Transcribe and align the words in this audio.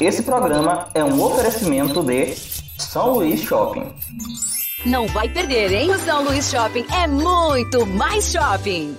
Esse 0.00 0.22
programa 0.22 0.88
é 0.94 1.02
um 1.02 1.20
oferecimento 1.20 2.04
de 2.04 2.32
São 2.78 3.14
Luís 3.14 3.40
Shopping. 3.40 3.92
Não 4.86 5.08
vai 5.08 5.28
perder, 5.28 5.72
hein? 5.72 5.90
O 5.90 5.98
São 5.98 6.22
Luís 6.22 6.48
Shopping 6.48 6.86
é 6.94 7.08
muito 7.08 7.84
mais 7.84 8.30
shopping. 8.30 8.96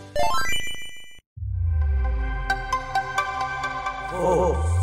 Oh. 4.14 4.80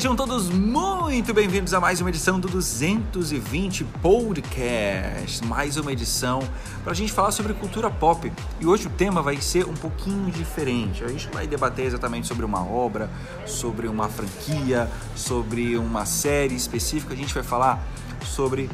Sejam 0.00 0.16
todos 0.16 0.48
muito 0.48 1.34
bem-vindos 1.34 1.74
a 1.74 1.78
mais 1.78 2.00
uma 2.00 2.08
edição 2.08 2.40
do 2.40 2.48
220 2.48 3.84
Podcast. 4.00 5.44
Mais 5.44 5.76
uma 5.76 5.92
edição 5.92 6.40
para 6.82 6.92
a 6.92 6.94
gente 6.94 7.12
falar 7.12 7.30
sobre 7.32 7.52
cultura 7.52 7.90
pop. 7.90 8.32
E 8.58 8.64
hoje 8.66 8.86
o 8.86 8.90
tema 8.90 9.20
vai 9.20 9.38
ser 9.42 9.66
um 9.66 9.74
pouquinho 9.74 10.30
diferente. 10.30 11.04
A 11.04 11.08
gente 11.08 11.28
vai 11.28 11.46
debater 11.46 11.84
exatamente 11.84 12.26
sobre 12.26 12.46
uma 12.46 12.64
obra, 12.64 13.10
sobre 13.44 13.88
uma 13.88 14.08
franquia, 14.08 14.88
sobre 15.14 15.76
uma 15.76 16.06
série 16.06 16.54
específica. 16.54 17.12
A 17.12 17.16
gente 17.18 17.34
vai 17.34 17.42
falar 17.42 17.86
sobre. 18.24 18.70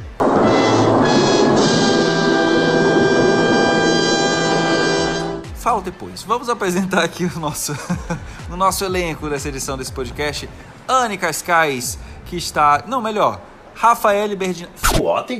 falo 5.67 5.81
depois. 5.81 6.23
Vamos 6.23 6.47
apresentar 6.47 7.03
aqui 7.03 7.25
o 7.25 7.39
nosso, 7.41 7.75
no 8.47 8.55
nosso 8.55 8.85
elenco 8.85 9.29
dessa 9.29 9.49
edição 9.49 9.77
desse 9.77 9.91
podcast, 9.91 10.47
Anne 10.87 11.17
Cascais, 11.17 11.99
que 12.25 12.37
está. 12.37 12.83
Não, 12.87 13.01
melhor, 13.01 13.41
Rafael 13.75 14.35
Berdin. 14.35 14.67
What? 14.99 15.39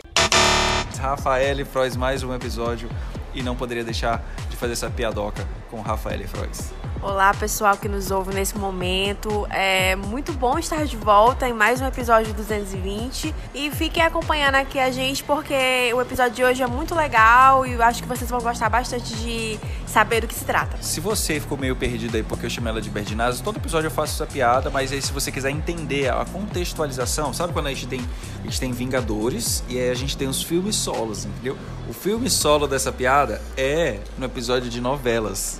Rafael 0.99 1.65
Frois, 1.65 1.95
mais 1.95 2.21
um 2.23 2.33
episódio 2.33 2.89
e 3.33 3.41
não 3.41 3.55
poderia 3.55 3.84
deixar 3.84 4.23
de 4.46 4.46
fazer 4.58 4.74
essa 4.74 4.90
piadoca 4.90 5.48
com 5.70 5.82
Rafael 5.82 6.27
Frois. 6.27 6.74
Olá, 7.02 7.32
pessoal 7.32 7.77
que 7.77 7.88
nos 7.88 8.10
ouve 8.10 8.34
nesse 8.34 8.58
momento. 8.58 9.48
É 9.52 9.96
muito 9.96 10.34
bom 10.34 10.58
estar 10.58 10.84
de 10.84 10.98
volta 10.98 11.48
em 11.48 11.54
mais 11.54 11.80
um 11.80 11.86
episódio 11.86 12.34
220 12.34 13.34
e 13.54 13.70
fiquem 13.70 14.02
acompanhando 14.02 14.55
aqui 14.55 14.80
a 14.80 14.90
gente 14.90 15.24
porque 15.24 15.94
o 15.94 16.02
episódio 16.02 16.34
de 16.34 16.44
hoje 16.44 16.63
é 16.63 16.68
muito 16.68 16.96
legal 16.96 17.68
e 17.68 17.74
eu 17.74 17.84
acho 17.84 18.02
que 18.02 18.10
vocês 18.10 18.30
vão 18.30 18.41
gostar 18.41 18.68
bastante 18.70 19.16
de 19.16 19.60
saber 19.85 20.22
do 20.22 20.28
que 20.28 20.34
se 20.34 20.44
trata. 20.44 20.78
Se 20.82 21.00
você 21.00 21.40
ficou 21.40 21.58
meio 21.58 21.76
perdido 21.76 22.18
aí 22.18 22.24
porque 22.24 22.48
eu 22.48 22.50
chamei 22.50 22.72
ela 22.72 22.82
de 22.82 22.90
Berdinazzi, 22.90 23.44
todo 23.44 23.58
episódio 23.58 23.88
eu 23.88 23.91
faço 23.91 24.16
essa 24.16 24.32
piada, 24.32 24.72
mas 24.72 24.91
aí 24.91 25.02
se 25.02 25.13
você 25.13 25.32
quiser 25.32 25.52
entender 25.52 26.12
a 26.12 26.26
contextualização, 26.26 27.32
sabe 27.32 27.54
quando 27.54 27.68
a 27.68 27.70
gente 27.70 27.88
tem 27.88 28.02
a 28.41 28.44
gente 28.44 28.60
tem 28.60 28.72
Vingadores 28.72 29.63
e 29.70 29.80
aí 29.80 29.90
a 29.90 29.96
gente 29.96 30.18
tem 30.18 30.28
os 30.28 30.41
filmes 30.41 30.76
solos, 30.76 31.26
entendeu? 31.26 31.55
O 31.88 31.94
filme 31.94 32.30
solo 32.30 32.68
dessa 32.68 32.91
piada 32.91 33.41
é 33.55 34.00
no 34.18 34.26
episódio 34.26 34.46
de 34.48 34.79
novelas 34.79 35.59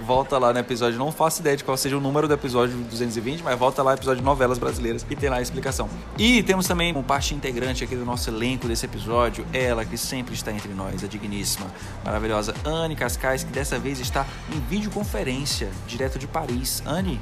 volta 0.00 0.38
lá 0.38 0.52
no 0.52 0.58
episódio, 0.58 0.98
não 0.98 1.10
faço 1.10 1.40
ideia 1.40 1.56
de 1.56 1.64
qual 1.64 1.76
seja 1.76 1.96
o 1.96 2.00
número 2.00 2.28
do 2.28 2.34
episódio 2.34 2.76
220, 2.76 3.42
mas 3.42 3.58
volta 3.58 3.82
lá 3.82 3.92
no 3.92 3.98
episódio 3.98 4.20
de 4.20 4.24
novelas 4.24 4.58
brasileiras 4.58 5.04
e 5.08 5.16
tem 5.16 5.28
lá 5.28 5.36
a 5.36 5.42
explicação. 5.42 5.88
E 6.16 6.42
temos 6.42 6.66
também 6.66 6.92
uma 6.92 7.02
parte 7.02 7.34
integrante 7.34 7.84
aqui 7.84 7.96
do 7.96 8.04
nosso 8.04 8.30
elenco 8.30 8.68
desse 8.68 8.86
episódio, 8.86 9.46
ela 9.52 9.84
que 9.84 9.98
sempre 9.98 10.34
está 10.34 10.52
entre 10.52 10.72
nós, 10.72 11.02
a 11.02 11.06
digníssima, 11.06 11.66
maravilhosa 12.04 12.54
Anne 12.64 12.94
Cascais, 12.94 13.44
que 13.44 13.52
dessa 13.52 13.78
vez 13.78 13.98
está 14.00 14.26
em 14.54 14.60
videoconferência, 14.60 15.68
direto 15.86 16.18
de 16.18 16.26
Paris. 16.26 16.82
Anne? 16.86 17.20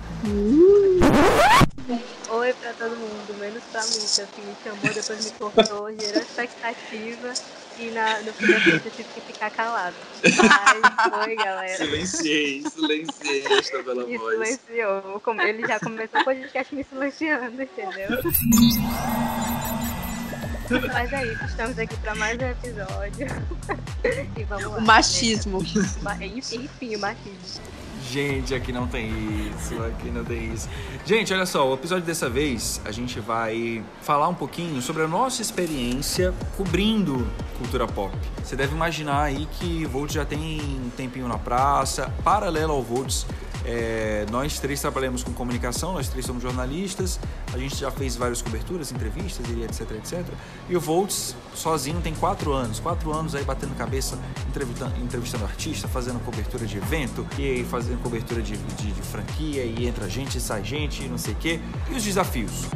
Oi 2.28 2.52
pra 2.54 2.72
todo 2.72 2.90
mundo, 2.90 3.38
menos 3.38 3.62
pra 3.72 3.82
mim, 3.82 3.90
que 3.90 4.40
me 4.42 4.54
chamou, 4.62 4.94
depois 4.94 5.24
me 5.24 5.30
cortou, 5.32 5.90
gerou 5.98 6.22
expectativa 6.22 7.32
e 7.78 7.90
na, 7.90 8.20
no 8.20 8.32
fim 8.32 8.46
da 8.46 8.56
eu 8.56 8.80
tive 8.80 9.04
que 9.14 9.20
ficar 9.20 9.50
calado. 9.50 9.96
Mas 10.22 11.24
foi, 11.24 11.36
galera. 11.36 11.76
Silenciei, 11.76 12.62
silenciei 12.62 13.44
esta 13.46 13.82
bela 13.82 14.06
me 14.06 14.16
voz. 14.16 14.60
Silenciou. 14.66 15.22
Ele 15.40 15.66
já 15.66 15.78
começou 15.80 16.20
o 16.20 16.24
podcast 16.24 16.74
me 16.74 16.84
silenciando, 16.84 17.62
entendeu? 17.62 18.08
Mas 20.92 21.12
é 21.12 21.26
isso, 21.26 21.44
estamos 21.44 21.78
aqui 21.78 21.96
para 21.98 22.14
mais 22.16 22.38
um 22.38 22.46
episódio. 22.46 23.26
e 24.36 24.44
vamos 24.44 24.64
lá. 24.64 24.78
O 24.78 24.82
machismo. 24.82 25.58
Né? 26.02 26.26
Enfim, 26.26 26.96
o 26.96 26.98
machismo. 26.98 27.75
Gente, 28.10 28.54
aqui 28.54 28.72
não 28.72 28.86
tem 28.86 29.10
isso, 29.48 29.82
aqui 29.82 30.10
não 30.10 30.24
tem 30.24 30.52
isso. 30.52 30.68
Gente, 31.04 31.34
olha 31.34 31.44
só, 31.44 31.68
o 31.68 31.74
episódio 31.74 32.04
dessa 32.04 32.30
vez 32.30 32.80
a 32.84 32.92
gente 32.92 33.18
vai 33.18 33.82
falar 34.00 34.28
um 34.28 34.34
pouquinho 34.34 34.80
sobre 34.80 35.02
a 35.02 35.08
nossa 35.08 35.42
experiência 35.42 36.32
cobrindo 36.56 37.26
cultura 37.58 37.86
pop. 37.86 38.16
Você 38.42 38.54
deve 38.54 38.74
imaginar 38.74 39.22
aí 39.22 39.46
que 39.58 39.84
Volt 39.86 40.12
já 40.12 40.24
tem 40.24 40.60
um 40.60 40.90
tempinho 40.90 41.26
na 41.26 41.38
praça, 41.38 42.12
paralelo 42.22 42.72
ao 42.72 42.82
Volts 42.82 43.26
é, 43.64 44.26
nós 44.30 44.58
três 44.58 44.80
trabalhamos 44.80 45.22
com 45.22 45.32
comunicação, 45.32 45.92
nós 45.92 46.08
três 46.08 46.26
somos 46.26 46.42
jornalistas, 46.42 47.18
a 47.52 47.58
gente 47.58 47.76
já 47.76 47.90
fez 47.90 48.16
várias 48.16 48.42
coberturas, 48.42 48.92
entrevistas 48.92 49.46
etc, 49.64 49.90
etc. 49.92 50.24
E 50.68 50.76
o 50.76 50.80
Volts, 50.80 51.34
sozinho, 51.54 52.00
tem 52.00 52.14
quatro 52.14 52.52
anos. 52.52 52.80
Quatro 52.80 53.12
anos 53.12 53.34
aí 53.34 53.44
batendo 53.44 53.74
cabeça, 53.74 54.18
entrevistando, 54.48 54.96
entrevistando 55.00 55.44
artista, 55.44 55.88
fazendo 55.88 56.22
cobertura 56.24 56.66
de 56.66 56.76
evento, 56.76 57.26
e 57.38 57.64
fazendo 57.64 58.02
cobertura 58.02 58.42
de, 58.42 58.56
de, 58.56 58.92
de 58.92 59.02
franquia, 59.02 59.64
e 59.64 59.86
entra 59.86 60.08
gente, 60.08 60.40
sai 60.40 60.64
gente, 60.64 61.08
não 61.08 61.18
sei 61.18 61.34
o 61.34 61.36
quê. 61.36 61.60
E 61.90 61.94
os 61.94 62.02
desafios? 62.02 62.66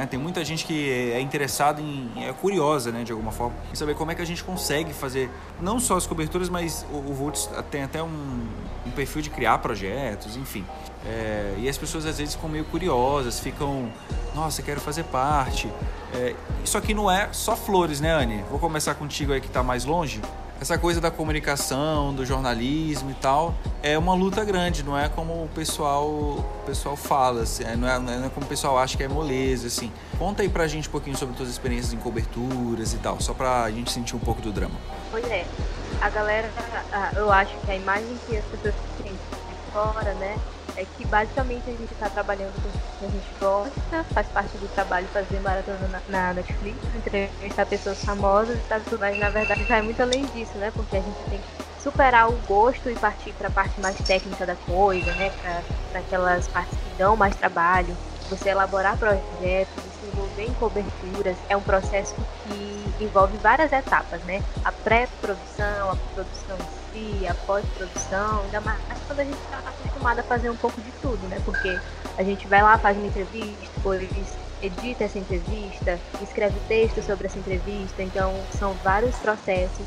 Né? 0.00 0.06
Tem 0.06 0.18
muita 0.18 0.42
gente 0.42 0.64
que 0.64 1.12
é 1.12 1.20
interessada 1.20 1.80
em, 1.82 2.10
é 2.16 2.32
curiosa, 2.32 2.90
né, 2.90 3.04
de 3.04 3.12
alguma 3.12 3.30
forma, 3.30 3.54
em 3.70 3.74
saber 3.74 3.94
como 3.94 4.10
é 4.10 4.14
que 4.14 4.22
a 4.22 4.24
gente 4.24 4.42
consegue 4.42 4.94
fazer 4.94 5.28
não 5.60 5.78
só 5.78 5.96
as 5.96 6.06
coberturas, 6.06 6.48
mas 6.48 6.86
o, 6.90 7.10
o 7.10 7.14
Volts 7.14 7.50
tem 7.70 7.82
até 7.82 8.02
um, 8.02 8.46
um, 8.86 8.90
perfil 8.92 9.20
de 9.20 9.28
criar 9.28 9.58
projetos, 9.58 10.36
enfim. 10.36 10.64
É, 11.04 11.54
e 11.58 11.68
as 11.68 11.76
pessoas 11.76 12.06
às 12.06 12.16
vezes 12.16 12.34
ficam 12.34 12.48
meio 12.48 12.64
curiosas, 12.64 13.40
ficam, 13.40 13.92
nossa, 14.34 14.62
quero 14.62 14.80
fazer 14.80 15.04
parte. 15.04 15.70
É, 16.14 16.34
isso 16.64 16.78
aqui 16.78 16.94
não 16.94 17.10
é 17.10 17.28
só 17.30 17.54
flores, 17.54 18.00
né, 18.00 18.10
Anne? 18.10 18.42
Vou 18.48 18.58
começar 18.58 18.94
contigo 18.94 19.34
aí 19.34 19.40
que 19.40 19.48
está 19.48 19.62
mais 19.62 19.84
longe 19.84 20.22
essa 20.60 20.76
coisa 20.76 21.00
da 21.00 21.10
comunicação, 21.10 22.12
do 22.12 22.24
jornalismo 22.26 23.10
e 23.10 23.14
tal, 23.14 23.54
é 23.82 23.96
uma 23.96 24.14
luta 24.14 24.44
grande, 24.44 24.82
não 24.82 24.96
é 24.96 25.08
como 25.08 25.44
o 25.44 25.48
pessoal, 25.54 26.06
o 26.06 26.62
pessoal 26.66 26.96
fala, 26.96 27.42
assim, 27.42 27.64
é, 27.64 27.74
não, 27.74 27.88
é, 27.88 27.98
não 27.98 28.26
é 28.26 28.28
como 28.28 28.44
o 28.44 28.48
pessoal 28.48 28.78
acha 28.78 28.94
que 28.96 29.02
é 29.02 29.08
moleza, 29.08 29.68
assim. 29.68 29.90
Conta 30.18 30.42
aí 30.42 30.50
pra 30.50 30.66
gente 30.66 30.86
um 30.86 30.92
pouquinho 30.92 31.16
sobre 31.16 31.34
tuas 31.34 31.48
experiências 31.48 31.94
em 31.94 31.96
coberturas 31.96 32.92
e 32.92 32.98
tal, 32.98 33.18
só 33.20 33.32
pra 33.32 33.70
gente 33.70 33.90
sentir 33.90 34.14
um 34.14 34.18
pouco 34.18 34.42
do 34.42 34.52
drama. 34.52 34.74
Pois 35.10 35.24
é, 35.30 35.46
a 36.00 36.10
galera, 36.10 36.50
eu 37.16 37.32
acho 37.32 37.56
que 37.64 37.70
a 37.70 37.76
imagem 37.76 38.18
que 38.28 38.36
as 38.36 38.44
pessoas 38.44 38.74
têm 39.02 39.12
fora, 39.72 40.12
né, 40.14 40.36
é 40.76 40.84
que 40.84 41.04
basicamente 41.06 41.68
a 41.68 41.72
gente 41.72 41.92
está 41.92 42.08
trabalhando 42.08 42.60
com 42.60 42.68
o 42.68 42.72
que 42.98 43.04
a 43.04 43.08
gente 43.08 43.34
gosta, 43.34 44.04
faz 44.12 44.28
parte 44.28 44.56
do 44.58 44.68
trabalho 44.68 45.08
fazer 45.08 45.40
maratona 45.40 45.88
na, 45.88 46.02
na 46.06 46.34
Netflix, 46.34 46.78
entrevistar 46.94 47.66
pessoas 47.66 48.00
famosas 48.04 48.58
e 48.58 48.62
tal, 48.66 48.80
mas 48.98 49.18
na 49.18 49.30
verdade 49.30 49.64
vai 49.64 49.82
muito 49.82 50.00
além 50.00 50.28
disso, 50.28 50.58
né? 50.58 50.70
Porque 50.70 50.96
a 50.96 51.02
gente 51.02 51.24
tem 51.26 51.40
que 51.42 51.52
superar 51.78 52.28
o 52.28 52.38
gosto 52.42 52.90
e 52.90 52.96
partir 52.96 53.34
para 53.34 53.48
a 53.48 53.52
parte 53.52 53.80
mais 53.80 54.00
técnica 54.02 54.46
da 54.46 54.56
coisa, 54.56 55.14
né? 55.14 55.30
Para 55.30 55.64
aquelas 56.00 56.48
partes 56.48 56.78
que 56.78 56.90
dão 56.90 57.16
mais 57.16 57.36
trabalho, 57.36 57.98
você 58.28 58.50
elaborar 58.50 58.96
projetos, 58.98 59.94
se 59.94 60.06
envolver 60.06 60.44
em 60.44 60.54
coberturas, 60.54 61.42
é 61.48 61.56
um 61.56 61.62
processo 61.62 62.14
que 62.42 62.79
envolve 63.04 63.36
várias 63.38 63.72
etapas, 63.72 64.22
né? 64.24 64.42
A 64.64 64.72
pré-produção, 64.72 65.90
a 65.90 65.96
produção 66.14 66.56
em 66.56 67.18
si, 67.18 67.26
a 67.26 67.34
pós-produção, 67.34 68.42
ainda 68.44 68.60
mais 68.60 68.78
quando 69.06 69.20
a 69.20 69.24
gente 69.24 69.38
está 69.38 69.58
acostumado 69.58 70.18
a 70.20 70.22
fazer 70.22 70.50
um 70.50 70.56
pouco 70.56 70.80
de 70.80 70.90
tudo, 71.02 71.26
né? 71.28 71.40
Porque 71.44 71.78
a 72.16 72.22
gente 72.22 72.46
vai 72.46 72.62
lá, 72.62 72.78
faz 72.78 72.96
uma 72.96 73.06
entrevista, 73.06 73.56
depois 73.74 74.38
edita 74.62 75.04
essa 75.04 75.18
entrevista, 75.18 75.98
escreve 76.22 76.58
texto 76.68 77.02
sobre 77.02 77.26
essa 77.26 77.38
entrevista, 77.38 78.02
então 78.02 78.34
são 78.52 78.74
vários 78.84 79.16
processos, 79.16 79.86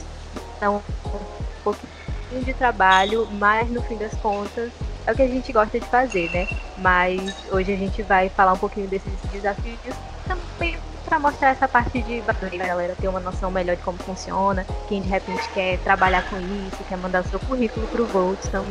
são 0.59 0.77
um 1.05 1.63
pouquinho 1.63 2.43
de 2.43 2.53
trabalho, 2.53 3.27
mas 3.33 3.69
no 3.69 3.81
fim 3.83 3.97
das 3.97 4.15
contas 4.15 4.71
é 5.05 5.11
o 5.11 5.15
que 5.15 5.21
a 5.21 5.27
gente 5.27 5.51
gosta 5.51 5.79
de 5.79 5.85
fazer, 5.87 6.29
né? 6.31 6.47
Mas 6.77 7.21
hoje 7.51 7.73
a 7.73 7.77
gente 7.77 8.01
vai 8.01 8.29
falar 8.29 8.53
um 8.53 8.57
pouquinho 8.57 8.87
desses 8.87 9.13
desafios 9.31 9.95
também 10.27 10.77
para 11.13 11.19
mostrar 11.19 11.49
essa 11.49 11.67
parte 11.67 12.01
de 12.01 12.23
a 12.27 12.65
galera 12.65 12.95
ter 12.99 13.07
uma 13.07 13.19
noção 13.19 13.51
melhor 13.51 13.75
de 13.75 13.83
como 13.83 13.99
funciona, 13.99 14.65
quem 14.89 14.99
de 14.99 15.07
repente 15.07 15.47
quer 15.53 15.77
trabalhar 15.83 16.27
com 16.27 16.37
isso, 16.37 16.83
quer 16.89 16.97
mandar 16.97 17.23
o 17.23 17.29
seu 17.29 17.39
currículo 17.39 17.85
pro 17.85 18.03
Volt, 18.07 18.39
então 18.43 18.65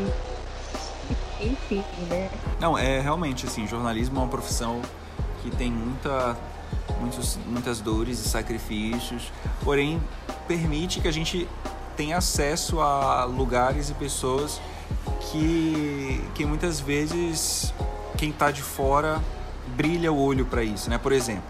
enfim, 1.40 1.84
né? 2.08 2.28
Não, 2.58 2.76
é 2.76 2.98
realmente 2.98 3.46
assim, 3.46 3.64
jornalismo 3.68 4.18
é 4.18 4.22
uma 4.22 4.28
profissão 4.28 4.82
que 5.40 5.52
tem 5.52 5.70
muita, 5.70 6.36
muitos, 6.98 7.38
muitas 7.46 7.80
dores 7.80 8.18
e 8.18 8.28
sacrifícios, 8.28 9.32
porém 9.62 10.02
permite 10.48 11.00
que 11.00 11.06
a 11.06 11.12
gente 11.12 11.48
tenha 11.96 12.16
acesso 12.16 12.80
a 12.80 13.22
lugares 13.22 13.88
e 13.88 13.94
pessoas 13.94 14.60
que, 15.30 16.20
que 16.34 16.44
muitas 16.44 16.80
vezes 16.80 17.72
quem 18.18 18.30
está 18.30 18.50
de 18.50 18.62
fora 18.62 19.20
brilha 19.76 20.12
o 20.12 20.18
olho 20.20 20.44
para 20.44 20.64
isso, 20.64 20.90
né? 20.90 20.98
Por 20.98 21.12
exemplo, 21.12 21.44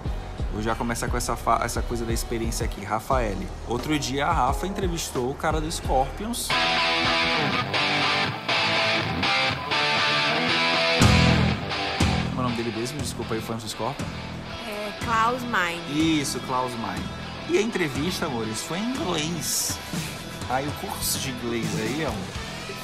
Vou 0.53 0.61
já 0.61 0.75
começar 0.75 1.09
com 1.09 1.17
essa, 1.17 1.35
essa 1.63 1.81
coisa 1.81 2.05
da 2.05 2.13
experiência 2.13 2.67
aqui. 2.67 2.85
Rafael. 2.85 3.39
Outro 3.67 3.99
dia 3.99 4.27
a 4.27 4.33
Rafa 4.33 4.67
entrevistou 4.67 5.31
o 5.31 5.35
cara 5.35 5.63
do 5.63 5.73
Scorpions. 5.73 6.49
Como 12.29 12.37
é 12.37 12.39
o 12.39 12.43
nome 12.43 12.57
dele 12.57 12.79
mesmo? 12.79 12.99
Desculpa 12.99 13.35
aí, 13.35 13.41
fã 13.41 13.57
do 13.57 13.67
Scorpions. 13.67 14.09
É 14.69 14.93
Klaus 15.03 15.43
Mine. 15.43 16.21
Isso, 16.21 16.39
Klaus 16.41 16.73
Mine. 16.73 17.09
E 17.49 17.57
a 17.57 17.63
entrevista, 17.63 18.27
amores, 18.27 18.63
foi 18.63 18.79
em 18.79 18.91
inglês. 18.91 19.79
Aí 20.51 20.69
o 20.69 20.73
curso 20.73 21.19
de 21.19 21.31
inglês 21.31 21.67
aí, 21.81 22.05
amor, 22.05 22.19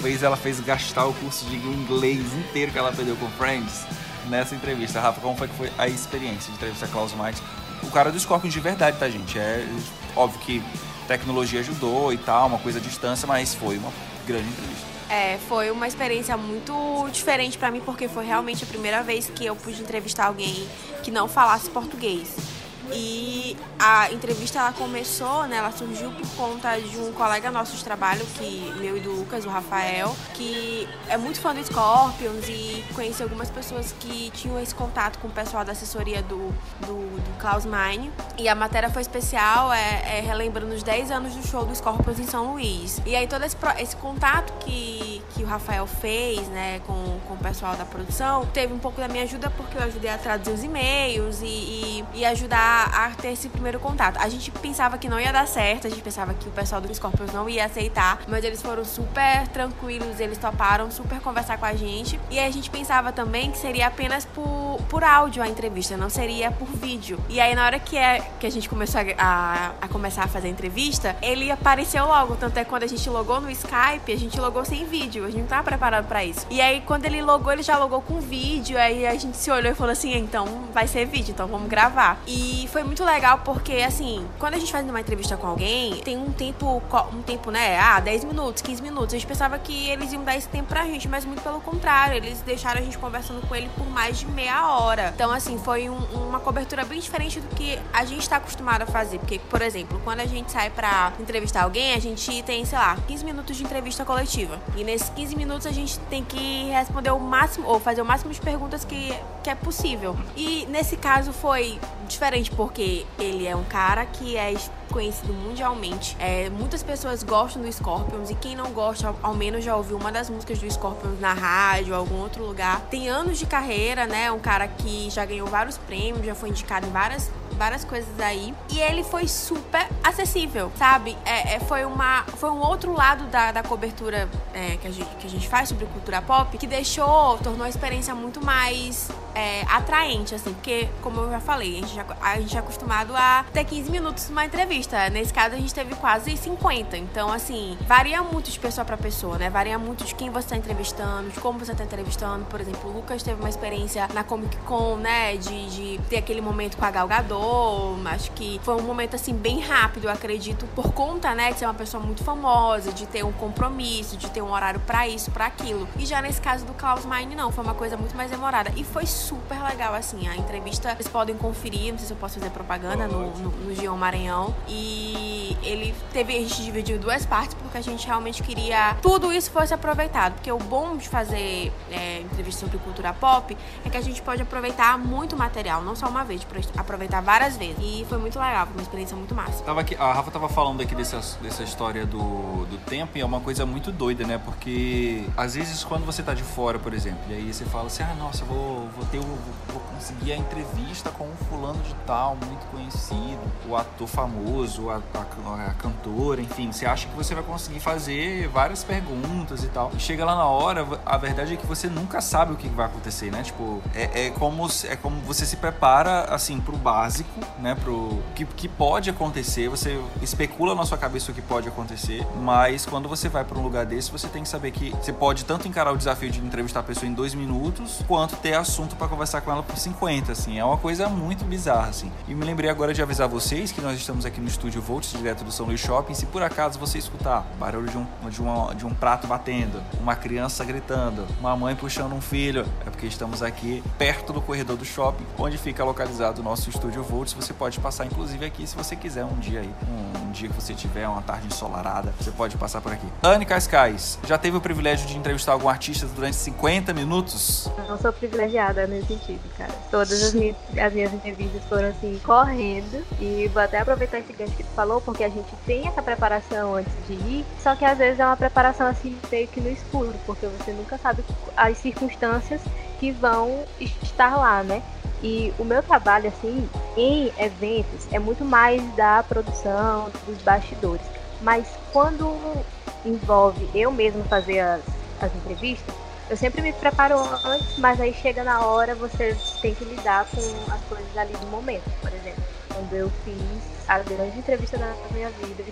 fez 0.00 0.22
ela 0.22 0.38
fez 0.38 0.58
gastar 0.60 1.04
o 1.04 1.12
curso 1.12 1.44
de 1.44 1.56
inglês 1.56 2.32
inteiro 2.32 2.72
que 2.72 2.78
ela 2.78 2.92
perdeu 2.92 3.14
com 3.16 3.28
Friends 3.32 3.84
nessa 4.28 4.54
entrevista. 4.54 5.00
Rafa, 5.00 5.20
como 5.20 5.36
foi 5.36 5.48
que 5.48 5.54
foi 5.54 5.72
a 5.78 5.88
experiência 5.88 6.50
de 6.50 6.56
entrevistar 6.56 6.88
Klaus 6.88 7.12
Max? 7.14 7.42
O 7.82 7.90
cara 7.90 8.10
do 8.10 8.18
Scorpion 8.18 8.50
de 8.50 8.60
verdade, 8.60 8.98
tá, 8.98 9.08
gente? 9.08 9.38
É 9.38 9.66
óbvio 10.14 10.40
que 10.40 10.62
tecnologia 11.06 11.60
ajudou 11.60 12.12
e 12.12 12.18
tal, 12.18 12.46
uma 12.48 12.58
coisa 12.58 12.78
à 12.78 12.82
distância, 12.82 13.26
mas 13.26 13.54
foi 13.54 13.78
uma 13.78 13.92
grande 14.26 14.48
entrevista. 14.48 14.86
É, 15.08 15.38
foi 15.48 15.70
uma 15.70 15.88
experiência 15.88 16.36
muito 16.36 17.08
diferente 17.10 17.56
para 17.56 17.70
mim, 17.70 17.80
porque 17.80 18.08
foi 18.08 18.26
realmente 18.26 18.64
a 18.64 18.66
primeira 18.66 19.02
vez 19.02 19.30
que 19.34 19.46
eu 19.46 19.56
pude 19.56 19.80
entrevistar 19.80 20.26
alguém 20.26 20.68
que 21.02 21.10
não 21.10 21.26
falasse 21.26 21.70
português. 21.70 22.57
E 22.92 23.56
a 23.78 24.10
entrevista 24.12 24.58
ela 24.58 24.72
começou, 24.72 25.46
né? 25.46 25.56
Ela 25.56 25.70
surgiu 25.70 26.10
por 26.10 26.28
conta 26.36 26.78
de 26.80 26.98
um 26.98 27.12
colega 27.12 27.50
nosso 27.50 27.76
de 27.76 27.84
trabalho, 27.84 28.24
que 28.38 28.72
meu 28.78 28.96
e 28.96 29.00
do 29.00 29.12
Lucas, 29.12 29.44
o 29.44 29.48
Rafael, 29.48 30.14
que 30.34 30.88
é 31.08 31.16
muito 31.16 31.40
fã 31.40 31.54
do 31.54 31.64
Scorpions 31.64 32.48
e 32.48 32.84
conheci 32.94 33.22
algumas 33.22 33.50
pessoas 33.50 33.94
que 34.00 34.30
tinham 34.30 34.60
esse 34.60 34.74
contato 34.74 35.18
com 35.18 35.28
o 35.28 35.30
pessoal 35.30 35.64
da 35.64 35.72
assessoria 35.72 36.22
do, 36.22 36.48
do, 36.80 37.16
do 37.16 37.38
Klaus 37.38 37.64
Meine. 37.64 38.10
E 38.38 38.48
a 38.48 38.54
matéria 38.54 38.90
foi 38.90 39.02
especial, 39.02 39.72
é, 39.72 40.18
é, 40.18 40.20
relembrando 40.20 40.74
os 40.74 40.82
10 40.82 41.10
anos 41.10 41.34
do 41.34 41.46
show 41.46 41.64
do 41.64 41.74
Scorpions 41.74 42.18
em 42.18 42.26
São 42.26 42.52
Luís. 42.52 43.00
E 43.06 43.14
aí 43.14 43.26
todo 43.26 43.44
esse, 43.44 43.56
esse 43.78 43.96
contato 43.96 44.52
que, 44.64 45.22
que 45.34 45.42
o 45.42 45.46
Rafael 45.46 45.86
fez, 45.86 46.48
né, 46.48 46.80
com, 46.80 47.20
com 47.26 47.34
o 47.34 47.38
pessoal 47.38 47.76
da 47.76 47.84
produção, 47.84 48.46
teve 48.46 48.72
um 48.72 48.78
pouco 48.78 49.00
da 49.00 49.08
minha 49.08 49.24
ajuda 49.24 49.50
porque 49.50 49.76
eu 49.76 49.82
ajudei 49.82 50.10
a 50.10 50.18
traduzir 50.18 50.52
os 50.52 50.64
e-mails 50.64 51.42
e, 51.42 51.46
e, 51.46 52.04
e 52.14 52.24
ajudar 52.24 52.77
a, 52.84 53.10
ter 53.10 53.32
esse 53.32 53.48
primeiro 53.48 53.78
contato. 53.78 54.18
A 54.18 54.28
gente 54.28 54.50
pensava 54.50 54.98
que 54.98 55.08
não 55.08 55.18
ia 55.18 55.32
dar 55.32 55.46
certo, 55.46 55.86
a 55.86 55.90
gente 55.90 56.02
pensava 56.02 56.34
que 56.34 56.48
o 56.48 56.50
pessoal 56.50 56.80
do 56.80 56.92
Scorpions 56.94 57.32
não 57.32 57.48
ia 57.48 57.64
aceitar, 57.64 58.20
mas 58.28 58.44
eles 58.44 58.60
foram 58.62 58.84
super 58.84 59.46
tranquilos, 59.48 60.20
eles 60.20 60.38
toparam 60.38 60.90
super 60.90 61.20
conversar 61.20 61.58
com 61.58 61.66
a 61.66 61.74
gente. 61.74 62.18
E 62.30 62.38
a 62.38 62.50
gente 62.50 62.70
pensava 62.70 63.12
também 63.12 63.50
que 63.50 63.58
seria 63.58 63.86
apenas 63.86 64.24
por, 64.24 64.78
por 64.88 65.04
áudio 65.04 65.42
a 65.42 65.48
entrevista, 65.48 65.96
não 65.96 66.10
seria 66.10 66.50
por 66.50 66.68
vídeo. 66.68 67.18
E 67.28 67.40
aí 67.40 67.54
na 67.54 67.64
hora 67.64 67.78
que, 67.78 67.96
é, 67.96 68.20
que 68.38 68.46
a 68.46 68.50
gente 68.50 68.68
começou 68.68 69.00
a, 69.00 69.04
a, 69.18 69.72
a 69.82 69.88
começar 69.88 70.24
a 70.24 70.28
fazer 70.28 70.48
a 70.48 70.50
entrevista, 70.50 71.16
ele 71.22 71.50
apareceu 71.50 72.06
logo. 72.06 72.36
Tanto 72.36 72.58
é 72.58 72.64
que 72.64 72.70
quando 72.70 72.82
a 72.82 72.86
gente 72.86 73.08
logou 73.08 73.40
no 73.40 73.50
Skype, 73.50 74.12
a 74.12 74.16
gente 74.16 74.38
logou 74.38 74.64
sem 74.64 74.84
vídeo, 74.84 75.24
a 75.24 75.30
gente 75.30 75.40
não 75.40 75.48
tava 75.48 75.64
preparado 75.64 76.06
para 76.06 76.24
isso. 76.24 76.46
E 76.50 76.60
aí 76.60 76.82
quando 76.82 77.04
ele 77.04 77.22
logou, 77.22 77.52
ele 77.52 77.62
já 77.62 77.76
logou 77.78 78.00
com 78.00 78.20
vídeo, 78.20 78.78
aí 78.78 79.06
a 79.06 79.14
gente 79.14 79.36
se 79.36 79.50
olhou 79.50 79.72
e 79.72 79.74
falou 79.74 79.92
assim, 79.92 80.14
então 80.16 80.46
vai 80.72 80.86
ser 80.86 81.06
vídeo, 81.06 81.32
então 81.32 81.46
vamos 81.46 81.68
gravar. 81.68 82.18
E 82.26 82.67
foi 82.68 82.84
muito 82.84 83.04
legal 83.04 83.38
porque, 83.44 83.74
assim, 83.74 84.26
quando 84.38 84.54
a 84.54 84.58
gente 84.58 84.70
faz 84.70 84.88
uma 84.88 85.00
entrevista 85.00 85.36
com 85.36 85.46
alguém, 85.46 85.96
tem 86.00 86.16
um 86.16 86.30
tempo, 86.30 86.82
um 87.12 87.22
tempo, 87.22 87.50
né? 87.50 87.78
Ah, 87.78 88.00
10 88.00 88.24
minutos, 88.24 88.62
15 88.62 88.82
minutos. 88.82 89.14
A 89.14 89.18
gente 89.18 89.26
pensava 89.26 89.58
que 89.58 89.88
eles 89.88 90.12
iam 90.12 90.22
dar 90.22 90.36
esse 90.36 90.48
tempo 90.48 90.68
pra 90.68 90.84
gente, 90.84 91.08
mas 91.08 91.24
muito 91.24 91.42
pelo 91.42 91.60
contrário, 91.60 92.16
eles 92.16 92.40
deixaram 92.42 92.80
a 92.80 92.82
gente 92.82 92.98
conversando 92.98 93.46
com 93.46 93.54
ele 93.54 93.68
por 93.76 93.86
mais 93.86 94.18
de 94.18 94.26
meia 94.26 94.68
hora. 94.68 95.12
Então, 95.14 95.30
assim, 95.30 95.58
foi 95.58 95.88
um, 95.88 95.98
uma 96.28 96.40
cobertura 96.40 96.84
bem 96.84 97.00
diferente 97.00 97.40
do 97.40 97.54
que 97.54 97.78
a 97.92 98.04
gente 98.04 98.28
tá 98.28 98.36
acostumado 98.36 98.82
a 98.82 98.86
fazer. 98.86 99.18
Porque, 99.18 99.38
por 99.38 99.62
exemplo, 99.62 100.00
quando 100.04 100.20
a 100.20 100.26
gente 100.26 100.52
sai 100.52 100.70
pra 100.70 101.12
entrevistar 101.18 101.62
alguém, 101.62 101.94
a 101.94 101.98
gente 101.98 102.42
tem, 102.42 102.64
sei 102.64 102.78
lá, 102.78 102.96
15 103.06 103.24
minutos 103.24 103.56
de 103.56 103.64
entrevista 103.64 104.04
coletiva. 104.04 104.58
E 104.76 104.84
nesses 104.84 105.08
15 105.10 105.36
minutos 105.36 105.66
a 105.66 105.72
gente 105.72 105.98
tem 106.00 106.24
que 106.24 106.68
responder 106.70 107.10
o 107.10 107.18
máximo, 107.18 107.66
ou 107.66 107.80
fazer 107.80 108.02
o 108.02 108.04
máximo 108.04 108.32
de 108.32 108.40
perguntas 108.40 108.84
que, 108.84 109.14
que 109.48 109.52
é 109.52 109.54
possível. 109.54 110.14
E 110.36 110.66
nesse 110.66 110.94
caso 110.94 111.32
foi 111.32 111.80
diferente 112.06 112.50
porque 112.50 113.06
ele 113.18 113.46
é 113.46 113.56
um 113.56 113.64
cara 113.64 114.04
que 114.04 114.36
é 114.36 114.54
conhecido 114.90 115.32
mundialmente. 115.32 116.14
É, 116.18 116.50
muitas 116.50 116.82
pessoas 116.82 117.22
gostam 117.22 117.62
do 117.62 117.72
Scorpions 117.72 118.28
e 118.28 118.34
quem 118.34 118.54
não 118.54 118.72
gosta, 118.72 119.14
ao 119.22 119.34
menos 119.34 119.64
já 119.64 119.74
ouviu 119.74 119.96
uma 119.96 120.12
das 120.12 120.28
músicas 120.28 120.58
do 120.58 120.70
Scorpions 120.70 121.18
na 121.18 121.32
rádio 121.32 121.94
algum 121.94 122.20
outro 122.20 122.44
lugar. 122.44 122.80
Tem 122.90 123.08
anos 123.08 123.38
de 123.38 123.46
carreira, 123.46 124.06
né? 124.06 124.30
Um 124.30 124.38
cara 124.38 124.68
que 124.68 125.08
já 125.08 125.24
ganhou 125.24 125.46
vários 125.46 125.78
prêmios, 125.78 126.26
já 126.26 126.34
foi 126.34 126.50
indicado 126.50 126.86
em 126.86 126.90
várias 126.90 127.30
várias 127.58 127.84
coisas 127.84 128.18
aí. 128.20 128.54
E 128.70 128.80
ele 128.80 129.02
foi 129.02 129.26
super 129.28 129.86
acessível, 130.02 130.70
sabe? 130.78 131.16
É, 131.24 131.56
é 131.56 131.60
foi, 131.60 131.84
uma, 131.84 132.22
foi 132.36 132.50
um 132.50 132.60
outro 132.60 132.92
lado 132.92 133.24
da, 133.26 133.52
da 133.52 133.62
cobertura 133.62 134.28
é, 134.54 134.76
que, 134.76 134.86
a 134.86 134.90
gente, 134.90 135.16
que 135.16 135.26
a 135.26 135.30
gente 135.30 135.48
faz 135.48 135.68
sobre 135.68 135.84
cultura 135.86 136.22
pop 136.22 136.56
que 136.56 136.66
deixou, 136.66 137.36
tornou 137.38 137.66
a 137.66 137.68
experiência 137.68 138.14
muito 138.14 138.42
mais 138.44 139.10
é, 139.34 139.62
atraente, 139.68 140.34
assim. 140.34 140.52
Porque, 140.52 140.88
como 141.02 141.20
eu 141.20 141.30
já 141.30 141.40
falei, 141.40 141.78
a 141.78 141.80
gente 141.80 141.94
já, 141.94 142.06
a 142.20 142.40
gente 142.40 142.56
é 142.56 142.60
acostumado 142.60 143.14
a 143.14 143.44
ter 143.52 143.64
15 143.64 143.90
minutos 143.90 144.28
numa 144.28 144.44
entrevista. 144.44 145.10
Nesse 145.10 145.32
caso, 145.32 145.54
a 145.54 145.58
gente 145.58 145.74
teve 145.74 145.94
quase 145.96 146.36
50. 146.36 146.96
Então, 146.96 147.30
assim, 147.32 147.76
varia 147.86 148.22
muito 148.22 148.50
de 148.50 148.58
pessoa 148.58 148.84
para 148.84 148.96
pessoa, 148.96 149.38
né? 149.38 149.50
Varia 149.50 149.78
muito 149.78 150.04
de 150.04 150.14
quem 150.14 150.30
você 150.30 150.46
está 150.46 150.56
entrevistando, 150.56 151.30
de 151.30 151.40
como 151.40 151.58
você 151.58 151.72
está 151.72 151.84
entrevistando. 151.84 152.44
Por 152.46 152.60
exemplo, 152.60 152.90
o 152.90 152.92
Lucas 152.92 153.22
teve 153.22 153.40
uma 153.40 153.48
experiência 153.48 154.08
na 154.14 154.22
Comic 154.22 154.56
Con, 154.58 154.96
né? 154.96 155.36
De, 155.36 155.70
de 155.70 156.00
ter 156.08 156.18
aquele 156.18 156.40
momento 156.40 156.76
com 156.76 156.84
a 156.84 156.90
Gal 156.90 157.08
Gadot 157.48 157.78
Acho 158.18 158.32
que 158.32 158.60
foi 158.64 158.74
um 158.74 158.82
momento 158.82 159.14
assim 159.14 159.32
bem 159.32 159.60
rápido, 159.60 160.06
eu 160.06 160.10
acredito, 160.10 160.66
por 160.74 160.92
conta, 160.92 161.36
né, 161.36 161.52
de 161.52 161.58
ser 161.60 161.66
uma 161.66 161.74
pessoa 161.74 162.02
muito 162.02 162.24
famosa, 162.24 162.92
de 162.92 163.06
ter 163.06 163.24
um 163.24 163.32
compromisso, 163.32 164.16
de 164.16 164.28
ter 164.30 164.42
um 164.42 164.50
horário 164.50 164.80
para 164.80 165.06
isso, 165.06 165.30
para 165.30 165.46
aquilo. 165.46 165.88
E 165.96 166.04
já 166.04 166.20
nesse 166.20 166.40
caso 166.40 166.64
do 166.64 166.74
Klaus 166.74 167.04
Mine 167.04 167.36
não, 167.36 167.52
foi 167.52 167.62
uma 167.62 167.74
coisa 167.74 167.96
muito 167.96 168.16
mais 168.16 168.30
demorada 168.30 168.72
e 168.76 168.82
foi 168.82 169.06
super 169.06 169.62
legal 169.62 169.94
assim. 169.94 170.26
A 170.26 170.36
entrevista 170.36 170.94
vocês 170.94 171.08
podem 171.08 171.36
conferir, 171.36 171.92
não 171.92 171.98
sei 171.98 172.08
se 172.08 172.12
eu 172.12 172.16
posso 172.16 172.40
fazer 172.40 172.50
propaganda 172.50 173.06
no, 173.06 173.30
no, 173.36 173.50
no 173.50 173.74
Gion 173.74 173.96
Maranhão. 173.96 174.54
E 174.66 175.56
ele 175.62 175.94
teve 176.12 176.36
a 176.36 176.40
gente 176.40 176.62
dividiu 176.62 176.96
em 176.96 177.00
duas 177.00 177.24
partes 177.24 177.54
porque 177.54 177.78
a 177.78 177.80
gente 177.80 178.06
realmente 178.06 178.42
queria 178.42 178.96
tudo 179.00 179.32
isso 179.32 179.50
fosse 179.50 179.72
aproveitado, 179.72 180.34
porque 180.34 180.50
o 180.50 180.58
bom 180.58 180.96
de 180.96 181.08
fazer 181.08 181.72
é, 181.90 182.20
entrevista 182.20 182.60
sobre 182.62 182.78
cultura 182.78 183.12
pop 183.12 183.56
é 183.84 183.90
que 183.90 183.96
a 183.96 184.00
gente 184.00 184.20
pode 184.22 184.42
aproveitar 184.42 184.98
muito 184.98 185.36
material, 185.36 185.82
não 185.82 185.94
só 185.94 186.08
uma 186.08 186.24
vez, 186.24 186.46
aproveitar 186.76 187.20
várias 187.20 187.37
várias 187.38 187.56
vezes. 187.56 187.76
E 187.80 188.04
foi 188.08 188.18
muito 188.18 188.38
legal, 188.38 188.66
foi 188.66 188.74
uma 188.74 188.82
experiência 188.82 189.16
muito 189.16 189.34
massa. 189.34 189.62
Tava 189.62 189.80
aqui, 189.80 189.94
a 189.96 190.12
Rafa 190.12 190.30
tava 190.30 190.48
falando 190.48 190.80
aqui 190.80 190.94
dessa, 190.94 191.20
dessa 191.40 191.62
história 191.62 192.04
do, 192.04 192.66
do 192.66 192.78
tempo 192.84 193.16
e 193.16 193.20
é 193.20 193.24
uma 193.24 193.40
coisa 193.40 193.64
muito 193.64 193.92
doida, 193.92 194.26
né? 194.26 194.38
Porque 194.38 195.24
às 195.36 195.54
vezes 195.54 195.84
quando 195.84 196.04
você 196.04 196.22
tá 196.22 196.34
de 196.34 196.42
fora, 196.42 196.78
por 196.78 196.92
exemplo, 196.92 197.20
e 197.28 197.34
aí 197.34 197.52
você 197.52 197.64
fala 197.64 197.86
assim, 197.86 198.02
ah, 198.02 198.14
nossa, 198.18 198.44
vou, 198.44 198.88
vou 198.96 199.04
ter 199.06 199.20
vou, 199.20 199.38
vou 199.68 199.80
conseguir 199.94 200.32
a 200.32 200.36
entrevista 200.36 201.10
com 201.10 201.24
um 201.24 201.36
fulano 201.48 201.80
de 201.82 201.94
tal, 202.06 202.36
muito 202.36 202.66
conhecido, 202.70 203.38
o 203.68 203.76
ator 203.76 204.08
famoso, 204.08 204.90
a, 204.90 204.96
a, 204.96 205.70
a 205.70 205.74
cantora, 205.74 206.40
enfim, 206.40 206.72
você 206.72 206.86
acha 206.86 207.06
que 207.06 207.14
você 207.14 207.34
vai 207.34 207.44
conseguir 207.44 207.80
fazer 207.80 208.48
várias 208.48 208.82
perguntas 208.82 209.62
e 209.62 209.68
tal. 209.68 209.92
E 209.94 210.00
chega 210.00 210.24
lá 210.24 210.34
na 210.34 210.46
hora, 210.46 210.86
a 211.06 211.16
verdade 211.16 211.54
é 211.54 211.56
que 211.56 211.66
você 211.66 211.88
nunca 211.88 212.20
sabe 212.20 212.52
o 212.52 212.56
que 212.56 212.68
vai 212.68 212.86
acontecer, 212.86 213.30
né? 213.30 213.42
Tipo, 213.42 213.80
é, 213.94 214.26
é 214.26 214.30
como, 214.30 214.66
é 214.84 214.96
como 214.96 215.20
você 215.20 215.46
se 215.46 215.56
prepara, 215.56 216.24
assim, 216.34 216.60
pro 216.60 216.76
básico 216.76 217.27
né, 217.58 217.74
pro 217.74 218.22
que, 218.34 218.44
que 218.44 218.68
pode 218.68 219.10
acontecer, 219.10 219.68
você 219.68 220.00
especula 220.22 220.74
na 220.74 220.84
sua 220.84 220.98
cabeça 220.98 221.30
o 221.30 221.34
que 221.34 221.42
pode 221.42 221.68
acontecer, 221.68 222.26
mas 222.40 222.86
quando 222.86 223.08
você 223.08 223.28
vai 223.28 223.44
para 223.44 223.58
um 223.58 223.62
lugar 223.62 223.86
desse, 223.86 224.10
você 224.10 224.28
tem 224.28 224.42
que 224.42 224.48
saber 224.48 224.70
que 224.70 224.90
você 224.90 225.12
pode 225.12 225.44
tanto 225.44 225.66
encarar 225.68 225.92
o 225.92 225.96
desafio 225.96 226.30
de 226.30 226.40
entrevistar 226.40 226.80
a 226.80 226.82
pessoa 226.82 227.08
em 227.08 227.12
dois 227.12 227.34
minutos, 227.34 228.02
quanto 228.06 228.36
ter 228.36 228.54
assunto 228.54 228.96
para 228.96 229.08
conversar 229.08 229.40
com 229.40 229.50
ela 229.50 229.62
por 229.62 229.76
50, 229.76 230.32
assim, 230.32 230.58
é 230.58 230.64
uma 230.64 230.76
coisa 230.76 231.08
muito 231.08 231.44
bizarra, 231.44 231.88
assim. 231.88 232.10
E 232.26 232.34
me 232.34 232.44
lembrei 232.44 232.70
agora 232.70 232.94
de 232.94 233.02
avisar 233.02 233.28
vocês 233.28 233.72
que 233.72 233.80
nós 233.80 233.98
estamos 233.98 234.24
aqui 234.24 234.40
no 234.40 234.48
estúdio 234.48 234.80
Volts, 234.80 235.12
direto 235.12 235.44
do 235.44 235.52
São 235.52 235.66
Luís 235.66 235.80
Shopping, 235.80 236.14
se 236.14 236.26
por 236.26 236.42
acaso 236.42 236.78
você 236.78 236.98
escutar 236.98 237.46
barulho 237.58 237.88
de 237.88 237.98
um, 237.98 238.06
de, 238.30 238.40
uma, 238.40 238.74
de 238.74 238.86
um 238.86 238.90
prato 238.90 239.26
batendo, 239.26 239.82
uma 240.00 240.16
criança 240.16 240.64
gritando, 240.64 241.26
uma 241.40 241.56
mãe 241.56 241.74
puxando 241.74 242.12
um 242.12 242.20
filho, 242.20 242.66
é 242.86 242.90
porque 242.90 243.06
estamos 243.06 243.42
aqui 243.42 243.82
perto 243.98 244.32
do 244.32 244.40
corredor 244.40 244.76
do 244.76 244.84
shopping, 244.84 245.24
onde 245.38 245.58
fica 245.58 245.84
localizado 245.84 246.40
o 246.40 246.44
nosso 246.44 246.70
estúdio 246.70 247.02
Volts 247.02 247.17
Volts, 247.18 247.32
você 247.32 247.52
pode 247.52 247.80
passar 247.80 248.06
inclusive 248.06 248.44
aqui 248.46 248.64
se 248.64 248.76
você 248.76 248.94
quiser 248.94 249.24
um 249.24 249.34
dia 249.40 249.60
aí, 249.60 249.74
um, 249.88 250.28
um 250.28 250.30
dia 250.30 250.48
que 250.48 250.54
você 250.54 250.72
tiver 250.72 251.08
uma 251.08 251.20
tarde 251.20 251.48
ensolarada, 251.48 252.14
você 252.20 252.30
pode 252.30 252.56
passar 252.56 252.80
por 252.80 252.92
aqui. 252.92 253.06
Anne 253.24 253.44
Cascais, 253.44 254.20
já 254.24 254.38
teve 254.38 254.56
o 254.56 254.60
privilégio 254.60 255.04
de 255.08 255.16
entrevistar 255.16 255.52
algum 255.52 255.68
artista 255.68 256.06
durante 256.06 256.36
50 256.36 256.94
minutos? 256.94 257.68
Não 257.88 257.98
sou 257.98 258.12
privilegiada, 258.12 258.86
nenhum 258.86 259.04
sentido, 259.04 259.40
cara. 259.56 259.72
Todas 259.90 260.22
as 260.22 260.32
minhas, 260.32 260.54
as 260.80 260.92
minhas 260.92 261.12
entrevistas 261.12 261.64
foram 261.64 261.88
assim, 261.88 262.20
correndo. 262.24 263.04
E 263.20 263.50
vou 263.52 263.62
até 263.62 263.80
aproveitar 263.80 264.20
esse 264.20 264.32
gancho 264.32 264.52
que 264.52 264.62
tu 264.62 264.70
falou, 264.76 265.00
porque 265.00 265.24
a 265.24 265.28
gente 265.28 265.48
tem 265.66 265.88
essa 265.88 266.00
preparação 266.00 266.76
antes 266.76 266.92
de 267.08 267.14
ir, 267.14 267.44
só 267.60 267.74
que 267.74 267.84
às 267.84 267.98
vezes 267.98 268.20
é 268.20 268.26
uma 268.26 268.36
preparação 268.36 268.86
assim, 268.86 269.18
meio 269.28 269.48
que 269.48 269.60
no 269.60 269.70
escuro, 269.70 270.14
porque 270.24 270.46
você 270.46 270.70
nunca 270.70 270.96
sabe 270.98 271.24
as 271.56 271.78
circunstâncias 271.78 272.60
que 273.00 273.12
vão 273.12 273.64
estar 273.80 274.36
lá, 274.36 274.62
né? 274.62 274.82
E 275.22 275.52
o 275.58 275.64
meu 275.64 275.82
trabalho, 275.82 276.28
assim, 276.28 276.68
em 276.96 277.32
eventos, 277.38 278.06
é 278.12 278.18
muito 278.18 278.44
mais 278.44 278.80
da 278.94 279.22
produção, 279.22 280.10
dos 280.26 280.38
bastidores. 280.38 281.06
Mas 281.40 281.76
quando 281.92 282.64
envolve 283.04 283.68
eu 283.74 283.90
mesmo 283.90 284.22
fazer 284.24 284.60
as, 284.60 284.84
as 285.20 285.34
entrevistas, 285.34 285.94
eu 286.30 286.36
sempre 286.36 286.60
me 286.60 286.72
preparo 286.72 287.18
antes, 287.44 287.78
mas 287.78 288.00
aí 288.00 288.12
chega 288.12 288.44
na 288.44 288.64
hora, 288.64 288.94
você 288.94 289.34
tem 289.62 289.74
que 289.74 289.84
lidar 289.84 290.26
com 290.26 290.72
as 290.72 290.80
coisas 290.82 291.16
ali 291.16 291.32
do 291.32 291.46
momento. 291.46 291.90
Por 292.00 292.12
exemplo, 292.12 292.44
quando 292.68 292.94
eu 292.94 293.10
fiz 293.24 293.88
a 293.88 293.98
grande 294.00 294.38
entrevista 294.38 294.76
da 294.76 294.94
minha 295.10 295.30
vida, 295.30 295.64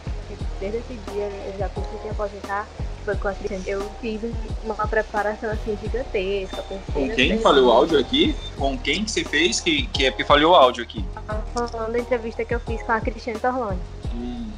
desde 0.58 0.78
esse 0.78 0.94
dia 1.10 1.28
eu 1.28 1.58
já 1.58 1.70
em 2.06 2.10
aposentar, 2.10 2.66
Eu 3.66 3.88
fiz 4.00 4.20
uma 4.64 4.74
preparação 4.86 5.50
assim 5.50 5.76
gigantesca. 5.82 6.62
Com 6.92 7.08
quem 7.10 7.38
falou 7.38 7.68
o 7.68 7.70
áudio 7.70 7.98
aqui? 7.98 8.34
Com 8.56 8.76
quem 8.78 9.04
que 9.04 9.10
você 9.10 9.24
fez 9.24 9.60
que, 9.60 9.86
que 9.88 10.06
é 10.06 10.24
falhou 10.24 10.52
o 10.52 10.56
áudio 10.56 10.82
aqui? 10.82 11.04
Falando 11.54 11.92
da 11.92 11.98
entrevista 11.98 12.44
que 12.44 12.54
eu 12.54 12.60
fiz 12.60 12.82
com 12.82 12.92
a 12.92 13.00
Cristiane 13.00 13.38
Torlone. 13.38 13.78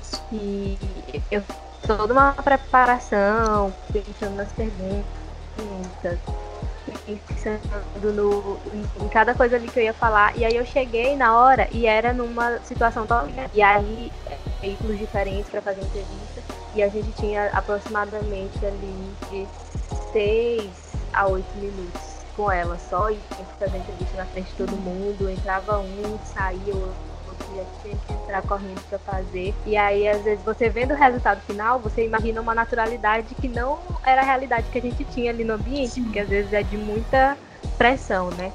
Isso. 0.01 0.23
E 0.33 0.79
eu 1.31 1.43
toda 1.87 2.13
uma 2.13 2.33
preparação, 2.33 3.73
pensando 3.91 4.37
nas 4.37 4.53
perguntas, 4.53 6.19
pensando 7.07 8.13
no, 8.13 8.59
em 9.03 9.09
cada 9.09 9.35
coisa 9.35 9.57
ali 9.57 9.69
que 9.69 9.79
eu 9.79 9.85
ia 9.85 9.95
falar. 9.95 10.37
E 10.37 10.45
aí 10.45 10.55
eu 10.55 10.67
cheguei 10.67 11.17
na 11.17 11.39
hora 11.39 11.67
e 11.73 11.87
era 11.87 12.13
numa 12.13 12.59
situação 12.61 13.07
tão. 13.07 13.27
E 13.55 13.63
aí, 13.63 14.13
veículos 14.61 14.99
diferentes 14.99 15.49
para 15.49 15.63
fazer 15.63 15.81
entrevista. 15.81 16.58
E 16.79 16.83
a 16.85 16.89
gente 16.89 17.11
tinha 17.11 17.47
aproximadamente 17.47 18.65
ali 18.65 19.13
de 19.29 19.49
6 20.13 20.71
a 21.13 21.27
8 21.27 21.45
minutos 21.57 22.01
com 22.37 22.53
ela 22.53 22.79
só. 22.79 23.11
E 23.11 23.19
tinha 23.35 23.45
que 23.45 23.59
fazer 23.59 23.79
entrevista 23.79 24.17
na 24.17 24.25
frente 24.27 24.47
de 24.47 24.55
todo 24.55 24.77
mundo. 24.77 25.29
Entrava 25.29 25.81
um, 25.81 26.19
saía 26.25 26.73
outro 26.73 27.09
já 27.57 27.65
tinha 27.83 27.97
que 27.97 28.13
entrar 28.13 28.43
correndo 28.43 28.81
para 28.89 28.99
fazer. 29.01 29.53
E 29.67 29.77
aí, 29.77 30.07
às 30.07 30.23
vezes, 30.23 30.45
você 30.45 30.69
vendo 30.69 30.93
o 30.93 30.97
resultado 30.97 31.41
final, 31.41 31.81
você 31.81 32.05
imagina 32.05 32.41
uma 32.41 32.55
naturalidade 32.55 33.35
que 33.35 33.49
não 33.49 33.81
era 34.07 34.21
a 34.21 34.25
realidade 34.25 34.71
que 34.71 34.79
a 34.79 34.83
gente 34.83 35.05
tinha 35.07 35.33
ali 35.33 35.43
no 35.43 35.55
ambiente, 35.55 35.95
Sim. 35.95 36.05
porque 36.05 36.21
às 36.21 36.29
vezes 36.29 36.53
é 36.53 36.63
de 36.63 36.77
muita 36.77 37.37
pressão, 37.77 38.31
né? 38.31 38.53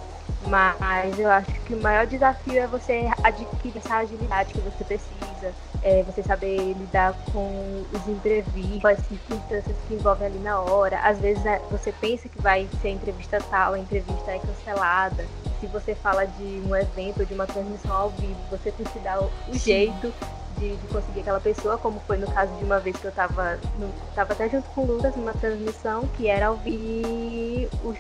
Mas 0.48 1.20
eu 1.20 1.30
acho 1.30 1.52
que 1.66 1.74
o 1.74 1.82
maior 1.82 2.08
desafio 2.08 2.58
é 2.58 2.68
você 2.68 3.12
adquirir 3.22 3.78
essa 3.78 3.98
agilidade 3.98 4.54
que 4.54 4.62
você 4.62 4.84
precisa, 4.86 5.54
é 5.84 6.04
você 6.04 6.24
saber 6.24 6.58
lidar 6.74 7.14
com 7.32 7.84
os 7.92 8.08
imprevistos, 8.08 8.86
as 8.86 9.00
circunstâncias 9.08 9.76
que 9.88 9.94
envolvem 9.94 10.28
ali 10.28 10.40
na 10.40 10.60
hora. 10.60 11.00
Às 11.00 11.20
vezes 11.20 11.44
né, 11.44 11.60
você 11.70 11.92
pensa 11.92 12.30
que 12.30 12.42
vai 12.42 12.68
ser 12.82 12.90
entrevista 12.90 13.40
tal, 13.50 13.74
a 13.74 13.80
entrevista 13.80 14.32
é 14.32 14.40
cancelada 14.40 15.26
se 15.64 15.68
você 15.68 15.96
fala 15.96 16.26
de 16.26 16.62
um 16.68 16.76
evento, 16.76 17.26
de 17.26 17.34
uma 17.34 17.48
transmissão 17.48 17.96
ao 17.96 18.10
vivo, 18.10 18.36
você 18.52 18.70
tem 18.70 18.86
que 18.86 19.00
dar 19.00 19.24
o 19.24 19.32
jeito 19.54 20.14
de, 20.58 20.76
de, 20.76 20.88
conseguir 20.88 21.22
aquela 21.22 21.40
pessoa, 21.40 21.78
como 21.78 22.02
foi 22.02 22.18
no 22.18 22.30
caso 22.30 22.54
de 22.58 22.66
uma 22.66 22.82
vez 22.82 22.98
que 22.98 23.06
eu 23.06 23.14
tava, 23.14 23.58
no, 23.80 23.90
tava 24.14 24.34
até 24.34 24.50
junto 24.50 24.68
com 24.72 24.82
o 24.82 24.86
Lucas 24.86 25.16
numa 25.16 25.32
transmissão 25.32 26.06
que 26.18 26.28
era 26.28 26.48
ao 26.48 26.58
vivo. 26.58 27.70
O 27.82 27.94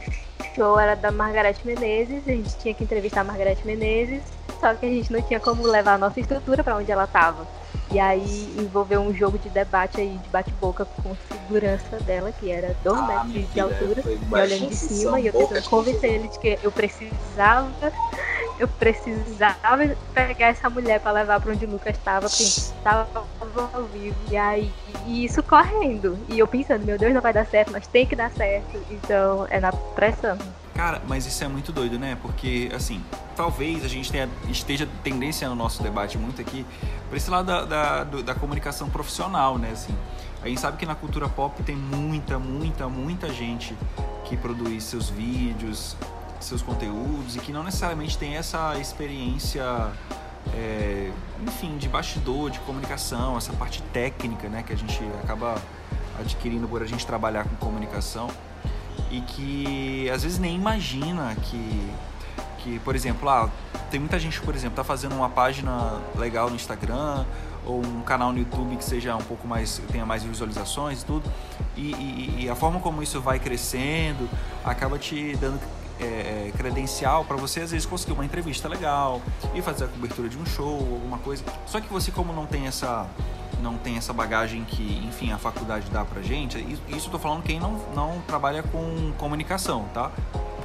show 0.55 0.79
era 0.79 0.95
da 0.95 1.12
Margareth 1.12 1.57
Menezes, 1.63 2.24
a 2.27 2.31
gente 2.31 2.57
tinha 2.57 2.74
que 2.74 2.83
entrevistar 2.83 3.22
a 3.22 3.24
Margareth 3.24 3.63
Menezes, 3.65 4.22
só 4.60 4.74
que 4.74 4.86
a 4.86 4.89
gente 4.89 5.12
não 5.12 5.22
tinha 5.22 5.39
como 5.39 5.63
levar 5.63 5.93
a 5.93 5.98
nossa 5.98 6.19
estrutura 6.19 6.63
para 6.63 6.77
onde 6.77 6.91
ela 6.91 7.07
tava. 7.07 7.48
E 7.91 8.00
aí 8.00 8.55
envolveu 8.57 9.01
um 9.01 9.13
jogo 9.13 9.38
de 9.38 9.50
debate 9.50 10.01
aí, 10.01 10.17
de 10.17 10.29
bate-boca 10.29 10.86
com 10.86 11.15
segurança 11.31 12.00
dela, 12.00 12.31
que 12.31 12.50
era 12.50 12.75
dois 12.83 13.00
ah, 13.00 13.24
metros 13.24 13.53
de 13.53 13.60
altura, 13.60 14.03
e 14.05 14.33
olhando 14.33 14.69
de 14.69 14.75
cima, 14.75 15.19
e 15.19 15.27
eu 15.27 15.33
tentando 15.33 15.69
convencer 15.69 16.13
ele 16.13 16.27
de 16.27 16.39
que 16.39 16.57
eu 16.63 16.72
precisava, 16.72 17.91
eu 18.60 18.67
precisava 18.67 19.95
pegar 20.13 20.48
essa 20.48 20.69
mulher 20.69 21.00
para 21.00 21.12
levar 21.12 21.41
para 21.41 21.51
onde 21.51 21.65
o 21.65 21.69
Lucas 21.72 21.98
estava, 21.98 22.29
porque 22.29 22.43
estava 22.43 23.07
ao 23.74 23.83
vivo. 23.86 24.15
E 24.29 24.38
aí, 24.38 24.72
e 25.05 25.25
isso 25.25 25.41
correndo. 25.41 26.17
E 26.29 26.39
eu 26.39 26.48
pensando, 26.48 26.86
meu 26.86 26.98
Deus, 26.98 27.13
não 27.13 27.22
vai 27.22 27.33
dar 27.33 27.45
certo, 27.45 27.72
mas 27.72 27.88
tem 27.88 28.05
que 28.05 28.15
dar 28.15 28.31
certo. 28.31 28.79
Então 28.89 29.48
é 29.50 29.60
na 29.60 29.72
pressão. 29.72 30.38
Cara, 30.75 31.01
mas 31.07 31.25
isso 31.25 31.43
é 31.43 31.48
muito 31.48 31.72
doido, 31.72 32.00
né? 32.00 32.17
Porque, 32.22 32.72
assim, 32.75 33.03
talvez 33.36 33.86
a 33.86 33.88
gente 33.88 34.12
tenha, 34.12 34.27
esteja 34.50 34.88
tendência 35.03 35.48
no 35.48 35.55
nosso 35.55 35.83
debate 35.83 36.17
muito 36.17 36.41
aqui 36.41 36.65
para 37.10 37.17
esse 37.17 37.29
lado 37.29 37.45
da, 37.45 37.65
da, 37.65 38.03
da, 38.03 38.36
comunicação 38.36 38.89
profissional, 38.89 39.60
né? 39.60 39.69
Assim, 39.72 39.95
a 40.41 40.48
gente 40.48 40.60
sabe 40.60 40.77
que 40.77 40.86
na 40.86 40.95
cultura 40.95 41.29
pop 41.29 41.62
tem 41.62 41.75
muita, 41.75 42.39
muita, 42.39 42.89
muita 42.89 43.31
gente 43.31 43.77
que 44.25 44.36
produz 44.36 44.83
seus 44.83 45.10
vídeos, 45.10 45.95
seus 46.43 46.62
conteúdos 46.62 47.35
e 47.35 47.39
que 47.39 47.51
não 47.51 47.63
necessariamente 47.63 48.17
tem 48.17 48.35
essa 48.35 48.77
experiência, 48.79 49.63
é, 50.53 51.12
enfim, 51.41 51.77
de 51.77 51.88
bastidor, 51.88 52.50
de 52.50 52.59
comunicação, 52.59 53.38
essa 53.38 53.53
parte 53.53 53.81
técnica, 53.93 54.47
né? 54.50 54.63
Que 54.63 54.73
a 54.73 54.77
gente 54.77 55.00
acaba 55.23 55.62
adquirindo 56.19 56.67
por 56.67 56.81
a 56.81 56.85
gente 56.85 57.05
trabalhar 57.05 57.43
com 57.45 57.55
comunicação 57.55 58.29
e 59.09 59.21
que 59.21 60.09
às 60.09 60.23
vezes 60.23 60.39
nem 60.39 60.55
imagina 60.55 61.35
que, 61.35 61.93
que 62.59 62.79
por 62.79 62.95
exemplo, 62.95 63.29
ah, 63.29 63.50
tem 63.89 64.00
muita 64.00 64.19
gente, 64.19 64.39
por 64.41 64.55
exemplo, 64.55 64.75
tá 64.75 64.83
fazendo 64.83 65.15
uma 65.15 65.29
página 65.29 66.00
legal 66.15 66.50
no 66.50 66.55
Instagram 66.55 67.25
ou 67.65 67.79
um 67.79 68.01
canal 68.01 68.31
no 68.31 68.39
YouTube 68.39 68.75
que 68.75 68.83
seja 68.83 69.15
um 69.15 69.21
pouco 69.21 69.47
mais 69.47 69.81
tenha 69.91 70.05
mais 70.05 70.23
visualizações 70.23 71.01
e 71.01 71.05
tudo 71.05 71.31
e, 71.77 71.93
e, 71.93 72.35
e 72.41 72.50
a 72.50 72.55
forma 72.55 72.79
como 72.79 73.01
isso 73.01 73.21
vai 73.21 73.39
crescendo 73.39 74.29
acaba 74.65 75.00
te 75.00 75.35
dando 75.38 75.59
é, 76.03 76.48
é 76.48 76.53
credencial 76.57 77.25
para 77.25 77.38
você 77.38 77.62
às 77.62 77.72
vezes 77.72 77.86
conseguir 77.86 78.13
uma 78.13 78.25
entrevista 78.25 78.67
legal 78.67 79.22
e 79.53 79.62
fazer 79.62 79.86
a 79.86 79.88
cobertura 79.88 80.29
de 80.29 80.38
um 80.38 80.45
show 80.45 80.77
alguma 80.79 81.17
coisa 81.19 81.43
só 81.65 81.79
que 81.79 81.91
você 81.91 82.12
como 82.12 82.33
não 82.33 82.45
tem 82.45 82.67
essa 82.67 83.07
não 83.63 83.77
tem 83.77 83.98
essa 83.98 84.12
bagagem 84.12 84.65
que, 84.65 85.01
enfim, 85.07 85.31
a 85.31 85.38
faculdade 85.38 85.89
dá 85.89 86.03
pra 86.03 86.22
gente, 86.22 86.60
isso 86.89 87.07
eu 87.07 87.12
tô 87.12 87.17
falando 87.17 87.41
quem 87.41 87.60
não, 87.60 87.79
não 87.95 88.22
trabalha 88.27 88.62
com 88.62 89.13
comunicação, 89.17 89.86
tá? 89.93 90.12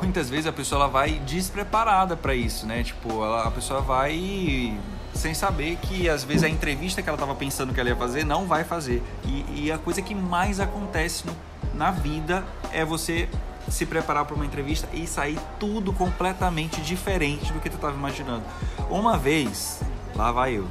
Muitas 0.02 0.28
vezes 0.28 0.46
a 0.46 0.52
pessoa 0.52 0.82
ela 0.82 0.90
vai 0.90 1.12
despreparada 1.20 2.16
para 2.16 2.34
isso, 2.34 2.66
né? 2.66 2.82
Tipo, 2.82 3.24
ela, 3.24 3.46
a 3.46 3.50
pessoa 3.50 3.80
vai 3.80 4.76
sem 5.14 5.34
saber 5.34 5.76
que 5.82 6.08
às 6.08 6.22
vezes 6.22 6.44
a 6.44 6.48
entrevista 6.48 7.02
que 7.02 7.08
ela 7.08 7.16
estava 7.16 7.34
pensando 7.34 7.72
que 7.72 7.80
ela 7.80 7.88
ia 7.88 7.96
fazer 7.96 8.24
não 8.24 8.46
vai 8.46 8.64
fazer. 8.64 9.02
E, 9.24 9.64
e 9.64 9.72
a 9.72 9.78
coisa 9.78 10.02
que 10.02 10.14
mais 10.14 10.60
acontece 10.60 11.26
no, 11.26 11.34
na 11.74 11.90
vida 11.90 12.44
é 12.72 12.84
você 12.84 13.28
se 13.70 13.86
preparar 13.86 14.24
para 14.24 14.34
uma 14.34 14.46
entrevista 14.46 14.88
e 14.92 15.06
sair 15.06 15.38
tudo 15.58 15.92
completamente 15.92 16.80
diferente 16.80 17.52
do 17.52 17.60
que 17.60 17.68
tu 17.68 17.76
estava 17.76 17.96
imaginando. 17.96 18.44
Uma 18.90 19.16
vez, 19.16 19.80
lá 20.14 20.32
vai 20.32 20.56
eu 20.56 20.68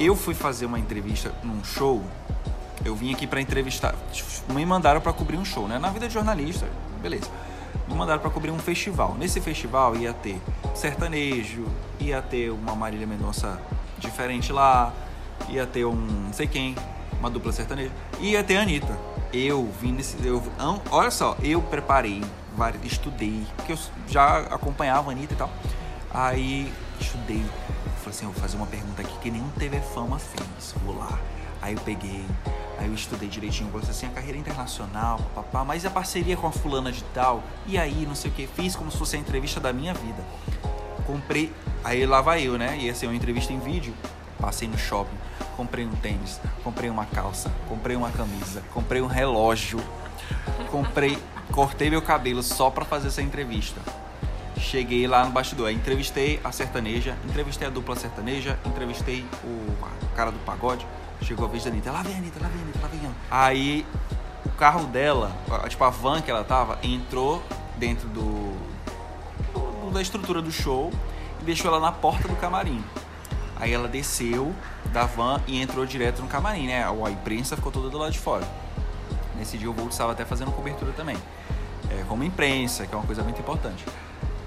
eu 0.00 0.16
fui 0.16 0.34
fazer 0.34 0.64
uma 0.64 0.78
entrevista 0.78 1.30
num 1.44 1.62
show. 1.62 2.02
Eu 2.82 2.96
vim 2.96 3.12
aqui 3.12 3.26
para 3.26 3.38
entrevistar. 3.38 3.94
Me 4.48 4.64
mandaram 4.64 4.98
para 4.98 5.12
cobrir 5.12 5.36
um 5.36 5.44
show, 5.44 5.68
né? 5.68 5.78
Na 5.78 5.90
vida 5.90 6.08
de 6.08 6.14
jornalista, 6.14 6.66
beleza. 7.02 7.30
Me 7.86 7.94
mandaram 7.94 8.18
para 8.18 8.30
cobrir 8.30 8.50
um 8.50 8.58
festival. 8.58 9.14
Nesse 9.18 9.42
festival 9.42 9.94
ia 9.94 10.14
ter 10.14 10.40
sertanejo, 10.74 11.66
ia 12.00 12.22
ter 12.22 12.50
uma 12.50 12.74
Marília 12.74 13.06
Mendonça 13.06 13.60
diferente 13.98 14.50
lá, 14.50 14.90
ia 15.50 15.66
ter 15.66 15.84
um 15.84 15.94
não 15.94 16.32
sei 16.32 16.46
quem, 16.46 16.74
uma 17.18 17.28
dupla 17.28 17.52
sertaneja, 17.52 17.92
ia 18.20 18.42
ter 18.42 18.56
a 18.56 18.62
Anitta. 18.62 18.98
Eu 19.32 19.70
vim 19.80 19.92
nesse. 19.92 20.16
Eu, 20.26 20.42
olha 20.90 21.10
só, 21.10 21.36
eu 21.42 21.62
preparei, 21.62 22.22
estudei, 22.84 23.46
porque 23.56 23.72
eu 23.72 23.78
já 24.08 24.38
acompanhava 24.38 25.10
a 25.10 25.12
Anitta 25.12 25.34
e 25.34 25.36
tal. 25.36 25.50
Aí 26.12 26.72
estudei, 27.00 27.44
Falei 28.00 28.16
assim, 28.16 28.24
eu 28.24 28.32
vou 28.32 28.40
fazer 28.40 28.56
uma 28.56 28.66
pergunta 28.66 29.02
aqui 29.02 29.12
que 29.18 29.30
nenhum 29.30 29.48
TV 29.50 29.78
Fama 29.80 30.18
fez. 30.18 30.74
Vou 30.84 30.96
lá. 30.96 31.18
Aí 31.60 31.74
eu 31.74 31.80
peguei, 31.80 32.24
aí 32.78 32.86
eu 32.86 32.94
estudei 32.94 33.28
direitinho, 33.28 33.70
falei 33.70 33.86
assim, 33.90 34.06
a 34.06 34.10
carreira 34.10 34.38
internacional, 34.38 35.20
papá, 35.34 35.62
mas 35.62 35.84
a 35.84 35.90
parceria 35.90 36.34
com 36.38 36.46
a 36.46 36.52
fulana 36.52 36.90
de 36.90 37.04
tal, 37.12 37.42
e 37.66 37.76
aí, 37.76 38.06
não 38.06 38.14
sei 38.14 38.30
o 38.30 38.34
que, 38.34 38.46
fiz 38.46 38.74
como 38.74 38.90
se 38.90 38.96
fosse 38.96 39.16
a 39.16 39.18
entrevista 39.18 39.60
da 39.60 39.70
minha 39.70 39.92
vida. 39.92 40.24
Comprei, 41.06 41.52
aí 41.84 42.06
lá 42.06 42.22
vai 42.22 42.46
eu, 42.46 42.56
né? 42.56 42.78
Ia 42.78 42.94
ser 42.94 43.06
uma 43.06 43.14
entrevista 43.14 43.52
em 43.52 43.58
vídeo. 43.58 43.92
Passei 44.40 44.66
no 44.66 44.78
shopping, 44.78 45.16
comprei 45.56 45.84
um 45.84 45.92
tênis, 45.92 46.40
comprei 46.64 46.88
uma 46.88 47.04
calça, 47.04 47.52
comprei 47.68 47.96
uma 47.96 48.10
camisa, 48.10 48.62
comprei 48.72 49.02
um 49.02 49.06
relógio, 49.06 49.78
comprei, 50.70 51.18
cortei 51.52 51.90
meu 51.90 52.00
cabelo 52.00 52.42
só 52.42 52.70
para 52.70 52.84
fazer 52.84 53.08
essa 53.08 53.22
entrevista. 53.22 53.80
Cheguei 54.56 55.06
lá 55.06 55.24
no 55.24 55.30
bastidor, 55.30 55.70
entrevistei 55.70 56.40
a 56.44 56.52
sertaneja, 56.52 57.16
entrevistei 57.24 57.66
a 57.66 57.70
dupla 57.70 57.96
sertaneja, 57.96 58.58
entrevistei 58.64 59.24
o 59.44 60.06
cara 60.14 60.30
do 60.30 60.38
pagode. 60.40 60.86
Chegou 61.22 61.44
a 61.46 61.48
vez 61.48 61.64
da 61.64 61.70
Anitta, 61.70 61.92
lá 61.92 62.02
vem 62.02 62.14
a 62.14 62.18
Anitta, 62.18 62.40
lá 62.40 62.48
vem 62.48 62.60
a 62.60 62.62
Anitta, 62.62 62.78
lá 62.80 62.88
vem 62.88 63.00
a 63.30 63.44
Aí 63.44 63.86
o 64.44 64.50
carro 64.50 64.86
dela, 64.86 65.30
tipo 65.68 65.84
a 65.84 65.90
van 65.90 66.22
que 66.22 66.30
ela 66.30 66.44
tava, 66.44 66.78
entrou 66.82 67.42
dentro 67.76 68.08
do, 68.08 68.56
toda 69.90 69.98
a 69.98 70.02
estrutura 70.02 70.40
do 70.40 70.52
show 70.52 70.92
e 71.40 71.44
deixou 71.44 71.68
ela 71.68 71.80
na 71.80 71.90
porta 71.90 72.28
do 72.28 72.36
camarim. 72.36 72.82
Aí 73.60 73.72
ela 73.72 73.86
desceu 73.86 74.54
da 74.92 75.04
van 75.04 75.40
e 75.46 75.60
entrou 75.60 75.84
direto 75.84 76.22
no 76.22 76.28
camarim, 76.28 76.66
né? 76.66 76.84
A 76.84 77.10
imprensa 77.10 77.56
ficou 77.56 77.70
toda 77.70 77.90
do 77.90 77.98
lado 77.98 78.12
de 78.12 78.18
fora. 78.18 78.46
Nesse 79.36 79.58
dia 79.58 79.70
o 79.70 79.72
Volt 79.72 79.92
estava 79.92 80.12
até 80.12 80.24
fazendo 80.24 80.50
cobertura 80.50 80.92
também. 80.92 81.16
É, 81.90 82.04
como 82.08 82.24
imprensa, 82.24 82.86
que 82.86 82.94
é 82.94 82.96
uma 82.96 83.06
coisa 83.06 83.22
muito 83.22 83.40
importante. 83.40 83.84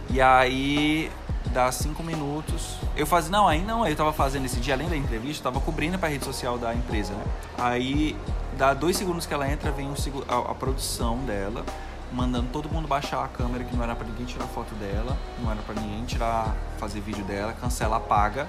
E 0.09 0.21
aí, 0.21 1.11
dá 1.47 1.71
cinco 1.71 2.03
minutos. 2.03 2.77
Eu 2.95 3.05
fazia, 3.05 3.31
não, 3.31 3.47
aí 3.47 3.63
não, 3.63 3.87
eu 3.87 3.95
tava 3.95 4.13
fazendo 4.13 4.45
esse 4.45 4.59
dia, 4.59 4.73
além 4.73 4.89
da 4.89 4.97
entrevista, 4.97 5.47
eu 5.47 5.51
tava 5.51 5.63
cobrindo 5.63 5.97
pra 5.97 6.09
rede 6.09 6.25
social 6.25 6.57
da 6.57 6.73
empresa, 6.73 7.13
né? 7.13 7.23
Aí, 7.57 8.15
dá 8.57 8.73
dois 8.73 8.97
segundos 8.97 9.25
que 9.25 9.33
ela 9.33 9.49
entra, 9.49 9.71
vem 9.71 9.87
o, 9.87 9.95
a, 10.27 10.51
a 10.51 10.55
produção 10.55 11.17
dela, 11.19 11.65
mandando 12.11 12.49
todo 12.51 12.69
mundo 12.69 12.87
baixar 12.87 13.23
a 13.23 13.27
câmera, 13.27 13.63
que 13.63 13.75
não 13.75 13.83
era 13.83 13.95
pra 13.95 14.05
ninguém 14.07 14.25
tirar 14.25 14.45
foto 14.45 14.73
dela, 14.75 15.17
não 15.43 15.51
era 15.51 15.61
pra 15.61 15.75
ninguém 15.75 16.05
tirar, 16.05 16.55
fazer 16.77 16.99
vídeo 17.01 17.23
dela, 17.25 17.53
cancela, 17.53 17.97
apaga. 17.97 18.47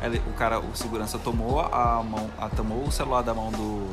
Ela, 0.00 0.16
o 0.16 0.32
cara, 0.34 0.60
o 0.60 0.76
segurança 0.76 1.18
tomou 1.18 1.60
a 1.60 2.02
mão, 2.02 2.30
a, 2.38 2.48
tomou 2.48 2.84
o 2.84 2.92
celular 2.92 3.22
da 3.22 3.34
mão 3.34 3.50
do, 3.50 3.88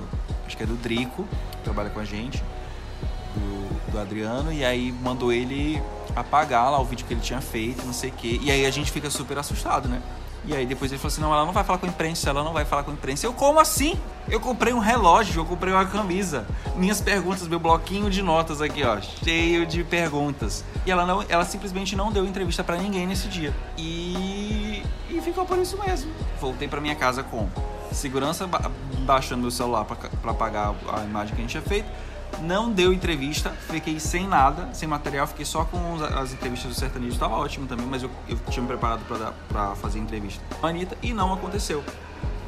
acho 0.46 0.56
que 0.56 0.64
é 0.64 0.66
do 0.66 0.76
Drico, 0.76 1.28
que 1.52 1.64
trabalha 1.64 1.90
com 1.90 2.00
a 2.00 2.06
gente, 2.06 2.44
do, 3.34 3.92
do 3.92 4.00
Adriano, 4.00 4.54
e 4.54 4.64
aí 4.64 4.92
mandou 4.92 5.34
ele 5.34 5.82
apagar 6.16 6.72
lá 6.72 6.80
o 6.80 6.86
vídeo 6.86 7.06
que 7.06 7.14
ele 7.14 7.22
tinha 7.22 7.42
feito, 7.42 7.86
não 7.86 7.94
sei 7.94 8.10
o 8.10 8.14
quê. 8.14 8.40
E 8.42 8.52
aí 8.52 8.66
a 8.66 8.72
gente 8.72 8.92
fica 8.92 9.10
super 9.10 9.38
assustado, 9.38 9.90
né? 9.90 10.02
E 10.48 10.56
aí 10.56 10.66
depois 10.66 10.92
ele 10.92 11.00
falou 11.00 11.12
assim, 11.12 11.22
não, 11.22 11.34
ela 11.34 11.46
não 11.46 11.54
vai 11.54 11.64
falar 11.64 11.80
com 11.80 11.86
a 11.86 11.90
imprensa, 11.90 12.30
ela 12.30 12.44
não 12.44 12.54
vai 12.54 12.66
falar 12.66 12.84
com 12.84 12.92
a 12.92 12.94
imprensa. 12.94 13.26
Eu, 13.26 13.34
como 13.34 13.60
assim? 13.60 14.00
Eu 14.30 14.40
comprei 14.40 14.74
um 14.74 14.80
relógio, 14.80 15.42
eu 15.42 15.46
comprei 15.46 15.74
uma 15.74 15.86
camisa. 15.86 16.46
Minhas 16.76 17.02
perguntas, 17.02 17.48
meu 17.48 17.60
bloquinho 17.60 18.10
de 18.10 18.22
notas 18.22 18.62
aqui, 18.62 18.84
ó, 18.84 19.00
cheio 19.02 19.66
de 19.66 19.84
perguntas. 19.84 20.64
E 20.86 20.92
ela 20.92 21.06
não, 21.06 21.24
ela 21.28 21.46
simplesmente 21.46 21.96
não 21.96 22.12
deu 22.12 22.26
entrevista 22.26 22.64
para 22.64 22.78
ninguém 22.78 23.08
nesse 23.08 23.28
dia. 23.28 23.54
E 23.78 24.84
e 25.10 25.22
ficou 25.22 25.46
por 25.46 25.58
isso 25.58 25.78
mesmo. 25.78 26.12
Voltei 26.40 26.68
para 26.68 26.82
minha 26.82 26.96
casa 26.96 27.24
com 27.24 27.48
segurança 27.92 28.50
baixando 29.06 29.42
meu 29.42 29.52
celular 29.52 29.86
para 29.86 30.32
apagar 30.32 30.76
a 30.94 31.04
imagem 31.04 31.34
que 31.36 31.42
a 31.42 31.44
gente 31.44 31.52
tinha 31.52 31.64
feito 31.64 31.88
não 32.42 32.72
deu 32.72 32.94
entrevista, 32.94 33.52
fiquei 33.52 34.00
sem 34.00 34.28
nada, 34.28 34.70
sem 34.74 34.88
material, 34.88 35.28
fiquei 35.28 35.46
só 35.46 35.66
com 35.66 35.80
as 36.04 36.34
entrevistas 36.34 36.72
do 36.72 36.78
sertanejo, 36.78 37.14
estava 37.14 37.36
ótimo 37.36 37.68
também, 37.68 37.86
mas 37.86 38.04
eu, 38.04 38.12
eu 38.28 38.38
tinha 38.50 38.62
me 38.62 38.68
preparado 38.68 39.02
para 39.48 39.76
fazer 39.76 40.00
entrevista 40.00 40.44
com 40.60 40.68
a 40.68 40.70
Anitta 40.70 40.98
e 41.02 41.14
não 41.14 41.34
aconteceu. 41.34 41.84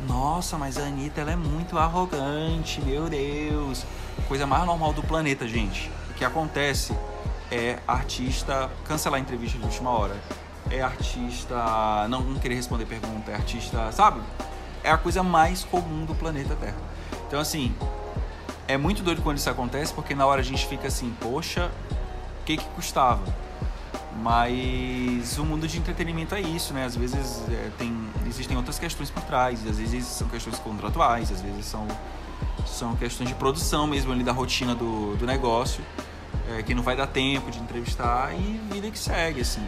Nossa, 0.07 0.57
mas 0.57 0.77
a 0.77 0.83
Anitta 0.83 1.21
ela 1.21 1.31
é 1.31 1.35
muito 1.35 1.77
arrogante, 1.77 2.81
meu 2.81 3.09
Deus. 3.09 3.85
Coisa 4.27 4.45
mais 4.45 4.65
normal 4.65 4.93
do 4.93 5.03
planeta, 5.03 5.47
gente. 5.47 5.91
O 6.09 6.13
que 6.13 6.23
acontece 6.23 6.95
é 7.51 7.79
artista 7.87 8.69
cancelar 8.85 9.19
entrevista 9.19 9.57
de 9.57 9.65
última 9.65 9.89
hora. 9.89 10.15
É 10.69 10.81
artista 10.81 11.55
não, 12.09 12.21
não 12.21 12.39
querer 12.39 12.55
responder 12.55 12.85
pergunta, 12.85 13.31
é 13.31 13.35
artista, 13.35 13.91
sabe? 13.91 14.21
É 14.83 14.91
a 14.91 14.97
coisa 14.97 15.23
mais 15.23 15.63
comum 15.63 16.05
do 16.05 16.13
planeta 16.13 16.55
Terra. 16.55 16.77
Então, 17.27 17.39
assim, 17.39 17.73
é 18.67 18.77
muito 18.77 19.01
doido 19.01 19.21
quando 19.21 19.37
isso 19.37 19.49
acontece, 19.49 19.93
porque 19.93 20.13
na 20.13 20.25
hora 20.25 20.41
a 20.41 20.43
gente 20.43 20.65
fica 20.67 20.87
assim, 20.87 21.15
poxa, 21.21 21.71
o 22.41 22.45
que 22.45 22.57
que 22.57 22.65
custava? 22.71 23.23
Mas 24.21 25.37
o 25.37 25.45
mundo 25.45 25.67
de 25.67 25.77
entretenimento 25.77 26.33
é 26.35 26.41
isso, 26.41 26.73
né? 26.73 26.85
Às 26.85 26.95
vezes 26.95 27.43
é, 27.49 27.69
tem, 27.77 27.95
existem 28.27 28.57
outras 28.57 28.79
questões 28.79 29.09
por 29.09 29.21
trás, 29.23 29.65
às 29.67 29.77
vezes 29.77 30.05
são 30.05 30.27
questões 30.27 30.57
contratuais, 30.59 31.31
às 31.31 31.41
vezes 31.41 31.65
são, 31.65 31.87
são 32.65 32.95
questões 32.95 33.29
de 33.29 33.35
produção 33.35 33.87
mesmo 33.87 34.11
ali 34.11 34.23
da 34.23 34.31
rotina 34.31 34.73
do, 34.73 35.15
do 35.15 35.25
negócio, 35.25 35.83
é, 36.49 36.63
que 36.63 36.73
não 36.73 36.83
vai 36.83 36.95
dar 36.95 37.07
tempo 37.07 37.51
de 37.51 37.59
entrevistar 37.59 38.33
e 38.33 38.59
vida 38.71 38.89
que 38.89 38.97
segue, 38.99 39.41
assim. 39.41 39.65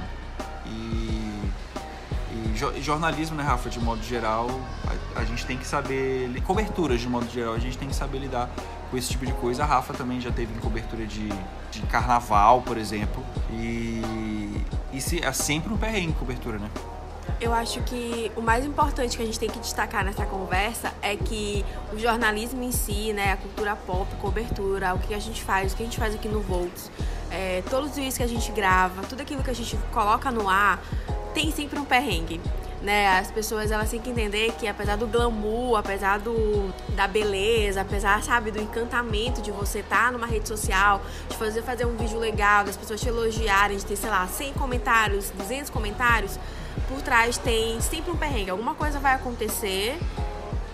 E, 0.65 1.18
jornalismo, 2.81 3.35
né, 3.35 3.43
Rafa, 3.43 3.69
de 3.69 3.79
modo 3.79 4.03
geral, 4.03 4.47
a, 5.15 5.19
a 5.21 5.25
gente 5.25 5.45
tem 5.45 5.57
que 5.57 5.65
saber, 5.65 6.29
coberturas 6.43 6.99
de 6.99 7.07
modo 7.07 7.29
geral, 7.29 7.53
a 7.53 7.59
gente 7.59 7.77
tem 7.77 7.87
que 7.87 7.95
saber 7.95 8.19
lidar 8.19 8.49
com 8.89 8.97
esse 8.97 9.09
tipo 9.09 9.25
de 9.25 9.33
coisa. 9.33 9.63
A 9.63 9.65
Rafa 9.65 9.93
também 9.93 10.19
já 10.19 10.31
teve 10.31 10.53
em 10.53 10.59
cobertura 10.59 11.05
de, 11.05 11.29
de 11.71 11.81
carnaval, 11.83 12.61
por 12.61 12.77
exemplo. 12.77 13.23
E, 13.51 14.01
e 14.91 15.01
se, 15.01 15.23
é 15.23 15.31
sempre 15.31 15.73
um 15.73 15.77
perrengue 15.77 16.13
cobertura, 16.13 16.57
né? 16.57 16.69
Eu 17.39 17.53
acho 17.53 17.81
que 17.83 18.31
o 18.35 18.41
mais 18.41 18.65
importante 18.65 19.15
que 19.15 19.23
a 19.23 19.25
gente 19.25 19.39
tem 19.39 19.49
que 19.49 19.59
destacar 19.59 20.03
nessa 20.03 20.25
conversa 20.25 20.93
é 21.01 21.15
que 21.15 21.63
o 21.93 21.97
jornalismo 21.97 22.61
em 22.61 22.71
si, 22.71 23.13
né, 23.13 23.31
a 23.31 23.37
cultura 23.37 23.75
pop, 23.75 24.13
cobertura, 24.19 24.93
o 24.93 24.99
que 24.99 25.13
a 25.13 25.19
gente 25.19 25.41
faz, 25.41 25.71
o 25.71 25.75
que 25.75 25.83
a 25.83 25.85
gente 25.85 25.97
faz 25.97 26.13
aqui 26.13 26.27
no 26.27 26.41
Volts, 26.41 26.91
é, 27.31 27.63
todos 27.69 27.91
os 27.91 27.95
vídeos 27.95 28.17
que 28.17 28.23
a 28.23 28.27
gente 28.27 28.51
grava, 28.51 29.03
tudo 29.03 29.21
aquilo 29.21 29.41
que 29.41 29.49
a 29.49 29.55
gente 29.55 29.77
coloca 29.93 30.29
no 30.31 30.49
ar, 30.49 30.81
tem 31.33 31.51
sempre 31.51 31.79
um 31.79 31.85
perrengue 31.85 32.39
né? 32.81 33.19
As 33.19 33.29
pessoas 33.29 33.71
elas 33.71 33.89
têm 33.89 33.99
que 33.99 34.09
entender 34.09 34.53
que 34.53 34.67
apesar 34.67 34.95
do 34.95 35.07
glamour, 35.07 35.77
apesar 35.77 36.19
do 36.19 36.73
da 36.95 37.07
beleza, 37.07 37.81
apesar, 37.81 38.23
sabe, 38.23 38.51
do 38.51 38.61
encantamento 38.61 39.41
de 39.41 39.51
você 39.51 39.79
estar 39.79 40.05
tá 40.05 40.11
numa 40.11 40.27
rede 40.27 40.47
social, 40.47 41.01
de 41.29 41.35
fazer 41.37 41.61
fazer 41.61 41.85
um 41.85 41.95
vídeo 41.95 42.19
legal, 42.19 42.63
das 42.63 42.77
pessoas 42.77 43.01
te 43.01 43.07
elogiarem, 43.07 43.77
de 43.77 43.85
ter, 43.85 43.95
sei 43.95 44.09
lá, 44.09 44.27
100 44.27 44.53
comentários, 44.53 45.29
200 45.31 45.69
comentários, 45.69 46.39
por 46.87 47.01
trás 47.01 47.37
tem 47.37 47.79
sempre 47.81 48.11
um 48.11 48.17
perrengue. 48.17 48.49
Alguma 48.49 48.75
coisa 48.75 48.99
vai 48.99 49.13
acontecer 49.13 49.97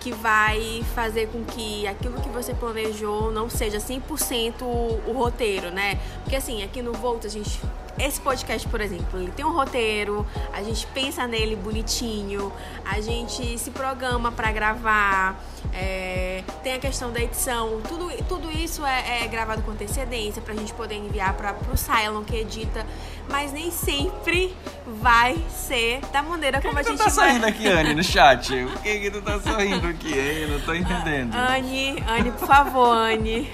que 0.00 0.12
vai 0.12 0.84
fazer 0.94 1.28
com 1.28 1.44
que 1.44 1.86
aquilo 1.88 2.20
que 2.20 2.28
você 2.28 2.54
planejou 2.54 3.32
não 3.32 3.50
seja 3.50 3.78
100% 3.78 4.62
o 4.62 5.12
roteiro, 5.12 5.72
né? 5.72 5.98
Porque 6.22 6.36
assim, 6.36 6.62
aqui 6.62 6.80
no 6.80 6.92
Volt 6.92 7.24
a 7.24 7.28
gente 7.28 7.60
esse 7.98 8.20
podcast, 8.20 8.66
por 8.68 8.80
exemplo, 8.80 9.20
ele 9.20 9.30
tem 9.30 9.44
um 9.44 9.52
roteiro, 9.52 10.26
a 10.52 10.62
gente 10.62 10.86
pensa 10.88 11.26
nele 11.26 11.56
bonitinho, 11.56 12.52
a 12.84 13.00
gente 13.00 13.58
se 13.58 13.70
programa 13.70 14.30
para 14.30 14.52
gravar, 14.52 15.40
é, 15.72 16.42
tem 16.62 16.74
a 16.74 16.78
questão 16.78 17.12
da 17.12 17.20
edição, 17.20 17.80
tudo, 17.88 18.10
tudo 18.28 18.50
isso 18.50 18.84
é, 18.84 19.24
é 19.24 19.26
gravado 19.28 19.62
com 19.62 19.70
antecedência 19.70 20.42
para 20.42 20.54
a 20.54 20.56
gente 20.56 20.72
poder 20.74 20.96
enviar 20.96 21.34
para 21.34 21.54
o 21.72 21.76
Cylon 21.76 22.22
que 22.22 22.36
edita, 22.36 22.86
mas 23.28 23.52
nem 23.52 23.70
sempre 23.70 24.54
vai 25.00 25.36
ser 25.50 26.00
da 26.12 26.22
maneira 26.22 26.60
como 26.60 26.74
que 26.74 26.80
a 26.80 26.82
gente 26.82 26.98
tu 26.98 27.04
tá 27.04 27.10
vai... 27.10 27.28
sorrindo 27.28 27.46
aqui, 27.46 27.66
Anne, 27.66 27.94
no 27.94 28.04
chat? 28.04 28.52
Por 28.66 28.82
que, 28.82 29.00
que 29.00 29.10
tu 29.10 29.22
tá 29.22 29.40
sorrindo 29.40 29.86
aqui, 29.86 30.12
hein? 30.12 30.38
Eu 30.42 30.48
não 30.48 30.60
tô 30.60 30.74
entendendo. 30.74 31.34
Anne, 31.34 32.02
Anne, 32.06 32.30
por 32.32 32.46
favor, 32.46 32.96
Anne. 32.96 33.50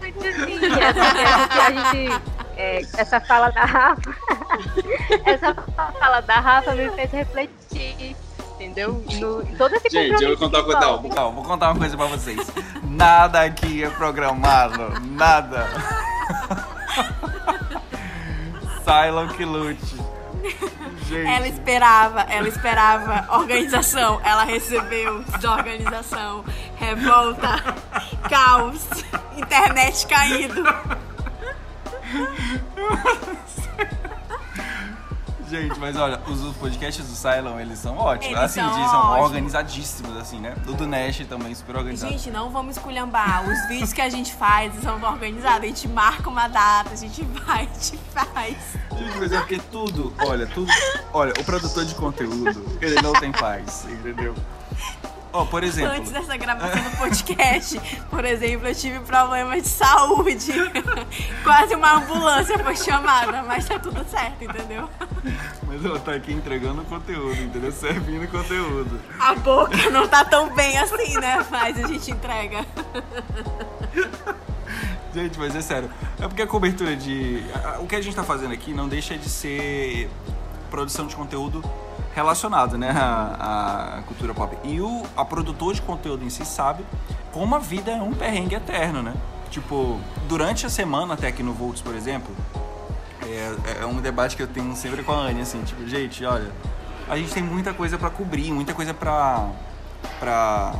Sim, 0.00 0.12
a 1.50 1.70
gente 1.72 2.35
é, 2.56 2.80
essa 2.96 3.20
fala 3.20 3.50
da 3.50 3.64
Rafa, 3.64 4.16
essa 5.26 5.54
fala 5.54 6.20
da 6.22 6.40
Rafa 6.40 6.74
me 6.74 6.88
fez 6.90 7.12
refletir, 7.12 8.16
entendeu? 8.54 9.04
No, 9.20 9.44
todo 9.56 9.74
esse 9.74 9.90
Gente, 9.90 10.22
eu 10.22 10.30
vou 10.30 10.38
contar 10.38 10.58
uma 10.58 10.64
coisa. 10.64 10.80
Não, 11.14 11.32
vou 11.32 11.44
contar 11.44 11.70
uma 11.70 11.78
coisa 11.78 11.96
pra 11.96 12.06
vocês. 12.06 12.50
Nada 12.82 13.42
aqui 13.42 13.84
é 13.84 13.90
programado, 13.90 15.00
nada. 15.02 15.66
Silent 18.82 19.36
que 19.36 19.44
lute. 19.44 19.96
Gente. 21.06 21.28
Ela 21.28 21.48
esperava, 21.48 22.20
ela 22.22 22.48
esperava 22.48 23.36
organização, 23.36 24.20
ela 24.24 24.44
recebeu 24.44 25.22
desorganização, 25.24 26.44
revolta, 26.76 27.62
caos, 28.28 28.86
internet 29.36 30.06
caído. 30.06 30.64
Gente, 35.48 35.78
mas 35.78 35.96
olha, 35.96 36.20
os 36.26 36.56
podcasts 36.56 37.06
do 37.06 37.14
Cylon, 37.14 37.60
eles 37.60 37.78
são 37.78 37.96
ótimos. 37.96 38.26
Eles 38.26 38.38
assim, 38.38 38.60
são 38.60 38.78
eles 38.78 38.90
são 38.90 39.00
ótimos. 39.00 39.26
organizadíssimos, 39.26 40.16
assim, 40.16 40.40
né? 40.40 40.56
Do 40.64 40.74
do 40.74 40.88
Nash 40.88 41.24
também, 41.28 41.54
super 41.54 41.76
organizado. 41.76 42.12
Gente, 42.12 42.32
não 42.32 42.50
vamos 42.50 42.76
esculhambar. 42.76 43.48
Os 43.48 43.68
vídeos 43.68 43.92
que 43.92 44.00
a 44.00 44.08
gente 44.08 44.34
faz 44.34 44.74
são 44.82 45.00
organizados. 45.00 45.62
A 45.62 45.66
gente 45.66 45.86
marca 45.86 46.28
uma 46.28 46.48
data, 46.48 46.90
a 46.92 46.96
gente 46.96 47.22
vai, 47.22 47.62
a 47.62 47.74
gente 47.74 47.96
faz. 48.12 48.56
Gente, 48.98 49.18
mas 49.18 49.32
é 49.32 49.38
porque 49.38 49.60
tudo, 49.70 50.12
olha, 50.26 50.48
tudo. 50.48 50.72
Olha, 51.12 51.32
o 51.38 51.44
produtor 51.44 51.84
de 51.84 51.94
conteúdo, 51.94 52.78
ele 52.80 53.00
não 53.00 53.12
tem 53.12 53.30
paz, 53.30 53.86
entendeu? 53.88 54.34
Ó, 55.36 55.44
por 55.44 55.62
exemplo. 55.62 55.92
Antes 55.92 56.10
dessa 56.10 56.34
gravação 56.34 56.82
do 56.82 56.96
podcast, 56.96 57.78
por 58.08 58.24
exemplo, 58.24 58.66
eu 58.68 58.74
tive 58.74 59.00
problemas 59.00 59.62
de 59.62 59.68
saúde. 59.68 60.50
Quase 61.44 61.74
uma 61.74 61.96
ambulância 61.96 62.58
foi 62.58 62.74
chamada, 62.74 63.42
mas 63.42 63.66
tá 63.66 63.78
tudo 63.78 64.02
certo, 64.08 64.42
entendeu? 64.42 64.88
Mas 65.66 65.84
ela 65.84 66.00
tá 66.00 66.14
aqui 66.14 66.32
entregando 66.32 66.82
conteúdo, 66.84 67.38
entendeu? 67.42 67.70
Servindo 67.70 68.26
conteúdo. 68.30 68.98
A 69.20 69.34
boca 69.34 69.90
não 69.90 70.08
tá 70.08 70.24
tão 70.24 70.54
bem 70.54 70.78
assim, 70.78 71.18
né? 71.18 71.44
Mas 71.50 71.84
a 71.84 71.86
gente 71.86 72.10
entrega. 72.10 72.64
Gente, 75.12 75.38
mas 75.38 75.54
é 75.54 75.60
sério. 75.60 75.90
É 76.18 76.26
porque 76.26 76.40
a 76.40 76.46
cobertura 76.46 76.96
de. 76.96 77.42
O 77.80 77.86
que 77.86 77.94
a 77.94 78.00
gente 78.00 78.16
tá 78.16 78.24
fazendo 78.24 78.54
aqui 78.54 78.72
não 78.72 78.88
deixa 78.88 79.18
de 79.18 79.28
ser 79.28 80.08
produção 80.70 81.06
de 81.06 81.14
conteúdo 81.14 81.62
relacionado, 82.16 82.78
né, 82.78 82.90
à, 82.90 83.98
à, 83.98 84.02
cultura 84.02 84.32
pop. 84.32 84.56
E 84.64 84.80
o 84.80 85.02
a 85.14 85.22
produtor 85.22 85.74
de 85.74 85.82
conteúdo 85.82 86.24
em 86.24 86.30
si 86.30 86.46
sabe 86.46 86.82
como 87.30 87.54
a 87.54 87.58
vida 87.58 87.90
é 87.90 88.00
um 88.00 88.12
perrengue 88.14 88.54
eterno, 88.54 89.02
né? 89.02 89.14
Tipo, 89.50 90.00
durante 90.26 90.64
a 90.64 90.70
semana, 90.70 91.12
até 91.12 91.28
aqui 91.28 91.42
no 91.42 91.52
Volts, 91.52 91.82
por 91.82 91.94
exemplo, 91.94 92.34
É, 93.22 93.82
é 93.82 93.86
um 93.86 94.00
debate 94.00 94.36
que 94.36 94.42
eu 94.42 94.46
tenho 94.46 94.74
sempre 94.76 95.02
com 95.02 95.12
a 95.12 95.16
Anne, 95.16 95.42
assim, 95.42 95.62
tipo, 95.64 95.86
gente, 95.86 96.24
olha, 96.24 96.50
a 97.08 97.16
gente 97.16 97.32
tem 97.34 97.42
muita 97.42 97.74
coisa 97.74 97.98
para 97.98 98.08
cobrir, 98.08 98.52
muita 98.52 98.72
coisa 98.72 98.94
pra, 98.94 99.50
pra, 100.20 100.74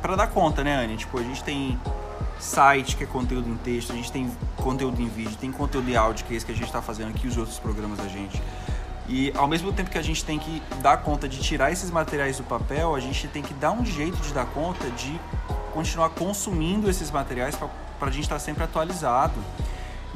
pra 0.00 0.16
dar 0.16 0.28
conta, 0.28 0.62
né, 0.64 0.76
Anne? 0.76 0.96
Tipo, 0.96 1.18
a 1.18 1.22
gente 1.22 1.42
tem 1.42 1.78
site, 2.38 2.96
que 2.96 3.04
é 3.04 3.06
conteúdo 3.06 3.48
em 3.48 3.56
texto, 3.56 3.92
a 3.92 3.96
gente 3.96 4.10
tem 4.12 4.30
conteúdo 4.56 5.02
em 5.02 5.08
vídeo, 5.08 5.36
tem 5.38 5.50
conteúdo 5.50 5.90
em 5.90 5.96
áudio, 5.96 6.24
que 6.24 6.34
é 6.34 6.36
esse 6.36 6.46
que 6.46 6.52
a 6.52 6.54
gente 6.54 6.66
está 6.66 6.80
fazendo 6.80 7.10
aqui, 7.10 7.26
os 7.26 7.36
outros 7.36 7.58
programas 7.58 7.98
da 7.98 8.08
gente. 8.08 8.40
E 9.08 9.32
ao 9.36 9.46
mesmo 9.46 9.72
tempo 9.72 9.90
que 9.90 9.98
a 9.98 10.02
gente 10.02 10.24
tem 10.24 10.38
que 10.38 10.62
dar 10.80 10.98
conta 10.98 11.28
de 11.28 11.38
tirar 11.40 11.70
esses 11.70 11.90
materiais 11.90 12.38
do 12.38 12.44
papel, 12.44 12.94
a 12.94 13.00
gente 13.00 13.28
tem 13.28 13.42
que 13.42 13.54
dar 13.54 13.70
um 13.70 13.84
jeito 13.84 14.16
de 14.18 14.32
dar 14.32 14.46
conta 14.46 14.88
de 14.90 15.18
continuar 15.72 16.10
consumindo 16.10 16.90
esses 16.90 17.10
materiais 17.10 17.54
para 17.54 18.08
a 18.08 18.10
gente 18.10 18.24
estar 18.24 18.36
tá 18.36 18.40
sempre 18.40 18.64
atualizado. 18.64 19.34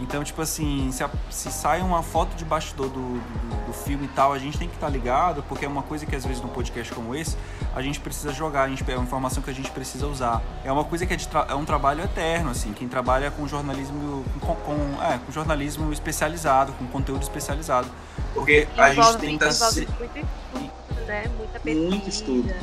Então, 0.01 0.25
tipo 0.25 0.41
assim, 0.41 0.91
se, 0.91 1.05
a, 1.05 1.11
se 1.29 1.53
sai 1.53 1.83
uma 1.83 2.03
foto 2.03 2.35
de 2.35 2.43
bastidor 2.43 2.89
do, 2.89 3.19
do, 3.19 3.67
do, 3.67 3.73
filme 3.73 4.07
e 4.07 4.09
tal, 4.09 4.33
a 4.33 4.39
gente 4.39 4.59
tem 4.59 4.67
que 4.67 4.75
estar 4.75 4.87
tá 4.87 4.93
ligado, 4.93 5.43
porque 5.43 5.67
é 5.67 5.69
uma 5.69 5.83
coisa 5.83 6.07
que 6.07 6.17
às 6.17 6.25
vezes 6.25 6.43
num 6.43 6.49
podcast 6.49 6.93
como 6.95 7.15
esse, 7.15 7.37
a 7.75 7.83
gente 7.83 8.01
precisa 8.01 8.33
jogar, 8.33 8.63
a 8.63 8.69
gente 8.69 8.83
é 8.91 8.95
uma 8.95 9.05
informação 9.05 9.43
que 9.43 9.51
a 9.51 9.55
gente 9.55 9.71
precisa 9.71 10.07
usar. 10.07 10.43
É 10.65 10.73
uma 10.73 10.85
coisa 10.85 11.05
que 11.05 11.13
é, 11.13 11.19
é 11.49 11.55
um 11.55 11.67
trabalho 11.67 12.03
eterno, 12.03 12.51
assim, 12.51 12.73
quem 12.73 12.89
trabalha 12.89 13.31
com 13.31 13.47
jornalismo, 13.47 14.25
com, 14.41 14.55
com, 14.55 15.03
é, 15.03 15.19
com 15.19 15.31
jornalismo 15.31 15.93
especializado, 15.93 16.73
com 16.73 16.87
conteúdo 16.87 17.23
especializado. 17.23 17.89
Porque 18.35 18.69
a 18.77 18.95
gente 18.95 19.19
que 19.19 19.45
estar... 19.45 19.73
Muito 19.73 19.79
estudo, 19.81 21.07
né? 21.07 21.25
Muita 21.37 21.61
pesquisa. 21.61 21.89
Muito 21.89 22.09
estudo. 22.09 22.55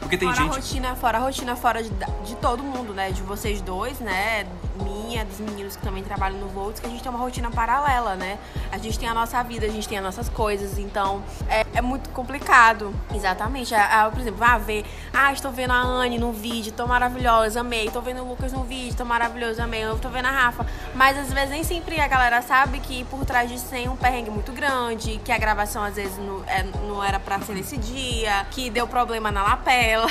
Porque 0.00 0.18
tem 0.18 0.28
fora 0.28 0.42
gente. 0.42 0.50
A 0.50 0.54
rotina, 0.56 0.96
fora 0.96 1.18
a 1.18 1.20
rotina 1.20 1.56
fora 1.56 1.82
de, 1.82 1.90
de 2.24 2.36
todo 2.36 2.62
mundo, 2.62 2.92
né? 2.92 3.10
De 3.10 3.22
vocês 3.22 3.60
dois, 3.62 4.00
né? 4.00 4.46
Minha, 4.82 5.24
dos 5.24 5.38
meninos 5.38 5.76
que 5.76 5.82
também 5.82 6.02
trabalham 6.02 6.38
no 6.38 6.48
Volts, 6.48 6.80
que 6.80 6.86
a 6.86 6.90
gente 6.90 7.02
tem 7.02 7.10
uma 7.10 7.18
rotina 7.18 7.50
paralela, 7.50 8.16
né? 8.16 8.38
A 8.72 8.78
gente 8.78 8.98
tem 8.98 9.08
a 9.08 9.14
nossa 9.14 9.42
vida, 9.42 9.66
a 9.66 9.68
gente 9.68 9.88
tem 9.88 9.98
as 9.98 10.04
nossas 10.04 10.28
coisas, 10.28 10.78
então 10.78 11.22
é, 11.48 11.64
é 11.74 11.80
muito 11.80 12.10
complicado. 12.10 12.94
Exatamente. 13.14 13.74
A, 13.74 14.06
a, 14.06 14.10
por 14.10 14.20
exemplo, 14.20 14.42
ah, 14.42 14.58
ver. 14.58 14.84
Ah, 15.12 15.32
estou 15.32 15.52
vendo 15.52 15.72
a 15.72 15.80
Anne 15.80 16.18
no 16.18 16.32
vídeo, 16.32 16.72
tô 16.72 16.86
maravilhosa, 16.86 17.60
amei. 17.60 17.90
Tô 17.90 18.00
vendo 18.00 18.22
o 18.22 18.28
Lucas 18.28 18.52
no 18.52 18.64
vídeo, 18.64 18.96
tô 18.96 19.04
maravilhoso, 19.04 19.62
amei. 19.62 19.84
Eu 19.84 19.98
tô 19.98 20.08
vendo 20.08 20.26
a 20.26 20.30
Rafa. 20.30 20.66
Mas 20.94 21.18
às 21.18 21.32
vezes 21.32 21.50
nem 21.50 21.62
sempre 21.62 22.00
a 22.00 22.08
galera 22.08 22.42
sabe 22.42 22.80
que 22.80 23.04
por 23.04 23.24
trás 23.24 23.50
disso 23.50 23.66
tem 23.70 23.88
um 23.88 23.96
perrengue 23.96 24.30
muito 24.30 24.52
grande, 24.52 25.20
que 25.24 25.32
a 25.32 25.38
gravação 25.38 25.84
às 25.84 25.96
vezes 25.96 26.18
não, 26.18 26.42
é, 26.46 26.62
não 26.86 27.02
era 27.02 27.20
pra 27.20 27.40
ser 27.40 27.54
nesse 27.54 27.76
dia, 27.76 28.46
que 28.50 28.70
deu 28.70 28.86
problema 28.86 29.30
na 29.30 29.42
lapela 29.42 30.06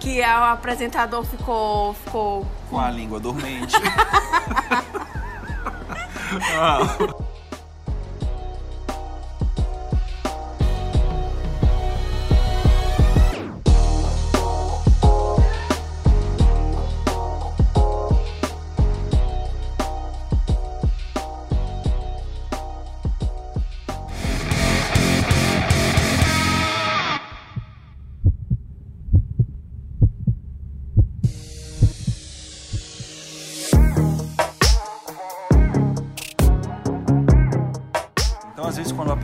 que 0.00 0.20
o 0.20 0.24
apresentador 0.24 1.24
ficou. 1.24 1.94
ficou 1.94 2.46
com 2.70 2.78
a 2.78 2.90
língua 2.90 3.20
dormente. 3.20 3.74
ah. 6.54 7.23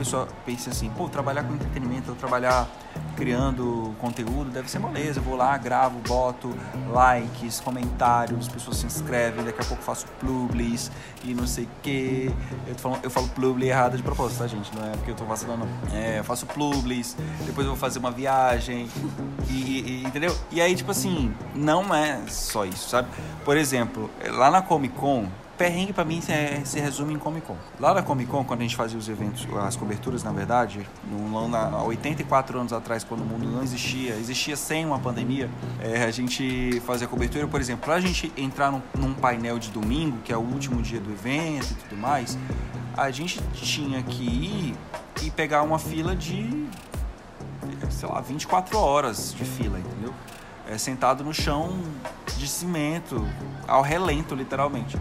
Pessoa 0.01 0.27
pense 0.45 0.69
assim, 0.69 0.89
pô, 0.89 1.07
trabalhar 1.07 1.43
com 1.43 1.53
entretenimento, 1.53 2.13
trabalhar 2.15 2.67
criando 3.15 3.95
conteúdo, 3.99 4.49
deve 4.49 4.69
ser 4.69 4.79
moleza. 4.79 5.19
Eu 5.19 5.23
vou 5.23 5.35
lá, 5.35 5.55
gravo, 5.57 5.99
boto 6.07 6.53
likes, 6.91 7.59
comentários, 7.59 8.47
pessoas 8.47 8.77
se 8.77 8.85
inscrevem, 8.85 9.45
daqui 9.45 9.61
a 9.61 9.65
pouco 9.65 9.83
faço 9.83 10.05
publis 10.19 10.91
e 11.23 11.33
não 11.33 11.45
sei 11.45 11.65
o 11.65 11.69
que. 11.83 12.33
Eu, 12.67 12.75
falo, 12.75 12.99
eu 13.03 13.09
falo 13.09 13.27
publi 13.29 13.67
errado 13.67 13.95
de 13.95 14.03
propósito, 14.03 14.39
tá, 14.39 14.47
gente? 14.47 14.75
Não 14.75 14.85
é 14.85 14.91
porque 14.91 15.11
eu 15.11 15.15
tô 15.15 15.25
vacilando, 15.25 15.65
não. 15.65 15.95
É, 15.95 16.19
eu 16.19 16.23
faço 16.23 16.45
publis, 16.47 17.15
depois 17.45 17.65
eu 17.65 17.73
vou 17.73 17.75
fazer 17.79 17.99
uma 17.99 18.11
viagem, 18.11 18.89
e, 19.49 19.53
e, 19.53 20.03
entendeu? 20.05 20.35
E 20.51 20.59
aí, 20.59 20.75
tipo 20.75 20.91
assim, 20.91 21.33
não 21.53 21.93
é 21.93 22.21
só 22.27 22.65
isso, 22.65 22.89
sabe? 22.89 23.07
Por 23.45 23.55
exemplo, 23.55 24.09
lá 24.29 24.49
na 24.49 24.61
Comic 24.61 24.95
Con, 24.95 25.27
perrengue 25.61 25.93
para 25.93 26.03
mim 26.03 26.19
se, 26.21 26.31
se, 26.65 26.79
resume 26.79 27.13
em 27.13 27.19
Comic 27.19 27.45
Con. 27.45 27.55
Lá 27.79 27.93
na 27.93 28.01
Comic 28.01 28.31
Con, 28.31 28.43
quando 28.43 28.61
a 28.61 28.63
gente 28.63 28.75
fazia 28.75 28.97
os 28.97 29.07
eventos, 29.07 29.45
as 29.59 29.75
coberturas, 29.75 30.23
na 30.23 30.31
verdade, 30.31 30.87
no, 31.07 31.55
há 31.55 31.83
84 31.83 32.59
anos 32.59 32.73
atrás, 32.73 33.03
quando 33.03 33.21
o 33.21 33.25
mundo 33.25 33.45
não 33.45 33.61
existia, 33.61 34.15
existia 34.15 34.55
sem 34.55 34.83
uma 34.83 34.97
pandemia, 34.97 35.47
é, 35.79 36.03
a 36.03 36.09
gente 36.09 36.81
fazia 36.81 37.07
cobertura, 37.07 37.47
por 37.47 37.61
exemplo, 37.61 37.85
para 37.85 37.93
a 37.93 37.99
gente 37.99 38.33
entrar 38.35 38.71
num, 38.71 38.81
num, 38.97 39.13
painel 39.13 39.59
de 39.59 39.69
domingo, 39.69 40.17
que 40.23 40.33
é 40.33 40.37
o 40.37 40.39
último 40.39 40.81
dia 40.81 40.99
do 40.99 41.11
evento 41.11 41.69
e 41.69 41.75
tudo 41.75 41.95
mais, 41.95 42.39
a 42.97 43.11
gente 43.11 43.39
tinha 43.53 44.01
que 44.01 44.23
ir 44.23 44.75
e 45.21 45.29
pegar 45.29 45.61
uma 45.61 45.77
fila 45.77 46.15
de, 46.15 46.67
sei 47.91 48.09
lá, 48.09 48.19
24 48.19 48.79
horas 48.79 49.31
de 49.37 49.45
fila, 49.45 49.77
entendeu? 49.77 50.11
É, 50.67 50.75
sentado 50.79 51.23
no 51.23 51.33
chão 51.35 51.77
de 52.35 52.47
cimento, 52.47 53.27
ao 53.67 53.83
relento, 53.83 54.33
literalmente 54.33 54.97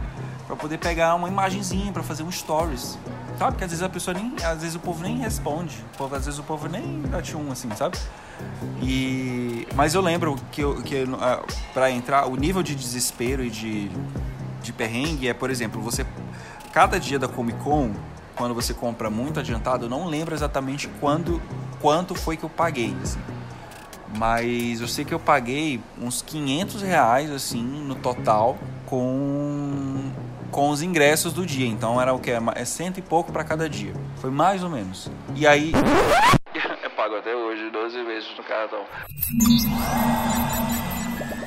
para 0.51 0.57
poder 0.57 0.79
pegar 0.79 1.15
uma 1.15 1.29
imagenzinha 1.29 1.93
para 1.93 2.03
fazer 2.03 2.25
um 2.25 2.31
stories. 2.31 2.99
Sabe? 3.39 3.53
Porque 3.53 3.65
às 3.65 3.71
vezes 3.71 3.83
a 3.85 3.89
pessoa 3.89 4.15
nem. 4.19 4.35
Às 4.45 4.63
vezes 4.63 4.75
o 4.75 4.81
povo 4.81 5.01
nem 5.01 5.17
responde. 5.19 5.77
Povo, 5.97 6.17
às 6.17 6.25
vezes 6.25 6.41
o 6.41 6.43
povo 6.43 6.69
nem 6.69 7.03
bate 7.03 7.37
um, 7.37 7.53
assim, 7.53 7.71
sabe? 7.77 7.97
E, 8.83 9.69
mas 9.77 9.95
eu 9.95 10.01
lembro 10.01 10.37
que, 10.51 10.61
eu, 10.61 10.83
que 10.83 11.05
uh, 11.05 11.47
para 11.73 11.89
entrar, 11.93 12.27
o 12.27 12.35
nível 12.35 12.65
de 12.65 12.75
desespero 12.75 13.45
e 13.45 13.51
de, 13.51 13.89
de 14.61 14.73
perrengue 14.73 15.29
é, 15.29 15.35
por 15.35 15.51
exemplo, 15.51 15.81
você. 15.81 16.05
Cada 16.73 16.99
dia 16.99 17.19
da 17.19 17.29
Comic 17.29 17.59
Con, 17.61 17.93
quando 18.35 18.53
você 18.53 18.75
compra 18.75 19.09
muito 19.09 19.39
adiantado, 19.39 19.85
eu 19.85 19.89
não 19.89 20.07
lembro 20.07 20.35
exatamente 20.35 20.89
quando, 21.01 21.41
quanto 21.81 22.15
foi 22.15 22.37
que 22.37 22.43
eu 22.43 22.51
paguei, 22.51 22.97
assim. 23.03 23.21
Mas 24.17 24.81
eu 24.81 24.89
sei 24.89 25.05
que 25.05 25.15
eu 25.15 25.21
paguei 25.21 25.81
uns 26.01 26.23
500 26.23 26.83
reais, 26.83 27.31
assim, 27.31 27.63
no 27.63 27.95
total, 27.95 28.59
com 28.87 30.11
com 30.51 30.71
os 30.71 30.83
ingressos 30.83 31.33
do 31.33 31.47
dia. 31.47 31.67
Então 31.67 32.01
era 32.01 32.13
o 32.13 32.19
que? 32.19 32.31
É 32.31 32.65
cento 32.65 32.99
e 32.99 33.03
pouco 33.03 33.33
para 33.33 33.45
cada 33.45 33.69
dia. 33.69 33.95
Foi 34.21 34.31
mais 34.31 34.63
ou 34.63 34.71
menos. 34.71 35.11
E 35.35 35.47
aí. 35.47 35.73
Eu 36.83 36.91
pago 36.91 37.17
até 37.17 37.35
hoje 37.35 37.71
12 37.71 38.03
vezes 38.05 38.37
no 38.37 38.45
cartão. 38.45 38.85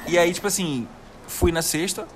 E 0.07 0.17
aí, 0.17 0.33
tipo 0.33 0.47
assim, 0.47 0.87
fui 1.27 1.51
na 1.51 1.61
sexta. 1.61 2.07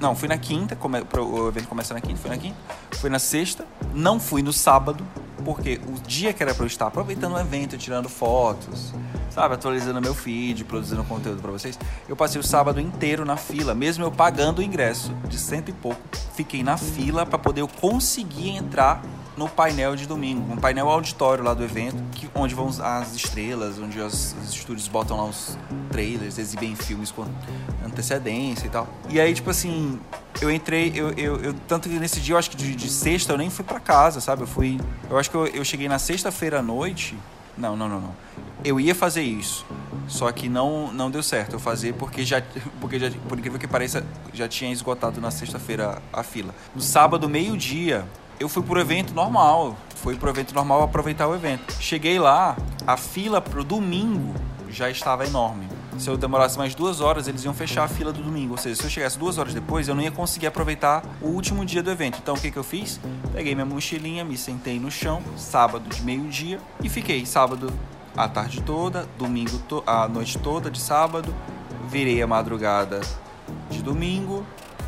Não, 0.00 0.14
fui 0.14 0.28
na 0.28 0.38
quinta, 0.38 0.74
come, 0.74 0.98
o 1.00 1.48
evento 1.48 1.68
começa 1.68 1.94
na 1.94 2.00
quinta, 2.00 2.18
fui 2.20 2.30
na 2.30 2.38
quinta. 2.38 2.56
Fui 2.92 3.10
na 3.10 3.18
sexta, 3.18 3.64
não 3.94 4.18
fui 4.18 4.42
no 4.42 4.52
sábado, 4.52 5.04
porque 5.44 5.80
o 5.86 6.00
dia 6.06 6.32
que 6.32 6.42
era 6.42 6.54
para 6.54 6.64
eu 6.64 6.68
estar 6.68 6.86
aproveitando 6.86 7.34
o 7.34 7.38
evento, 7.38 7.76
tirando 7.76 8.08
fotos, 8.08 8.92
sabe, 9.30 9.54
atualizando 9.54 10.00
meu 10.00 10.14
feed, 10.14 10.64
produzindo 10.64 11.02
conteúdo 11.04 11.40
para 11.40 11.50
vocês. 11.50 11.78
Eu 12.08 12.14
passei 12.14 12.40
o 12.40 12.44
sábado 12.44 12.80
inteiro 12.80 13.24
na 13.24 13.36
fila, 13.36 13.74
mesmo 13.74 14.04
eu 14.04 14.10
pagando 14.10 14.58
o 14.58 14.62
ingresso 14.62 15.12
de 15.28 15.38
cento 15.38 15.70
e 15.70 15.72
pouco. 15.72 16.00
Fiquei 16.34 16.62
na 16.62 16.76
fila 16.76 17.26
para 17.26 17.38
poder 17.38 17.62
eu 17.62 17.68
conseguir 17.68 18.50
entrar 18.50 19.02
no 19.36 19.48
painel 19.48 19.96
de 19.96 20.06
domingo, 20.06 20.52
um 20.52 20.56
painel 20.56 20.88
auditório 20.88 21.42
lá 21.42 21.54
do 21.54 21.64
evento, 21.64 22.02
que, 22.12 22.28
onde 22.34 22.54
vão 22.54 22.68
as 22.68 23.14
estrelas, 23.14 23.78
onde 23.78 23.98
os, 23.98 24.34
os 24.42 24.50
estúdios 24.50 24.88
botam 24.88 25.16
lá 25.16 25.24
os 25.24 25.56
trailers, 25.90 26.38
exibem 26.38 26.76
filmes 26.76 27.10
com 27.10 27.26
antecedência 27.84 28.66
e 28.66 28.70
tal. 28.70 28.86
E 29.08 29.20
aí, 29.20 29.32
tipo 29.32 29.50
assim, 29.50 29.98
eu 30.40 30.50
entrei, 30.50 30.92
eu, 30.94 31.10
eu, 31.12 31.36
eu 31.40 31.54
tanto 31.66 31.88
que 31.88 31.98
nesse 31.98 32.20
dia, 32.20 32.34
eu 32.34 32.38
acho 32.38 32.50
que 32.50 32.56
de, 32.56 32.74
de, 32.74 32.88
sexta 32.88 33.32
eu 33.32 33.38
nem 33.38 33.50
fui 33.50 33.64
para 33.64 33.80
casa, 33.80 34.20
sabe? 34.20 34.42
Eu 34.42 34.46
fui, 34.46 34.80
eu 35.10 35.18
acho 35.18 35.30
que 35.30 35.36
eu, 35.36 35.46
eu 35.46 35.64
cheguei 35.64 35.88
na 35.88 35.98
sexta-feira 35.98 36.58
à 36.58 36.62
noite. 36.62 37.16
Não, 37.56 37.76
não, 37.76 37.88
não, 37.88 38.00
não 38.00 38.14
eu 38.64 38.78
ia 38.78 38.94
fazer 38.94 39.22
isso, 39.22 39.66
só 40.08 40.30
que 40.30 40.48
não 40.48 40.92
não 40.92 41.10
deu 41.10 41.22
certo 41.22 41.54
eu 41.54 41.58
fazer 41.58 41.94
porque 41.94 42.24
já 42.24 42.42
porque 42.80 42.98
já, 42.98 43.10
por 43.28 43.38
incrível 43.38 43.58
que 43.58 43.66
pareça 43.66 44.04
já 44.32 44.48
tinha 44.48 44.72
esgotado 44.72 45.20
na 45.20 45.30
sexta-feira 45.30 46.00
a 46.12 46.22
fila. 46.22 46.54
No 46.74 46.80
sábado 46.80 47.28
meio 47.28 47.56
dia 47.56 48.06
eu 48.42 48.48
fui 48.48 48.62
pro 48.62 48.80
evento 48.80 49.14
normal, 49.14 49.76
fui 49.94 50.16
pro 50.16 50.28
evento 50.28 50.52
normal 50.52 50.82
aproveitar 50.82 51.28
o 51.28 51.34
evento. 51.34 51.74
Cheguei 51.80 52.18
lá, 52.18 52.56
a 52.84 52.96
fila 52.96 53.40
pro 53.40 53.62
domingo 53.62 54.34
já 54.68 54.90
estava 54.90 55.24
enorme. 55.24 55.68
Se 55.96 56.10
eu 56.10 56.16
demorasse 56.16 56.58
mais 56.58 56.74
duas 56.74 57.00
horas, 57.00 57.28
eles 57.28 57.44
iam 57.44 57.54
fechar 57.54 57.84
a 57.84 57.88
fila 57.88 58.12
do 58.12 58.20
domingo. 58.20 58.52
Ou 58.52 58.58
seja, 58.58 58.74
se 58.74 58.84
eu 58.84 58.90
chegasse 58.90 59.16
duas 59.16 59.38
horas 59.38 59.54
depois, 59.54 59.86
eu 59.86 59.94
não 59.94 60.02
ia 60.02 60.10
conseguir 60.10 60.48
aproveitar 60.48 61.04
o 61.20 61.28
último 61.28 61.64
dia 61.64 61.82
do 61.84 61.90
evento. 61.90 62.18
Então, 62.20 62.34
o 62.34 62.40
que, 62.40 62.50
que 62.50 62.56
eu 62.56 62.64
fiz? 62.64 62.98
Peguei 63.32 63.54
minha 63.54 63.66
mochilinha, 63.66 64.24
me 64.24 64.36
sentei 64.36 64.80
no 64.80 64.90
chão, 64.90 65.22
sábado 65.36 65.88
de 65.88 66.02
meio-dia, 66.02 66.58
e 66.82 66.88
fiquei 66.88 67.24
sábado 67.24 67.72
a 68.16 68.28
tarde 68.28 68.60
toda, 68.62 69.06
domingo 69.16 69.56
to 69.68 69.84
a 69.86 70.08
noite 70.08 70.36
toda 70.38 70.68
de 70.68 70.80
sábado, 70.80 71.32
virei 71.88 72.20
a 72.20 72.26
madrugada 72.26 73.00
de 73.70 73.82
domingo, 73.82 74.44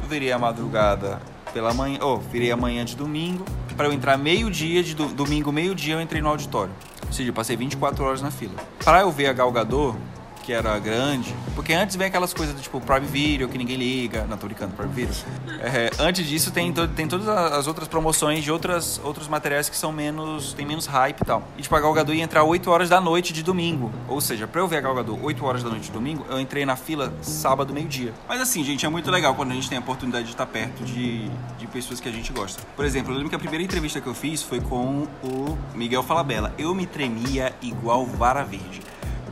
virei 0.09 0.33
a 0.33 0.39
madrugada 0.39 1.21
pela 1.55 1.73
manhã, 1.73 2.01
oh, 2.03 2.19
virei 2.19 2.51
a 2.51 2.57
manhã 2.57 2.85
de 2.85 2.97
domingo 2.97 3.45
para 3.77 3.87
eu 3.87 3.93
entrar 3.93 4.17
meio-dia 4.17 4.83
de 4.83 4.95
do, 4.95 5.07
domingo, 5.07 5.53
meio-dia 5.53 5.95
eu 5.95 6.01
entrei 6.01 6.21
no 6.21 6.29
auditório. 6.29 6.73
Ou 7.07 7.13
seja, 7.13 7.31
eu 7.31 7.35
passei 7.35 7.57
24 7.57 8.05
horas 8.05 8.21
na 8.21 8.31
fila. 8.31 8.55
Para 8.85 9.01
eu 9.01 9.11
ver 9.11 9.27
a 9.27 9.33
Gal 9.33 9.51
Gadot, 9.53 9.97
que 10.45 10.53
era 10.53 10.79
grande. 10.79 11.35
Porque 11.55 11.73
antes 11.73 11.97
vem 11.97 12.07
aquelas 12.09 12.35
coisas 12.35 12.55
do 12.55 12.61
tipo 12.61 12.81
Prime 12.81 13.07
Video, 13.07 13.49
que 13.49 13.57
ninguém 13.57 13.77
liga. 13.77 14.27
Não, 14.29 14.37
tô 14.37 14.47
brincando, 14.47 14.75
Prime 14.75 14.93
Video. 14.93 15.15
É, 15.61 15.91
antes 15.99 16.27
disso 16.27 16.51
tem, 16.51 16.73
to- 16.73 16.89
tem 16.89 17.09
todas 17.09 17.27
as 17.29 17.67
outras 17.67 17.89
promoções 17.89 18.45
de 18.45 18.51
outras, 18.53 19.01
outros 19.03 19.27
materiais 19.29 19.69
que 19.69 19.77
são 19.77 19.91
menos. 19.93 20.53
tem 20.53 20.67
menos 20.67 20.87
hype 20.87 21.21
e 21.21 21.25
tal. 21.25 21.43
E 21.57 21.63
tipo, 21.63 21.75
a 21.75 21.81
Gal 21.81 21.93
Gadot 21.95 22.17
ia 22.17 22.23
entrar 22.23 22.43
8 22.45 22.71
horas 22.71 22.89
da 22.89 23.01
noite 23.01 23.33
de 23.33 23.43
domingo. 23.43 23.91
Ou 24.09 24.21
seja, 24.21 24.47
pra 24.47 24.61
eu 24.61 24.69
ver 24.69 24.79
a 24.79 24.81
Gal 24.83 24.95
Gadot 24.95 25.19
8 25.23 25.45
horas 25.45 25.63
da 25.63 25.71
noite 25.71 25.85
de 25.85 25.93
domingo, 25.93 26.27
eu 26.29 26.39
entrei 26.41 26.67
na 26.67 26.77
fila 26.77 27.13
sábado, 27.23 27.73
meio-dia. 27.73 28.13
Mas 28.29 28.41
assim, 28.41 28.63
gente, 28.65 28.85
é 28.85 28.89
muito 28.89 29.11
legal 29.11 29.35
quando 29.35 29.53
a 29.53 29.55
gente 29.55 29.69
tem 29.69 29.79
a 29.79 29.81
oportunidade 29.81 30.25
de 30.27 30.33
estar 30.33 30.47
perto 30.47 30.85
de, 30.85 31.29
de 31.59 31.67
pessoas 31.69 32.01
que 32.01 32.09
a 32.09 32.13
gente 32.13 32.33
gosta. 32.33 32.63
Por 32.77 32.85
exemplo, 32.85 33.13
eu 33.13 33.17
lembro 33.17 33.31
que 33.31 33.37
a 33.37 33.39
primeira 33.39 33.65
entrevista 33.65 34.01
que 34.01 34.07
eu 34.07 34.15
fiz 34.15 34.43
foi 34.43 34.61
com 34.61 35.07
o 35.23 35.59
Miguel 35.75 36.03
Falabella. 36.03 36.53
Eu 36.59 36.75
me 36.75 36.87
tremia 36.87 37.55
igual 37.63 38.05
vara 38.05 38.43
verde. 38.45 38.83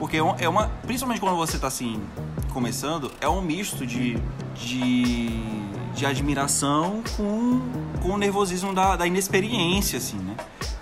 Porque 0.02 0.16
é 0.16 0.20
é 0.40 0.48
uma. 0.48 0.66
Principalmente 0.82 1.20
quando 1.20 1.36
você 1.36 1.60
tá 1.60 1.68
assim, 1.68 2.02
começando, 2.52 3.12
é 3.20 3.28
um 3.28 3.40
misto 3.40 3.86
de. 3.86 4.18
de, 4.52 5.28
de 5.94 6.04
admiração 6.04 7.04
com, 7.16 7.60
com 8.02 8.08
o 8.08 8.18
nervosismo 8.18 8.74
da, 8.74 8.96
da 8.96 9.06
inexperiência, 9.06 9.98
assim, 9.98 10.16
né? 10.16 10.34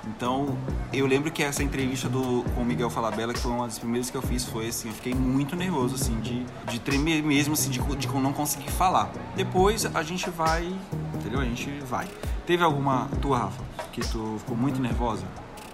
Então, 0.06 0.56
eu 0.90 1.06
lembro 1.06 1.30
que 1.30 1.42
essa 1.42 1.62
entrevista 1.62 2.08
do, 2.08 2.42
com 2.54 2.62
o 2.62 2.64
Miguel 2.64 2.88
Falabella, 2.88 3.34
que 3.34 3.40
foi 3.40 3.52
uma 3.52 3.66
das 3.66 3.78
primeiras 3.78 4.08
que 4.08 4.16
eu 4.16 4.22
fiz, 4.22 4.46
foi 4.46 4.68
assim, 4.68 4.88
eu 4.88 4.94
fiquei 4.94 5.12
muito 5.12 5.54
nervoso, 5.54 5.96
assim, 5.96 6.18
de, 6.20 6.46
de 6.70 6.78
tremer 6.80 7.22
mesmo, 7.22 7.52
assim, 7.52 7.68
de, 7.68 7.78
de 7.78 8.08
não 8.08 8.32
conseguir 8.32 8.70
falar. 8.70 9.12
Depois 9.36 9.84
a 9.84 10.02
gente 10.02 10.30
vai, 10.30 10.74
entendeu? 11.14 11.40
A 11.40 11.44
gente 11.44 11.68
vai. 11.80 12.08
Teve 12.46 12.64
alguma 12.64 13.06
tua, 13.20 13.36
Rafa, 13.36 13.62
que 13.92 14.00
tu 14.00 14.36
ficou 14.38 14.56
muito 14.56 14.80
nervosa? 14.80 15.26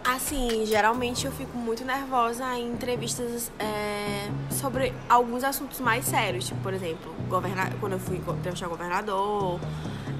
Assim, 0.09 0.65
geralmente 0.67 1.27
eu 1.27 1.33
fico 1.33 1.57
muito 1.59 1.85
nervosa 1.85 2.45
em 2.57 2.69
entrevistas 2.69 3.51
é, 3.59 4.29
sobre 4.51 4.93
alguns 5.09 5.43
assuntos 5.43 5.81
mais 5.81 6.05
sérios. 6.05 6.47
Tipo, 6.47 6.61
por 6.61 6.73
exemplo, 6.73 7.13
governa 7.29 7.71
quando 7.81 7.95
eu 7.95 7.99
fui 7.99 8.17
entrevistar 8.17 8.67
o 8.67 8.71
governador, 8.71 9.59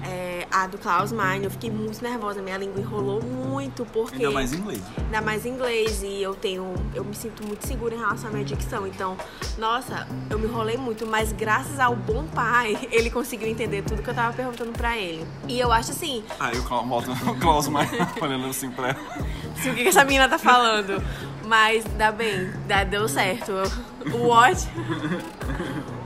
é, 0.05 0.45
a 0.51 0.67
do 0.67 0.77
Klaus 0.77 1.11
Meine, 1.11 1.45
eu 1.45 1.51
fiquei 1.51 1.71
muito 1.71 2.01
nervosa. 2.01 2.41
Minha 2.41 2.57
língua 2.57 2.79
enrolou 2.81 3.21
muito, 3.21 3.85
porque. 3.85 4.15
Ainda 4.17 4.31
mais 4.31 4.53
inglês. 4.53 4.81
ainda 4.97 5.21
mais 5.21 5.45
inglês 5.45 6.03
e 6.03 6.21
eu 6.21 6.35
tenho 6.35 6.73
eu 6.93 7.03
me 7.03 7.15
sinto 7.15 7.45
muito 7.45 7.65
segura 7.65 7.95
em 7.95 7.97
relação 7.97 8.29
à 8.29 8.31
minha 8.33 8.43
dicção 8.45 8.85
então 8.87 9.17
nossa 9.57 10.07
eu 10.29 10.37
me 10.39 10.47
enrolei 10.47 10.77
muito 10.77 11.05
mas 11.05 11.31
graças 11.31 11.79
ao 11.79 11.95
bom 11.95 12.25
pai 12.27 12.77
ele 12.91 13.09
conseguiu 13.09 13.47
entender 13.47 13.83
tudo 13.83 14.01
que 14.01 14.09
eu 14.09 14.13
tava 14.13 14.33
perguntando 14.35 14.71
pra 14.71 14.97
ele 14.97 15.25
e 15.47 15.59
eu 15.59 15.71
acho 15.71 15.91
assim 15.91 16.23
Aí 16.39 16.57
o 16.57 16.63
Klaus, 17.39 17.67
mais 17.67 17.89
olhando 18.21 18.47
assim 18.47 18.69
pra 18.71 18.89
ela. 18.89 19.26
Assim, 19.59 19.71
o 19.71 19.75
que 19.75 19.83
que 19.83 19.89
essa 19.89 20.03
menina 20.03 20.27
tá 20.27 20.37
falando 20.37 21.01
mas 21.45 21.83
dá 21.97 22.11
bem 22.11 22.51
dá, 22.67 22.83
deu 22.83 23.07
certo 23.07 23.53
o 24.13 24.27
what 24.27 24.67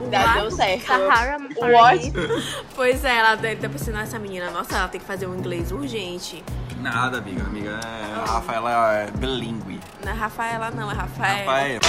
o 0.00 0.08
Dá, 0.10 0.34
deu 0.34 0.50
certo. 0.50 0.86
Sahara 0.86 1.38
What? 1.56 2.12
pois 2.74 3.04
é 3.04 3.16
ela 3.18 3.36
deve 3.36 3.60
tá 3.60 3.68
pensando 3.68 3.98
essa 3.98 4.18
menina 4.18 4.50
nossa 4.50 4.76
ela 4.76 4.88
tem 4.88 5.00
que 5.00 5.06
fazer 5.06 5.26
um 5.26 5.34
inglês 5.36 5.70
urgente 5.70 6.42
Nada, 6.82 7.18
amiga. 7.18 7.44
Amiga, 7.44 7.78
é, 7.84 8.20
a 8.20 8.32
Rafaela 8.32 8.92
é 8.94 9.10
bilíngue. 9.12 9.78
não 10.04 10.10
é 10.10 10.14
Rafaela 10.16 10.70
não 10.72 10.90
é 10.90 10.94
Rafael 10.94 11.46
Rafael. 11.46 11.80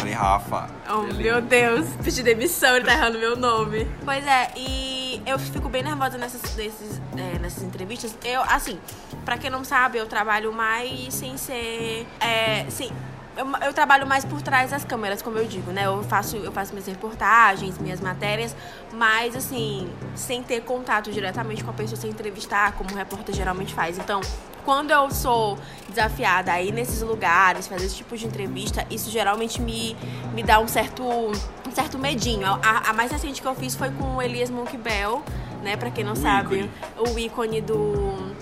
Falei, 0.00 0.12
Rafa. 0.12 0.68
Oh, 0.90 1.02
meu 1.14 1.40
Deus, 1.40 1.86
pedi 2.02 2.22
demissão, 2.22 2.74
ele 2.74 2.84
tá 2.84 2.94
errando 2.94 3.18
meu 3.18 3.36
nome. 3.36 3.86
Pois 4.04 4.26
é, 4.26 4.50
e 4.56 4.93
eu 5.26 5.38
fico 5.38 5.68
bem 5.68 5.82
nervosa 5.82 6.18
nessas, 6.18 6.56
nesses, 6.56 7.00
é, 7.16 7.38
nessas 7.38 7.62
entrevistas. 7.62 8.16
Eu, 8.24 8.42
assim, 8.42 8.78
pra 9.24 9.38
quem 9.38 9.50
não 9.50 9.64
sabe, 9.64 9.98
eu 9.98 10.06
trabalho 10.06 10.52
mais 10.52 11.14
sem 11.14 11.36
ser. 11.36 12.06
É, 12.20 12.66
sim. 12.70 12.90
Eu, 13.36 13.46
eu 13.66 13.72
trabalho 13.74 14.06
mais 14.06 14.24
por 14.24 14.40
trás 14.40 14.70
das 14.70 14.84
câmeras, 14.84 15.20
como 15.20 15.36
eu 15.38 15.44
digo, 15.46 15.72
né? 15.72 15.86
Eu 15.86 16.02
faço, 16.04 16.36
eu 16.36 16.52
faço 16.52 16.72
minhas 16.72 16.86
reportagens, 16.86 17.76
minhas 17.78 18.00
matérias, 18.00 18.54
mas 18.92 19.34
assim, 19.34 19.90
sem 20.14 20.42
ter 20.42 20.60
contato 20.62 21.10
diretamente 21.10 21.64
com 21.64 21.70
a 21.70 21.74
pessoa, 21.74 22.00
sem 22.00 22.10
entrevistar, 22.10 22.72
como 22.72 22.90
o 22.92 22.94
repórter 22.94 23.34
geralmente 23.34 23.74
faz. 23.74 23.98
Então, 23.98 24.20
quando 24.64 24.92
eu 24.92 25.10
sou 25.10 25.58
desafiada 25.88 26.52
a 26.52 26.62
ir 26.62 26.72
nesses 26.72 27.02
lugares, 27.02 27.66
fazer 27.66 27.86
esse 27.86 27.96
tipo 27.96 28.16
de 28.16 28.24
entrevista, 28.24 28.86
isso 28.88 29.10
geralmente 29.10 29.60
me, 29.60 29.96
me 30.32 30.42
dá 30.44 30.60
um 30.60 30.68
certo, 30.68 31.02
um 31.04 31.70
certo 31.72 31.98
medinho. 31.98 32.46
A, 32.46 32.90
a 32.90 32.92
mais 32.92 33.10
recente 33.10 33.42
que 33.42 33.48
eu 33.48 33.54
fiz 33.56 33.74
foi 33.74 33.90
com 33.90 34.14
o 34.16 34.22
Elias 34.22 34.48
Monkbell, 34.48 35.22
né? 35.62 35.76
Pra 35.76 35.90
quem 35.90 36.04
não 36.04 36.12
O 36.12 36.16
sabe, 36.16 36.70
ícone. 36.96 37.14
o 37.14 37.18
ícone 37.18 37.60
do. 37.60 38.32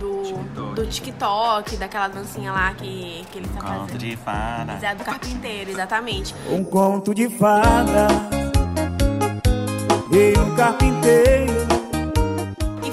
Do 0.00 0.22
TikTok. 0.22 0.74
do 0.74 0.86
TikTok, 0.86 1.76
daquela 1.76 2.08
dancinha 2.08 2.52
lá 2.52 2.72
que, 2.74 3.24
que 3.30 3.38
ele 3.38 3.48
tá 3.48 3.60
Conto 3.60 3.80
fazendo. 3.80 3.98
de 3.98 4.16
fada. 4.16 4.78
É 4.86 4.94
do 4.94 5.04
carpinteiro, 5.04 5.70
exatamente. 5.70 6.34
Um 6.50 6.64
conto 6.64 7.14
de 7.14 7.28
fada 7.28 8.08
e 10.10 10.38
um 10.38 10.56
carpinteiro. 10.56 11.79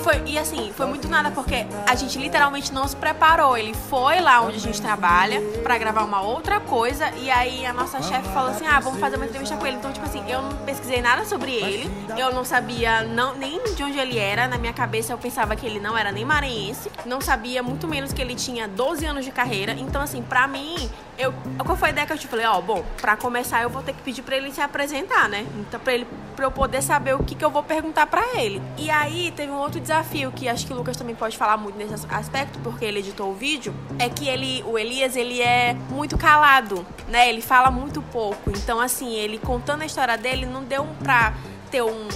E 0.07 0.09
foi, 0.09 0.23
e 0.25 0.39
assim, 0.39 0.71
foi 0.73 0.85
muito 0.85 1.09
nada, 1.09 1.31
porque 1.31 1.67
a 1.85 1.93
gente 1.93 2.17
literalmente 2.17 2.71
não 2.71 2.87
se 2.87 2.95
preparou. 2.95 3.57
Ele 3.57 3.73
foi 3.73 4.21
lá 4.21 4.41
onde 4.41 4.55
a 4.55 4.59
gente 4.59 4.81
trabalha 4.81 5.41
pra 5.61 5.77
gravar 5.77 6.03
uma 6.03 6.21
outra 6.21 6.61
coisa. 6.61 7.11
E 7.17 7.29
aí 7.29 7.65
a 7.65 7.73
nossa 7.73 8.01
chefe 8.01 8.29
falou 8.29 8.51
assim: 8.51 8.65
ah, 8.65 8.79
vamos 8.79 9.01
fazer 9.01 9.17
uma 9.17 9.25
entrevista 9.25 9.57
com 9.57 9.67
ele. 9.67 9.75
Então, 9.75 9.91
tipo 9.91 10.05
assim, 10.05 10.23
eu 10.29 10.41
não 10.41 10.55
pesquisei 10.59 11.01
nada 11.01 11.25
sobre 11.25 11.51
ele. 11.51 11.91
Eu 12.17 12.33
não 12.33 12.45
sabia 12.45 13.03
não, 13.03 13.35
nem 13.35 13.61
de 13.75 13.83
onde 13.83 13.99
ele 13.99 14.17
era. 14.17 14.47
Na 14.47 14.57
minha 14.57 14.71
cabeça 14.71 15.11
eu 15.11 15.17
pensava 15.17 15.57
que 15.57 15.65
ele 15.65 15.79
não 15.79 15.97
era 15.97 16.09
nem 16.09 16.23
maranhense. 16.23 16.89
Não 17.05 17.19
sabia, 17.19 17.61
muito 17.61 17.85
menos 17.85 18.13
que 18.13 18.21
ele 18.21 18.35
tinha 18.35 18.65
12 18.65 19.05
anos 19.05 19.25
de 19.25 19.31
carreira. 19.31 19.73
Então, 19.73 20.01
assim, 20.01 20.21
pra 20.21 20.47
mim, 20.47 20.89
eu, 21.17 21.33
qual 21.65 21.75
foi 21.75 21.89
a 21.89 21.91
ideia 21.91 22.07
que 22.07 22.13
eu 22.13 22.17
te 22.17 22.27
falei? 22.27 22.45
Ó, 22.45 22.61
bom, 22.61 22.83
pra 23.01 23.17
começar 23.17 23.63
eu 23.63 23.69
vou 23.69 23.81
ter 23.81 23.93
que 23.93 24.01
pedir 24.01 24.21
pra 24.21 24.37
ele 24.37 24.51
se 24.51 24.61
apresentar, 24.61 25.27
né? 25.27 25.45
Então, 25.57 25.79
pra, 25.79 25.93
ele, 25.93 26.07
pra 26.35 26.45
eu 26.45 26.51
poder 26.51 26.81
saber 26.81 27.15
o 27.15 27.23
que, 27.23 27.35
que 27.35 27.43
eu 27.43 27.49
vou 27.49 27.63
perguntar 27.63 28.05
pra 28.05 28.21
ele. 28.35 28.61
E 28.77 28.89
aí 28.89 29.31
teve 29.35 29.51
um 29.51 29.57
outro 29.57 29.79
desafio 29.79 30.31
que 30.31 30.47
acho 30.47 30.65
que 30.67 30.73
o 30.73 30.75
Lucas 30.75 30.95
também 30.95 31.15
pode 31.15 31.37
falar 31.37 31.57
muito 31.57 31.77
nesse 31.77 32.05
aspecto, 32.09 32.59
porque 32.59 32.85
ele 32.85 32.99
editou 32.99 33.31
o 33.31 33.33
vídeo, 33.33 33.73
é 33.97 34.09
que 34.09 34.27
ele, 34.27 34.63
o 34.67 34.77
Elias, 34.77 35.15
ele 35.15 35.41
é 35.41 35.75
muito 35.89 36.17
calado, 36.17 36.85
né? 37.07 37.29
Ele 37.29 37.41
fala 37.41 37.71
muito 37.71 38.01
pouco. 38.01 38.51
Então, 38.51 38.79
assim, 38.79 39.15
ele 39.15 39.39
contando 39.39 39.81
a 39.81 39.85
história 39.85 40.17
dele 40.17 40.45
não 40.45 40.63
deu 40.63 40.85
pra 40.99 41.33
ter 41.71 41.81
um 41.81 42.07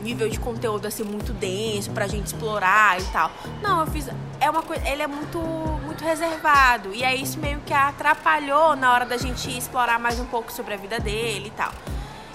nível 0.00 0.28
de 0.28 0.38
conteúdo 0.38 0.86
assim 0.86 1.04
muito 1.04 1.32
denso 1.32 1.90
pra 1.90 2.06
gente 2.06 2.26
explorar 2.26 3.00
e 3.00 3.04
tal. 3.04 3.30
Não, 3.62 3.80
eu 3.80 3.86
fiz 3.86 4.08
é 4.40 4.50
uma 4.50 4.62
coisa, 4.62 4.86
ele 4.88 5.02
é 5.02 5.06
muito 5.06 5.38
muito 5.38 6.02
reservado 6.04 6.94
e 6.94 7.04
aí 7.04 7.22
isso 7.22 7.38
meio 7.38 7.60
que 7.60 7.74
atrapalhou 7.74 8.74
na 8.74 8.92
hora 8.92 9.04
da 9.04 9.16
gente 9.16 9.56
explorar 9.56 9.98
mais 9.98 10.18
um 10.18 10.24
pouco 10.24 10.50
sobre 10.52 10.74
a 10.74 10.76
vida 10.76 10.98
dele 10.98 11.48
e 11.48 11.50
tal. 11.50 11.72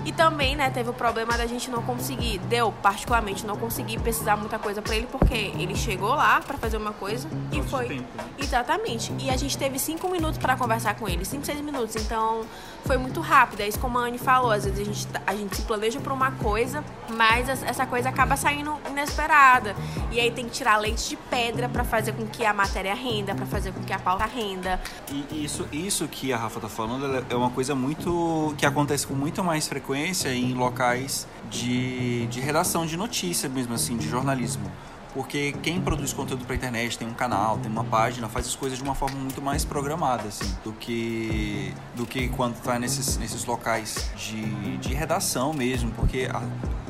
E 0.06 0.12
também, 0.12 0.56
né, 0.56 0.70
teve 0.70 0.90
o 0.90 0.94
problema 0.94 1.36
da 1.36 1.48
gente 1.48 1.70
não 1.72 1.82
conseguir, 1.82 2.38
deu 2.48 2.72
particularmente 2.72 3.46
não 3.46 3.58
conseguir 3.58 4.00
pesquisar 4.00 4.38
muita 4.38 4.60
coisa 4.60 4.80
pra 4.82 4.96
ele 4.96 5.08
porque 5.12 5.34
ele 5.58 5.76
chegou 5.76 6.10
lá 6.10 6.40
pra 6.42 6.58
fazer 6.60 6.78
uma 6.78 6.94
coisa 6.94 7.28
e 7.52 7.58
Nosso 7.58 7.70
foi 7.70 7.88
tempo, 7.88 8.04
né? 8.16 8.24
Exatamente. 8.38 9.12
E 9.20 9.30
a 9.32 9.36
gente 9.36 9.58
teve 9.58 9.80
cinco 9.80 10.08
minutos 10.10 10.38
pra 10.38 10.56
conversar 10.56 10.94
com 10.96 11.10
ele, 11.10 11.26
cinco, 11.26 11.44
seis 11.44 11.60
minutos. 11.60 11.96
Então 11.96 12.42
foi 12.86 12.98
muito 12.98 13.20
rápido. 13.20 13.62
É 13.62 13.68
isso 13.68 13.80
como 13.80 13.98
a 13.98 14.02
Anne 14.04 14.20
falou. 14.20 14.52
Às 14.52 14.66
vezes 14.66 14.80
a 14.80 14.84
gente, 14.84 15.08
tá- 15.08 15.22
a 15.26 15.36
gente 15.36 15.56
se 15.56 15.64
planeja 15.64 16.00
pra 16.00 16.14
uma 16.14 16.32
coisa, 16.34 16.84
mas 17.18 17.50
as- 17.50 17.64
essa 17.64 17.88
coisa 17.88 18.10
acaba 18.10 18.38
saindo 18.38 18.76
inesperada. 18.88 19.76
E 20.12 20.20
aí 20.20 20.30
tem 20.30 20.46
que 20.46 20.52
tirar 20.52 20.78
leite 20.78 21.10
de 21.10 21.16
pedra 21.18 21.68
pra 21.68 21.84
fazer 21.84 22.12
com 22.14 22.28
que 22.28 22.46
a 22.46 22.54
matéria 22.54 22.94
renda, 22.94 23.34
pra 23.34 23.48
fazer 23.48 23.72
com 23.74 23.82
que 23.82 23.92
a 23.92 23.98
pauta 23.98 24.26
renda. 24.26 24.80
E 25.12 25.44
isso, 25.44 25.68
isso 25.72 26.08
que 26.08 26.32
a 26.32 26.38
Rafa 26.38 26.60
tá 26.60 26.70
falando 26.70 27.26
é 27.28 27.36
uma 27.36 27.50
coisa 27.50 27.74
muito. 27.74 28.54
que 28.58 28.66
acontece 28.68 29.08
com 29.08 29.16
muito 29.16 29.44
mais 29.44 29.68
frequência 29.68 29.95
em 29.98 30.54
locais 30.54 31.28
de, 31.50 32.26
de 32.28 32.40
redação 32.40 32.86
de 32.86 32.98
notícia 32.98 33.48
mesmo, 33.50 33.74
assim, 33.74 33.98
de 33.98 34.08
jornalismo. 34.10 34.70
Porque 35.14 35.54
quem 35.64 35.80
produz 35.80 36.12
conteúdo 36.12 36.44
pra 36.44 36.56
internet 36.58 36.98
tem 36.98 37.08
um 37.08 37.14
canal, 37.14 37.58
tem 37.58 37.72
uma 37.72 37.86
página, 37.86 38.28
faz 38.28 38.48
as 38.48 38.56
coisas 38.56 38.78
de 38.78 38.84
uma 38.84 38.94
forma 38.94 39.18
muito 39.18 39.42
mais 39.42 39.64
programada, 39.64 40.28
assim, 40.28 40.54
do 40.62 40.74
que, 40.74 41.74
do 41.96 42.06
que 42.06 42.28
quando 42.28 42.62
tá 42.62 42.78
nesses, 42.78 43.16
nesses 43.16 43.46
locais 43.46 44.12
de, 44.18 44.76
de 44.78 44.94
redação 44.94 45.54
mesmo. 45.54 45.90
Porque 45.92 46.28
a- 46.30 46.44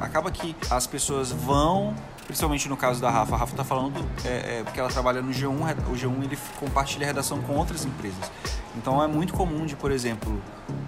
acaba 0.04 0.32
que 0.32 0.56
as 0.72 0.88
pessoas 0.88 1.32
vão 1.32 1.94
principalmente 2.26 2.68
no 2.68 2.76
caso 2.76 3.00
da 3.00 3.10
Rafa, 3.10 3.36
a 3.36 3.38
Rafa 3.38 3.56
tá 3.56 3.64
falando 3.64 4.04
é, 4.24 4.60
é, 4.60 4.64
porque 4.64 4.80
ela 4.80 4.90
trabalha 4.90 5.22
no 5.22 5.32
G1, 5.32 5.50
o 5.88 5.94
G1 5.94 6.24
ele 6.24 6.38
compartilha 6.60 7.06
a 7.06 7.08
redação 7.08 7.42
com 7.42 7.54
outras 7.54 7.86
empresas. 7.86 8.32
Então 8.76 9.02
é 9.02 9.08
muito 9.08 9.34
comum 9.34 9.66
de, 9.66 9.76
por 9.76 9.92
exemplo, 9.92 10.42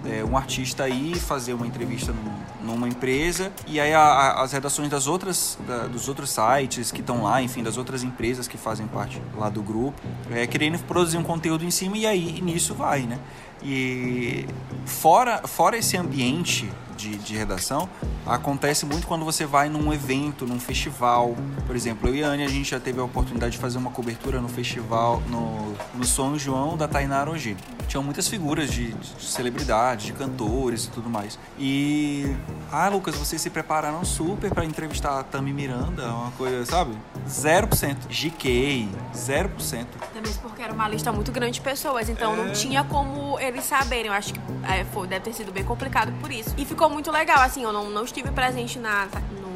é, 0.04 0.22
um 0.24 0.36
artista 0.36 0.88
ir 0.88 1.16
fazer 1.16 1.54
uma 1.54 1.66
entrevista 1.66 2.12
num, 2.12 2.72
numa 2.72 2.88
empresa 2.88 3.52
e 3.66 3.80
aí 3.80 3.94
a, 3.94 4.00
a, 4.00 4.42
as 4.42 4.52
redações 4.52 4.90
das 4.90 5.06
outras, 5.06 5.58
da, 5.66 5.86
dos 5.86 6.08
outros 6.08 6.30
sites 6.30 6.92
que 6.92 7.00
estão 7.00 7.22
lá, 7.22 7.40
enfim, 7.40 7.62
das 7.62 7.76
outras 7.76 8.02
empresas 8.02 8.46
que 8.46 8.58
fazem 8.58 8.86
parte 8.86 9.22
lá 9.36 9.48
do 9.48 9.62
grupo, 9.62 10.00
é, 10.30 10.46
querendo 10.46 10.78
produzir 10.84 11.16
um 11.16 11.22
conteúdo 11.22 11.64
em 11.64 11.70
cima 11.70 11.96
e 11.96 12.06
aí 12.06 12.40
nisso 12.40 12.74
vai, 12.74 13.02
né? 13.02 13.18
E 13.62 14.46
fora, 14.84 15.46
fora 15.46 15.76
esse 15.76 15.96
ambiente 15.96 16.70
de, 16.98 17.16
de, 17.16 17.36
redação 17.36 17.88
acontece 18.26 18.84
muito 18.84 19.06
quando 19.06 19.24
você 19.24 19.46
vai 19.46 19.68
num 19.68 19.92
evento, 19.92 20.44
num 20.44 20.58
festival. 20.58 21.36
Por 21.66 21.76
exemplo, 21.76 22.08
eu 22.08 22.14
e 22.16 22.24
a 22.24 22.28
Anne, 22.28 22.44
a 22.44 22.48
gente 22.48 22.70
já 22.70 22.80
teve 22.80 23.00
a 23.00 23.04
oportunidade 23.04 23.52
de 23.52 23.58
fazer 23.58 23.78
uma 23.78 23.90
cobertura 23.90 24.40
no 24.40 24.48
festival, 24.48 25.22
no, 25.28 25.74
no 25.94 26.04
São 26.04 26.36
João 26.36 26.76
da 26.76 26.88
Tainara 26.88 27.30
Ogi. 27.30 27.56
Tinham 27.86 28.02
muitas 28.02 28.28
figuras 28.28 28.70
de, 28.70 28.92
de 28.92 29.24
celebridades, 29.24 30.06
de 30.06 30.12
cantores 30.12 30.84
e 30.84 30.90
tudo 30.90 31.08
mais. 31.08 31.38
E. 31.58 32.36
Ah, 32.70 32.88
Lucas, 32.88 33.14
vocês 33.14 33.40
se 33.40 33.48
prepararam 33.48 34.04
super 34.04 34.52
para 34.52 34.64
entrevistar 34.64 35.18
a 35.18 35.22
Tami 35.22 35.52
Miranda, 35.52 36.12
uma 36.12 36.30
coisa, 36.32 36.66
sabe? 36.66 36.92
0%. 37.26 38.08
GK, 38.10 38.88
0%. 39.14 39.86
Também 40.12 40.32
porque 40.42 40.60
era 40.60 40.72
uma 40.72 40.88
lista 40.88 41.10
muito 41.12 41.32
grande 41.32 41.52
de 41.52 41.60
pessoas, 41.60 42.08
então 42.08 42.34
é... 42.34 42.36
não 42.36 42.52
tinha 42.52 42.84
como 42.84 43.38
eles 43.40 43.64
saberem. 43.64 44.06
Eu 44.06 44.12
acho 44.12 44.34
que 44.34 44.40
é, 44.68 44.84
foi, 44.84 45.06
deve 45.06 45.24
ter 45.24 45.32
sido 45.32 45.52
bem 45.52 45.64
complicado 45.64 46.12
por 46.20 46.30
isso. 46.30 46.54
E 46.58 46.64
ficou 46.64 46.87
muito 46.90 47.10
legal, 47.10 47.40
assim, 47.40 47.62
eu 47.62 47.72
não, 47.72 47.90
não 47.90 48.04
estive 48.04 48.30
presente 48.30 48.78
na, 48.78 49.06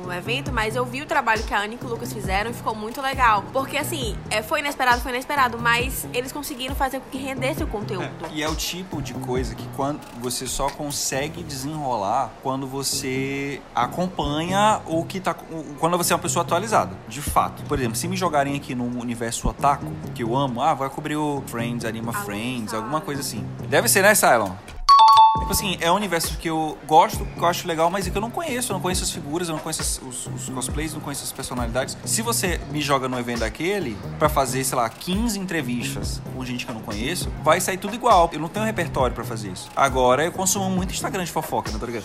no 0.02 0.12
evento, 0.12 0.52
mas 0.52 0.76
eu 0.76 0.84
vi 0.84 1.00
o 1.02 1.06
trabalho 1.06 1.42
que 1.44 1.54
a 1.54 1.60
Anne 1.60 1.78
e 1.80 1.84
o 1.84 1.88
Lucas 1.88 2.12
fizeram 2.12 2.50
e 2.50 2.54
ficou 2.54 2.74
muito 2.74 3.00
legal. 3.00 3.44
Porque, 3.52 3.76
assim, 3.76 4.16
é, 4.30 4.42
foi 4.42 4.60
inesperado, 4.60 5.00
foi 5.00 5.12
inesperado, 5.12 5.58
mas 5.58 6.06
eles 6.12 6.32
conseguiram 6.32 6.74
fazer 6.74 7.00
com 7.00 7.08
que 7.10 7.18
rendesse 7.18 7.62
o 7.62 7.66
conteúdo. 7.66 8.10
É, 8.24 8.34
e 8.34 8.42
é 8.42 8.48
o 8.48 8.54
tipo 8.54 9.00
de 9.00 9.14
coisa 9.14 9.54
que 9.54 9.66
quando 9.76 10.00
você 10.20 10.46
só 10.46 10.68
consegue 10.68 11.42
desenrolar 11.42 12.30
quando 12.42 12.66
você 12.66 13.60
acompanha 13.74 14.80
o 14.86 15.04
que 15.04 15.20
tá. 15.20 15.34
Quando 15.78 15.96
você 15.96 16.12
é 16.12 16.16
uma 16.16 16.22
pessoa 16.22 16.44
atualizada, 16.44 16.96
de 17.08 17.22
fato. 17.22 17.62
Por 17.64 17.78
exemplo, 17.78 17.96
se 17.96 18.08
me 18.08 18.16
jogarem 18.16 18.56
aqui 18.56 18.74
no 18.74 18.84
universo 19.00 19.48
otaku, 19.48 19.86
que 20.14 20.22
eu 20.22 20.36
amo, 20.36 20.60
ah, 20.60 20.74
vai 20.74 20.88
cobrir 20.90 21.16
o 21.16 21.42
Friends, 21.46 21.84
Anima 21.84 22.12
Friends, 22.12 22.74
alguma 22.74 23.00
coisa 23.00 23.20
assim. 23.20 23.46
Deve 23.68 23.88
ser, 23.88 24.02
né, 24.02 24.14
Cylon? 24.14 24.52
Tipo 25.52 25.66
assim, 25.66 25.76
é 25.82 25.92
um 25.92 25.96
universo 25.96 26.38
que 26.38 26.48
eu 26.48 26.78
gosto, 26.86 27.26
que 27.26 27.38
eu 27.38 27.44
acho 27.44 27.68
legal, 27.68 27.90
mas 27.90 28.06
é 28.06 28.10
que 28.10 28.16
eu 28.16 28.22
não 28.22 28.30
conheço. 28.30 28.72
Eu 28.72 28.74
não 28.74 28.80
conheço 28.80 29.04
as 29.04 29.10
figuras, 29.10 29.48
eu 29.48 29.54
não 29.54 29.60
conheço 29.60 30.02
os, 30.08 30.26
os 30.26 30.48
cosplays, 30.48 30.94
não 30.94 31.00
conheço 31.00 31.24
as 31.24 31.30
personalidades. 31.30 31.94
Se 32.06 32.22
você 32.22 32.58
me 32.70 32.80
joga 32.80 33.06
no 33.06 33.18
evento 33.18 33.40
daquele 33.40 33.94
para 34.18 34.30
fazer, 34.30 34.64
sei 34.64 34.78
lá, 34.78 34.88
15 34.88 35.38
entrevistas 35.38 36.22
com 36.34 36.42
gente 36.42 36.64
que 36.64 36.70
eu 36.70 36.74
não 36.74 36.80
conheço, 36.80 37.30
vai 37.44 37.60
sair 37.60 37.76
tudo 37.76 37.94
igual. 37.94 38.30
Eu 38.32 38.40
não 38.40 38.48
tenho 38.48 38.64
repertório 38.64 39.14
para 39.14 39.24
fazer 39.24 39.50
isso. 39.50 39.68
Agora 39.76 40.24
eu 40.24 40.32
consumo 40.32 40.70
muito 40.70 40.94
Instagram 40.94 41.22
de 41.22 41.30
fofoca, 41.30 41.68
não 41.70 41.78
tô 41.78 41.84
ligado? 41.84 42.04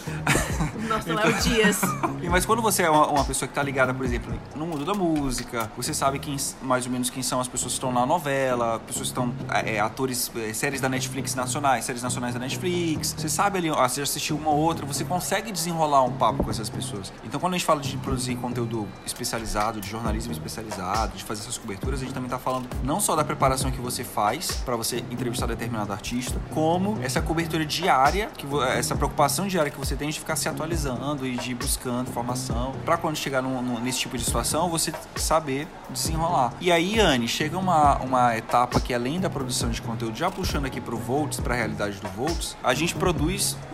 Nossa, 0.90 1.10
então... 1.10 1.24
Léo 1.24 1.42
Dias. 1.42 1.80
mas 2.30 2.46
quando 2.46 2.62
você 2.62 2.84
é 2.84 2.90
uma, 2.90 3.08
uma, 3.08 3.24
pessoa 3.24 3.48
que 3.48 3.54
tá 3.54 3.64
ligada, 3.64 3.94
por 3.94 4.06
exemplo, 4.06 4.38
no 4.58 4.66
mundo 4.66 4.84
da 4.84 4.94
música, 4.94 5.72
você 5.78 5.94
sabe 5.94 6.20
quem, 6.20 6.36
mais 6.62 6.86
ou 6.86 6.92
menos 6.92 7.10
quem 7.10 7.24
são 7.24 7.40
as 7.40 7.48
pessoas 7.48 7.72
que 7.72 7.78
estão 7.78 7.94
na 7.94 8.06
novela, 8.06 8.78
pessoas 8.80 9.10
que 9.10 9.20
estão 9.20 9.34
é, 9.66 9.80
atores, 9.80 10.30
é, 10.36 10.52
séries 10.52 10.82
da 10.82 10.90
Netflix 10.90 11.34
nacionais, 11.34 11.86
séries 11.86 12.04
nacionais 12.04 12.34
da 12.34 12.42
Netflix. 12.42 13.16
Você 13.18 13.37
sabe 13.38 13.60
ali, 13.60 13.70
você 13.70 13.98
já 13.98 14.04
assistiu 14.04 14.36
uma 14.36 14.50
ou 14.50 14.58
outra, 14.58 14.84
você 14.84 15.06
consegue 15.06 15.52
desenrolar 15.52 16.02
um 16.02 16.12
papo 16.12 16.44
com 16.44 16.50
essas 16.50 16.72
pessoas. 16.72 17.14
Então, 17.24 17.40
quando 17.40 17.54
a 17.54 17.58
gente 17.60 17.68
fala 17.68 17.80
de 17.80 17.96
produzir 17.98 18.36
conteúdo 18.36 18.88
especializado, 19.06 19.80
de 19.80 19.88
jornalismo 19.88 20.32
especializado, 20.32 21.16
de 21.16 21.24
fazer 21.24 21.42
essas 21.42 21.56
coberturas, 21.56 22.02
a 22.02 22.04
gente 22.04 22.16
também 22.16 22.26
está 22.26 22.40
falando 22.40 22.68
não 22.84 23.00
só 23.00 23.16
da 23.16 23.24
preparação 23.24 23.70
que 23.70 23.80
você 23.80 24.04
faz 24.04 24.64
para 24.66 24.76
você 24.76 25.04
entrevistar 25.12 25.46
determinado 25.46 25.94
artista, 25.94 26.42
como 26.52 26.98
essa 27.04 27.22
cobertura 27.22 27.64
diária, 27.64 28.32
que 28.36 28.48
essa 28.76 28.96
preocupação 28.96 29.46
diária 29.48 29.70
que 29.70 29.78
você 29.78 29.96
tem 29.96 30.10
de 30.10 30.18
ficar 30.18 30.36
se 30.36 30.50
atualizando 30.50 31.28
e 31.28 31.38
de 31.38 31.52
ir 31.52 31.56
buscando 31.56 32.10
informação, 32.10 32.74
para 32.84 32.98
quando 32.98 33.18
chegar 33.18 33.44
num, 33.44 33.62
num, 33.62 33.80
nesse 33.80 34.00
tipo 34.00 34.18
de 34.18 34.26
situação, 34.26 34.68
você 34.68 34.92
saber 35.16 35.68
desenrolar. 35.92 36.54
E 36.60 36.72
aí, 36.72 37.00
Anne, 37.00 37.28
chega 37.28 37.56
uma, 37.56 37.98
uma 37.98 38.36
etapa 38.36 38.80
que 38.80 38.96
além 38.96 39.20
da 39.20 39.30
produção 39.30 39.70
de 39.70 39.80
conteúdo, 39.80 40.18
já 40.18 40.32
puxando 40.32 40.66
aqui 40.66 40.82
para 40.82 40.96
o 40.96 40.98
Volts, 40.98 41.40
para 41.40 41.54
a 41.54 41.58
realidade 41.58 42.00
do 42.00 42.08
Volts, 42.10 42.58
a 42.64 42.74
gente 42.74 42.96
produz 42.96 43.27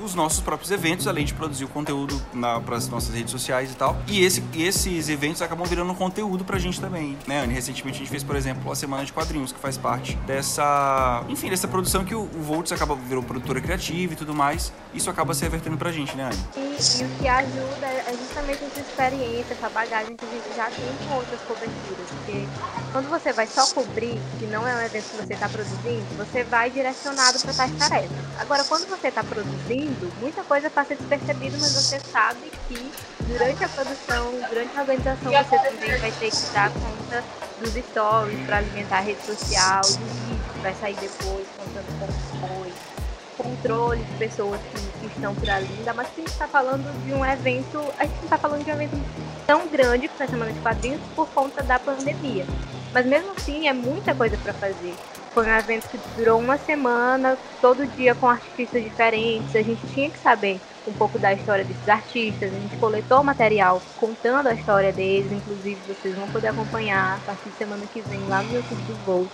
os 0.04 0.16
nossos 0.16 0.42
próprios 0.42 0.72
eventos, 0.72 1.08
além 1.08 1.26
de 1.26 1.34
produzir 1.34 1.66
o 1.66 1.68
conteúdo 1.68 2.20
para 2.66 2.76
as 2.76 2.88
nossas 2.88 3.13
redes 3.13 3.32
sociais 3.32 3.72
e 3.72 3.76
tal. 3.76 3.98
E 4.08 4.24
esse, 4.24 4.44
esses 4.56 5.10
eventos 5.10 5.42
acabam 5.42 5.66
virando 5.66 5.94
conteúdo 5.94 6.44
pra 6.44 6.58
gente 6.58 6.80
também, 6.80 7.18
né? 7.28 7.46
Recentemente 7.46 7.98
a 7.98 8.00
gente 8.00 8.10
fez, 8.10 8.24
por 8.24 8.36
exemplo, 8.36 8.72
a 8.72 8.76
Semana 8.76 9.06
de 9.06 9.13
Quadrinhos, 9.13 9.52
que 9.52 9.60
faz 9.60 9.78
parte 9.78 10.16
dessa, 10.28 11.24
enfim, 11.30 11.50
dessa 11.50 11.68
produção 11.68 12.04
que 12.04 12.16
o, 12.16 12.22
o 12.22 12.42
Volts 12.42 12.72
acaba 12.72 12.96
virou 12.96 13.24
produtora 13.24 13.62
criativa 13.62 14.13
e 14.13 14.16
tudo 14.16 14.34
mais. 14.34 14.72
Isso 14.94 15.10
acaba 15.10 15.34
se 15.34 15.44
revertendo 15.44 15.78
pra 15.78 15.92
gente, 15.92 16.16
né, 16.16 16.26
Anne? 16.26 16.38
E 16.58 17.04
o 17.04 17.10
que 17.20 17.28
ajuda 17.28 17.86
é 17.86 18.16
justamente 18.18 18.63
essa 18.63 18.80
experiência, 18.80 19.54
essa 19.54 19.70
bagagem 19.70 20.16
que 20.16 20.26
a 20.26 20.30
gente 20.30 20.56
já 20.56 20.66
tem 20.66 21.08
com 21.08 21.16
outras 21.16 21.39
coberturas. 21.42 22.08
Porque 22.10 22.48
quando 22.92 23.10
você 23.10 23.34
vai 23.34 23.48
só 23.48 23.66
cobrir, 23.74 24.20
que 24.39 24.46
não 24.46 24.68
é 24.68 24.76
um 24.76 24.82
evento 24.82 25.10
que 25.10 25.18
você 25.18 25.34
está 25.34 25.50
produzindo, 25.50 26.06
você 26.18 26.44
vai 26.44 26.70
direcionado 26.70 27.39
para 27.39 27.54
tais 27.54 27.72
tarefas. 27.78 28.18
Agora, 28.39 28.63
quando 28.63 28.88
você 28.88 29.08
está 29.08 29.24
produzindo, 29.34 30.12
muita 30.22 30.43
coisa 30.43 30.69
passa 30.69 30.96
despercebida, 30.96 31.58
mas 31.60 31.74
você 31.74 32.00
sabe 32.00 32.52
que 32.67 32.91
durante 33.22 33.63
a 33.63 33.69
produção, 33.69 34.32
durante 34.48 34.78
a 34.78 34.82
organização, 34.82 35.32
você 35.32 35.58
também 35.58 35.98
vai 35.98 36.12
ter 36.12 36.30
que 36.30 36.54
dar 36.54 36.72
conta 36.72 37.24
dos 37.60 37.74
stories 37.74 38.39
para 38.46 38.58
alimentar 38.58 38.98
a 38.98 39.02
rede 39.02 39.22
social, 39.26 39.82
do 39.82 40.06
vídeo 40.28 40.54
que 40.54 40.60
vai 40.60 40.74
sair 40.76 40.96
depois, 40.96 41.48
contando 41.58 42.00
como 42.00 42.48
foi, 42.48 42.74
controle 43.38 44.04
de 44.04 44.17
pessoas 44.17 44.62
que, 44.62 45.00
que 45.00 45.08
estão 45.08 45.34
por 45.34 45.50
ali. 45.50 45.69
Ainda 45.80 45.93
mais 45.93 46.10
que 46.10 46.22
a 46.22 46.24
gente 46.24 46.34
está 46.34 46.48
falando 46.48 47.06
de 47.06 47.13
um 47.13 47.26
evento, 47.26 47.80
a 47.98 48.04
gente 48.04 48.15
não 48.17 48.24
está 48.24 48.38
falando 48.38 48.63
de 48.63 48.72
um 48.72 48.76
evento 48.76 49.02
tão 49.48 49.67
grande 49.67 50.08
que 50.08 50.15
foi 50.15 50.26
a 50.26 50.30
Semana 50.30 50.54
de 50.54 50.60
Quadrinhos 50.60 51.02
por 51.15 51.28
conta 51.30 51.63
da 51.63 51.80
pandemia. 51.80 52.46
Mas 52.93 53.06
mesmo 53.06 53.32
assim 53.36 53.67
é 53.67 53.74
muita 53.74 54.13
coisa 54.13 54.38
para 54.38 54.54
fazer. 54.54 54.93
Foi 55.34 55.48
um 55.48 55.58
evento 55.58 55.89
que 55.89 56.00
durou 56.15 56.39
uma 56.39 56.58
semana, 56.58 57.38
todo 57.60 57.88
dia 57.88 58.13
com 58.13 58.30
artistas 58.30 58.84
diferentes. 58.84 59.56
A 59.56 59.62
gente 59.62 59.86
tinha 59.88 60.10
que 60.10 60.19
saber 60.19 60.60
um 60.88 60.93
pouco 60.93 61.17
da 61.17 61.34
história 61.34 61.63
desses 61.63 61.89
artistas. 61.89 62.54
A 62.54 62.60
gente 62.60 62.78
coletou 62.78 63.24
material 63.24 63.82
contando 64.00 64.48
a 64.48 64.54
história 64.54 64.91
deles, 64.91 65.32
inclusive 65.32 65.80
vocês 65.88 66.15
vão 66.15 66.28
poder 66.30 66.50
acompanhar 66.50 67.15
a 67.15 67.26
partir 67.26 67.50
de 67.50 67.56
semana 67.58 67.84
que 67.91 68.02
vem 68.02 68.19
lá 68.28 68.43
no 68.43 68.54
YouTube 68.54 68.82
do 68.84 68.96
Volt. 69.06 69.32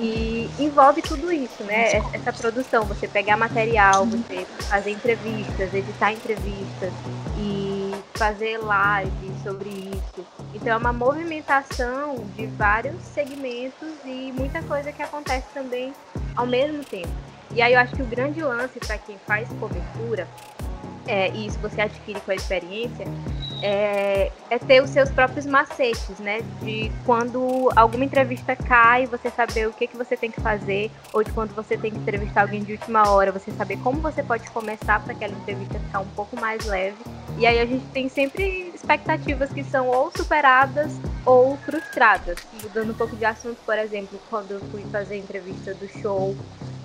E 0.00 0.50
envolve 0.58 1.02
tudo 1.02 1.30
isso, 1.30 1.62
né? 1.64 2.02
Essa 2.12 2.32
produção, 2.32 2.84
você 2.84 3.06
pegar 3.06 3.36
material, 3.36 4.06
você 4.06 4.46
fazer 4.62 4.90
entrevistas, 4.90 5.72
editar 5.72 6.12
entrevistas 6.12 6.92
e 7.36 7.81
fazer 8.22 8.56
live 8.58 9.32
sobre 9.42 9.68
isso. 9.68 10.24
Então 10.54 10.72
é 10.72 10.76
uma 10.76 10.92
movimentação 10.92 12.24
de 12.36 12.46
vários 12.46 13.02
segmentos 13.02 13.88
e 14.04 14.30
muita 14.30 14.62
coisa 14.62 14.92
que 14.92 15.02
acontece 15.02 15.48
também 15.52 15.92
ao 16.36 16.46
mesmo 16.46 16.84
tempo. 16.84 17.10
E 17.52 17.60
aí 17.60 17.72
eu 17.72 17.80
acho 17.80 17.96
que 17.96 18.02
o 18.02 18.06
grande 18.06 18.40
lance 18.40 18.78
para 18.78 18.96
quem 18.96 19.18
faz 19.26 19.48
cobertura 19.58 20.28
é, 21.06 21.30
e 21.30 21.46
isso 21.46 21.58
você 21.58 21.80
adquire 21.80 22.20
com 22.20 22.30
a 22.30 22.34
experiência, 22.34 23.06
é, 23.62 24.32
é, 24.50 24.58
ter 24.58 24.82
os 24.82 24.90
seus 24.90 25.08
próprios 25.10 25.46
macetes, 25.46 26.18
né? 26.18 26.40
De 26.60 26.90
quando 27.06 27.70
alguma 27.76 28.04
entrevista 28.04 28.56
cai, 28.56 29.06
você 29.06 29.30
saber 29.30 29.68
o 29.68 29.72
que, 29.72 29.86
que 29.86 29.96
você 29.96 30.16
tem 30.16 30.30
que 30.30 30.40
fazer, 30.40 30.90
ou 31.12 31.22
de 31.22 31.30
quando 31.30 31.54
você 31.54 31.76
tem 31.76 31.92
que 31.92 31.98
entrevistar 31.98 32.42
alguém 32.42 32.62
de 32.64 32.72
última 32.72 33.08
hora, 33.08 33.30
você 33.30 33.52
saber 33.52 33.78
como 33.78 34.00
você 34.00 34.22
pode 34.22 34.50
começar 34.50 35.00
para 35.00 35.12
aquela 35.12 35.32
entrevista 35.32 35.78
ficar 35.78 36.00
um 36.00 36.08
pouco 36.08 36.38
mais 36.40 36.64
leve. 36.66 36.96
E 37.38 37.46
aí 37.46 37.60
a 37.60 37.64
gente 37.64 37.84
tem 37.86 38.08
sempre 38.08 38.72
expectativas 38.74 39.52
que 39.52 39.62
são 39.62 39.86
ou 39.86 40.10
superadas 40.10 40.92
ou 41.24 41.56
frustradas. 41.58 42.38
Mudando 42.62 42.90
um 42.90 42.94
pouco 42.94 43.16
de 43.16 43.24
assunto, 43.24 43.58
por 43.64 43.78
exemplo, 43.78 44.18
quando 44.28 44.50
eu 44.50 44.60
fui 44.72 44.84
fazer 44.90 45.14
a 45.14 45.18
entrevista 45.18 45.72
do 45.74 45.88
show 46.00 46.36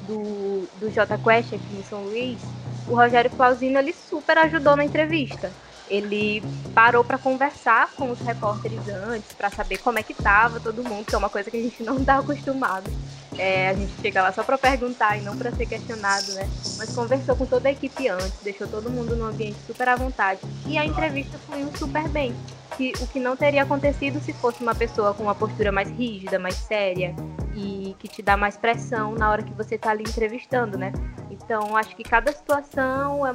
do, 0.08 0.68
do 0.80 0.92
J 0.92 1.18
Quest 1.18 1.54
aqui 1.54 1.76
em 1.78 1.84
São 1.84 2.04
Luís, 2.04 2.40
o 2.88 2.96
Rogério 2.96 3.30
Clausino 3.30 3.80
ele 3.80 3.94
super 3.94 4.38
ajudou 4.38 4.76
na 4.76 4.84
entrevista. 4.84 5.52
Ele 5.90 6.44
parou 6.74 7.04
para 7.04 7.18
conversar 7.18 7.92
com 7.96 8.12
os 8.12 8.20
repórteres 8.20 8.88
antes, 8.90 9.34
para 9.34 9.50
saber 9.50 9.78
como 9.78 10.00
é 10.00 10.04
que 10.04 10.14
tava 10.14 10.60
todo 10.60 10.84
mundo, 10.84 11.06
que 11.06 11.16
é 11.16 11.18
uma 11.18 11.30
coisa 11.30 11.50
que 11.50 11.58
a 11.58 11.62
gente 11.62 11.82
não 11.84 11.98
está 11.98 12.18
acostumado. 12.20 12.92
É, 13.38 13.70
a 13.70 13.74
gente 13.74 13.94
chega 14.02 14.22
lá 14.22 14.32
só 14.32 14.44
para 14.44 14.58
perguntar 14.58 15.18
e 15.18 15.22
não 15.22 15.38
para 15.38 15.52
ser 15.52 15.66
questionado, 15.66 16.32
né? 16.34 16.50
Mas 16.78 16.94
conversou 16.94 17.36
com 17.36 17.46
toda 17.46 17.70
a 17.70 17.72
equipe 17.72 18.10
antes, 18.10 18.40
deixou 18.44 18.68
todo 18.68 18.90
mundo 18.90 19.16
num 19.16 19.26
ambiente 19.26 19.58
super 19.66 19.88
à 19.90 19.96
vontade. 19.96 20.42
E 20.66 20.78
a 20.78 20.86
entrevista 20.86 21.38
fluiu 21.40 21.70
super 21.78 22.08
bem. 22.10 22.36
Que, 22.76 22.94
o 23.00 23.08
que 23.08 23.20
não 23.20 23.36
teria 23.36 23.64
acontecido 23.64 24.20
se 24.20 24.34
fosse 24.34 24.62
uma 24.62 24.76
pessoa 24.76 25.14
com 25.14 25.24
uma 25.24 25.34
postura 25.34 25.72
mais 25.72 25.90
rígida, 25.90 26.38
mais 26.38 26.56
séria 26.56 27.16
e 27.56 27.96
que 27.98 28.08
te 28.08 28.22
dá 28.22 28.38
mais 28.38 28.56
pressão 28.56 29.16
na 29.16 29.32
hora 29.32 29.42
que 29.42 29.54
você 29.54 29.76
está 29.76 29.90
ali 29.90 30.04
entrevistando, 30.04 30.78
né? 30.78 30.94
Então, 31.32 31.76
acho 31.76 31.96
que 31.96 32.04
cada 32.04 32.32
situação, 32.32 33.26
é, 33.26 33.34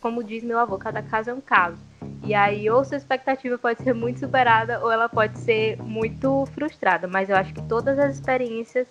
como 0.00 0.22
diz 0.22 0.44
meu 0.44 0.58
avô, 0.58 0.78
cada 0.78 1.02
caso 1.02 1.30
é 1.30 1.34
um 1.34 1.40
caso. 1.40 1.78
E 2.22 2.34
aí, 2.34 2.70
ou 2.70 2.84
sua 2.84 2.96
expectativa 2.96 3.58
pode 3.58 3.82
ser 3.82 3.92
muito 3.92 4.20
superada, 4.20 4.80
ou 4.80 4.92
ela 4.92 5.08
pode 5.08 5.38
ser 5.40 5.76
muito 5.82 6.46
frustrada. 6.54 7.08
Mas 7.08 7.28
eu 7.28 7.36
acho 7.36 7.52
que 7.52 7.62
todas 7.62 7.98
as 7.98 8.14
experiências 8.14 8.86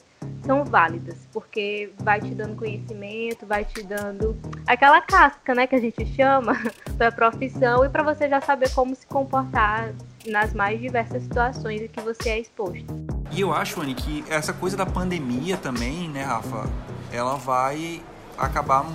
são 0.46 0.64
válidas, 0.64 1.28
porque 1.32 1.92
vai 2.00 2.20
te 2.22 2.34
dando 2.34 2.56
conhecimento, 2.56 3.46
vai 3.46 3.64
te 3.66 3.84
dando 3.84 4.38
aquela 4.68 5.02
casca, 5.02 5.56
né, 5.56 5.68
que 5.68 5.76
a 5.76 5.80
gente 5.80 6.06
chama 6.06 6.54
para 6.98 7.12
profissão 7.12 7.86
e 7.86 7.90
para 7.90 8.04
você 8.04 8.28
já 8.28 8.42
saber 8.42 8.70
como 8.72 8.96
se 8.96 9.06
comportar 9.08 9.94
nas 10.28 10.54
mais 10.54 10.80
diversas 10.80 11.24
situações 11.24 11.82
em 11.82 11.88
que 11.88 12.02
você 12.02 12.30
é 12.30 12.40
exposto. 12.40 12.86
E 13.32 13.42
eu 13.42 13.54
acho, 13.54 13.82
Anne, 13.82 13.96
que 13.96 14.24
essa 14.30 14.54
coisa 14.54 14.78
da 14.78 14.86
pandemia 14.86 15.58
também, 15.58 16.08
né, 16.10 16.24
Rafa, 16.24 16.70
ela 17.12 17.36
vai 17.36 18.02
acabar 18.38 18.86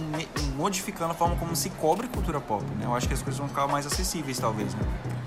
modificando 0.56 1.12
a 1.12 1.14
forma 1.14 1.36
como 1.36 1.54
se 1.54 1.70
cobre 1.70 2.08
cultura 2.08 2.40
pop, 2.40 2.64
né? 2.76 2.84
Eu 2.84 2.94
acho 2.94 3.06
que 3.06 3.14
as 3.14 3.22
coisas 3.22 3.38
vão 3.38 3.48
ficar 3.48 3.66
mais 3.68 3.86
acessíveis, 3.86 4.38
talvez, 4.38 4.74
né? 4.74 4.80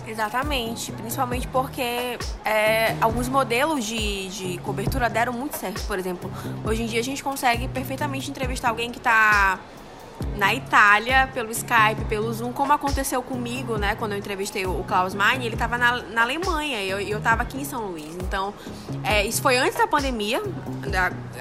Exatamente, 0.08 0.91
principalmente 0.91 1.47
porque 1.47 2.18
é, 2.43 2.95
alguns 2.99 3.30
modelos 3.30 3.86
de, 3.86 4.28
de 4.30 4.58
cobertura 4.60 5.10
deram 5.10 5.34
muito 5.34 5.56
certo. 5.58 5.86
Por 5.86 5.97
exemplo, 5.97 6.32
hoje 6.66 6.84
em 6.84 6.86
dia 6.86 6.99
a 6.99 7.04
gente 7.04 7.24
consegue 7.24 7.68
perfeitamente 7.68 8.30
entrevistar 8.30 8.70
alguém 8.70 8.91
que 8.91 8.97
está 8.97 9.60
na 10.38 10.54
Itália, 10.54 11.30
pelo 11.34 11.52
Skype, 11.52 12.06
pelo 12.08 12.32
Zoom, 12.34 12.54
como 12.54 12.74
aconteceu 12.74 13.22
comigo, 13.22 13.78
né? 13.78 13.95
Quando 13.95 14.14
eu 14.14 14.18
entrevistei 14.18 14.66
o 14.66 14.84
Klaus 14.84 15.14
Meine, 15.14 15.45
ele 15.45 15.56
estava 15.56 15.78
na, 15.78 16.02
na 16.04 16.22
Alemanha 16.22 16.82
e 16.82 16.89
eu, 16.89 16.99
eu 16.99 17.22
tava 17.22 17.43
aqui 17.43 17.60
em 17.60 17.66
São 17.66 17.88
Luís. 17.88 18.16
Então, 18.16 18.54
é, 19.04 19.26
isso 19.26 19.41
foi 19.41 19.58
antes 19.58 19.78
da 19.78 19.88
pandemia, 19.88 20.41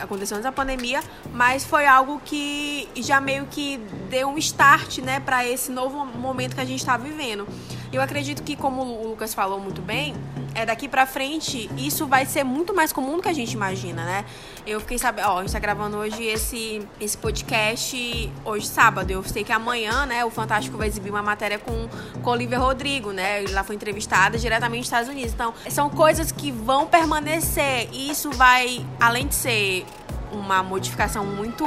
aconteceu 0.01 0.37
antes 0.37 0.45
da 0.45 0.53
pandemia, 0.53 1.01
mas 1.33 1.65
foi 1.65 1.87
algo 1.87 2.21
que 2.25 2.89
já 2.97 3.21
meio 3.21 3.47
que 3.47 3.79
deu 4.09 4.29
um 4.29 4.39
start, 4.39 4.99
né, 4.99 5.21
para 5.21 5.47
esse 5.47 5.71
novo 5.71 6.05
momento 6.05 6.55
que 6.55 6.61
a 6.61 6.67
gente 6.67 6.81
está 6.81 6.97
vivendo. 6.97 7.47
Eu 7.93 8.01
acredito 8.01 8.43
que, 8.43 8.55
como 8.55 8.83
o 8.83 9.09
Lucas 9.09 9.35
falou 9.35 9.59
muito 9.59 9.83
bem, 9.83 10.15
é 10.55 10.65
daqui 10.65 10.89
para 10.89 11.07
frente 11.07 11.69
isso 11.77 12.07
vai 12.07 12.25
ser 12.25 12.45
muito 12.45 12.75
mais 12.75 12.93
comum 12.93 13.17
do 13.17 13.23
que 13.23 13.29
a 13.29 13.33
gente 13.33 13.53
imagina, 13.53 14.05
né? 14.05 14.25
Eu 14.67 14.81
fiquei 14.81 14.99
sabendo, 14.99 15.29
ó, 15.29 15.39
a 15.39 15.43
gente 15.43 15.53
tá 15.53 15.59
gravando 15.59 15.97
hoje 15.97 16.23
esse, 16.25 16.87
esse 17.01 17.19
podcast 17.19 18.33
hoje 18.45 18.67
sábado. 18.67 19.11
Eu 19.11 19.23
sei 19.25 19.43
que 19.43 19.53
amanhã, 19.53 20.07
né, 20.07 20.25
o 20.25 20.31
Fantástico 20.31 20.77
vai 20.77 20.87
exibir 20.87 21.11
uma 21.11 21.23
matéria 21.23 21.59
com, 21.59 21.89
com 22.23 22.31
Olivia 22.31 22.59
Rodrigo, 22.59 23.11
né? 23.11 23.45
Ela 23.45 23.65
foi 23.65 23.75
entrevistada 23.75 24.39
diretamente 24.39 24.81
nos 24.81 24.87
Estados 24.87 25.09
Unidos. 25.09 25.33
Então, 25.33 25.53
são 25.69 25.91
coisas 25.91 26.31
que 26.31 26.53
vão 26.53 26.87
permanecer. 26.87 27.89
E 27.93 28.11
isso 28.11 28.31
vai, 28.31 28.85
além 29.01 29.27
de 29.27 29.35
ser 29.35 29.85
uma 30.33 30.63
modificação 30.63 31.25
muito, 31.25 31.65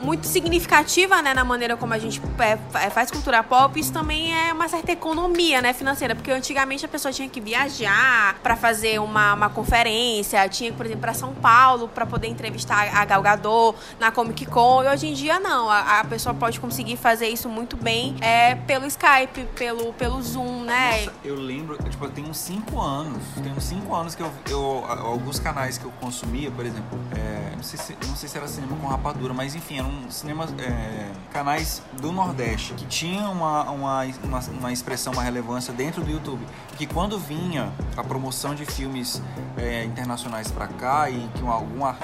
muito 0.00 0.26
significativa, 0.26 1.22
né, 1.22 1.34
na 1.34 1.44
maneira 1.44 1.76
como 1.76 1.94
a 1.94 1.98
gente 1.98 2.20
é, 2.38 2.58
é, 2.86 2.90
faz 2.90 3.10
cultura 3.10 3.42
pop. 3.42 3.78
Isso 3.78 3.92
também 3.92 4.34
é 4.34 4.52
uma 4.52 4.68
certa 4.68 4.92
economia, 4.92 5.60
né, 5.60 5.72
financeira, 5.72 6.14
porque 6.14 6.30
antigamente 6.30 6.84
a 6.84 6.88
pessoa 6.88 7.12
tinha 7.12 7.28
que 7.28 7.40
viajar 7.40 8.38
para 8.42 8.56
fazer 8.56 9.00
uma, 9.00 9.34
uma 9.34 9.50
conferência, 9.50 10.48
tinha, 10.48 10.72
por 10.72 10.86
exemplo, 10.86 11.02
para 11.02 11.14
São 11.14 11.34
Paulo 11.34 11.88
para 11.88 12.06
poder 12.06 12.28
entrevistar 12.28 12.94
a 12.94 13.04
Gal 13.04 13.22
Gadot 13.22 13.78
na 13.98 14.10
Comic 14.10 14.46
Con. 14.46 14.84
E 14.84 14.88
hoje 14.88 15.06
em 15.08 15.14
dia 15.14 15.38
não, 15.38 15.68
a, 15.70 16.00
a 16.00 16.04
pessoa 16.04 16.34
pode 16.34 16.60
conseguir 16.60 16.96
fazer 16.96 17.28
isso 17.28 17.48
muito 17.48 17.76
bem 17.76 18.16
é, 18.20 18.54
pelo 18.54 18.86
Skype, 18.86 19.46
pelo, 19.56 19.92
pelo 19.94 20.22
Zoom, 20.22 20.64
né? 20.64 21.04
Nossa, 21.04 21.12
eu 21.24 21.36
lembro, 21.36 21.76
tipo, 21.88 22.04
eu 22.04 22.10
tenho 22.10 22.28
uns 22.28 22.38
5 22.38 22.80
anos, 22.80 23.22
tem 23.42 23.52
uns 23.52 23.64
5 23.64 23.94
anos 23.94 24.14
que 24.14 24.22
eu, 24.22 24.32
eu, 24.48 24.84
alguns 24.86 25.38
canais 25.38 25.78
que 25.78 25.84
eu 25.84 25.92
consumia, 26.00 26.50
por 26.50 26.64
exemplo, 26.64 26.98
é, 27.16 27.56
não 27.56 27.62
sei 27.62 27.78
se 27.78 27.89
não 28.06 28.16
sei 28.16 28.28
se 28.28 28.36
era 28.36 28.46
cinema 28.48 28.76
com 28.76 28.86
rapadura, 28.86 29.32
mas 29.32 29.54
enfim, 29.54 29.78
eram 29.78 30.10
cinemas, 30.10 30.52
é, 30.58 31.10
canais 31.32 31.82
do 32.00 32.12
Nordeste 32.12 32.74
que 32.74 32.86
tinham 32.86 33.32
uma, 33.32 33.70
uma, 33.70 34.04
uma, 34.22 34.40
uma, 34.58 34.72
expressão, 34.72 35.12
uma 35.12 35.22
relevância 35.22 35.72
dentro 35.72 36.02
do 36.02 36.10
YouTube. 36.10 36.44
Que 36.76 36.86
quando 36.86 37.18
vinha 37.18 37.72
a 37.96 38.02
promoção 38.02 38.54
de 38.54 38.64
filmes 38.64 39.22
é, 39.56 39.84
internacionais 39.84 40.50
para 40.50 40.66
cá 40.66 41.10
e 41.10 41.28
que 41.34 41.46
algum 41.46 41.84
ar, 41.84 41.98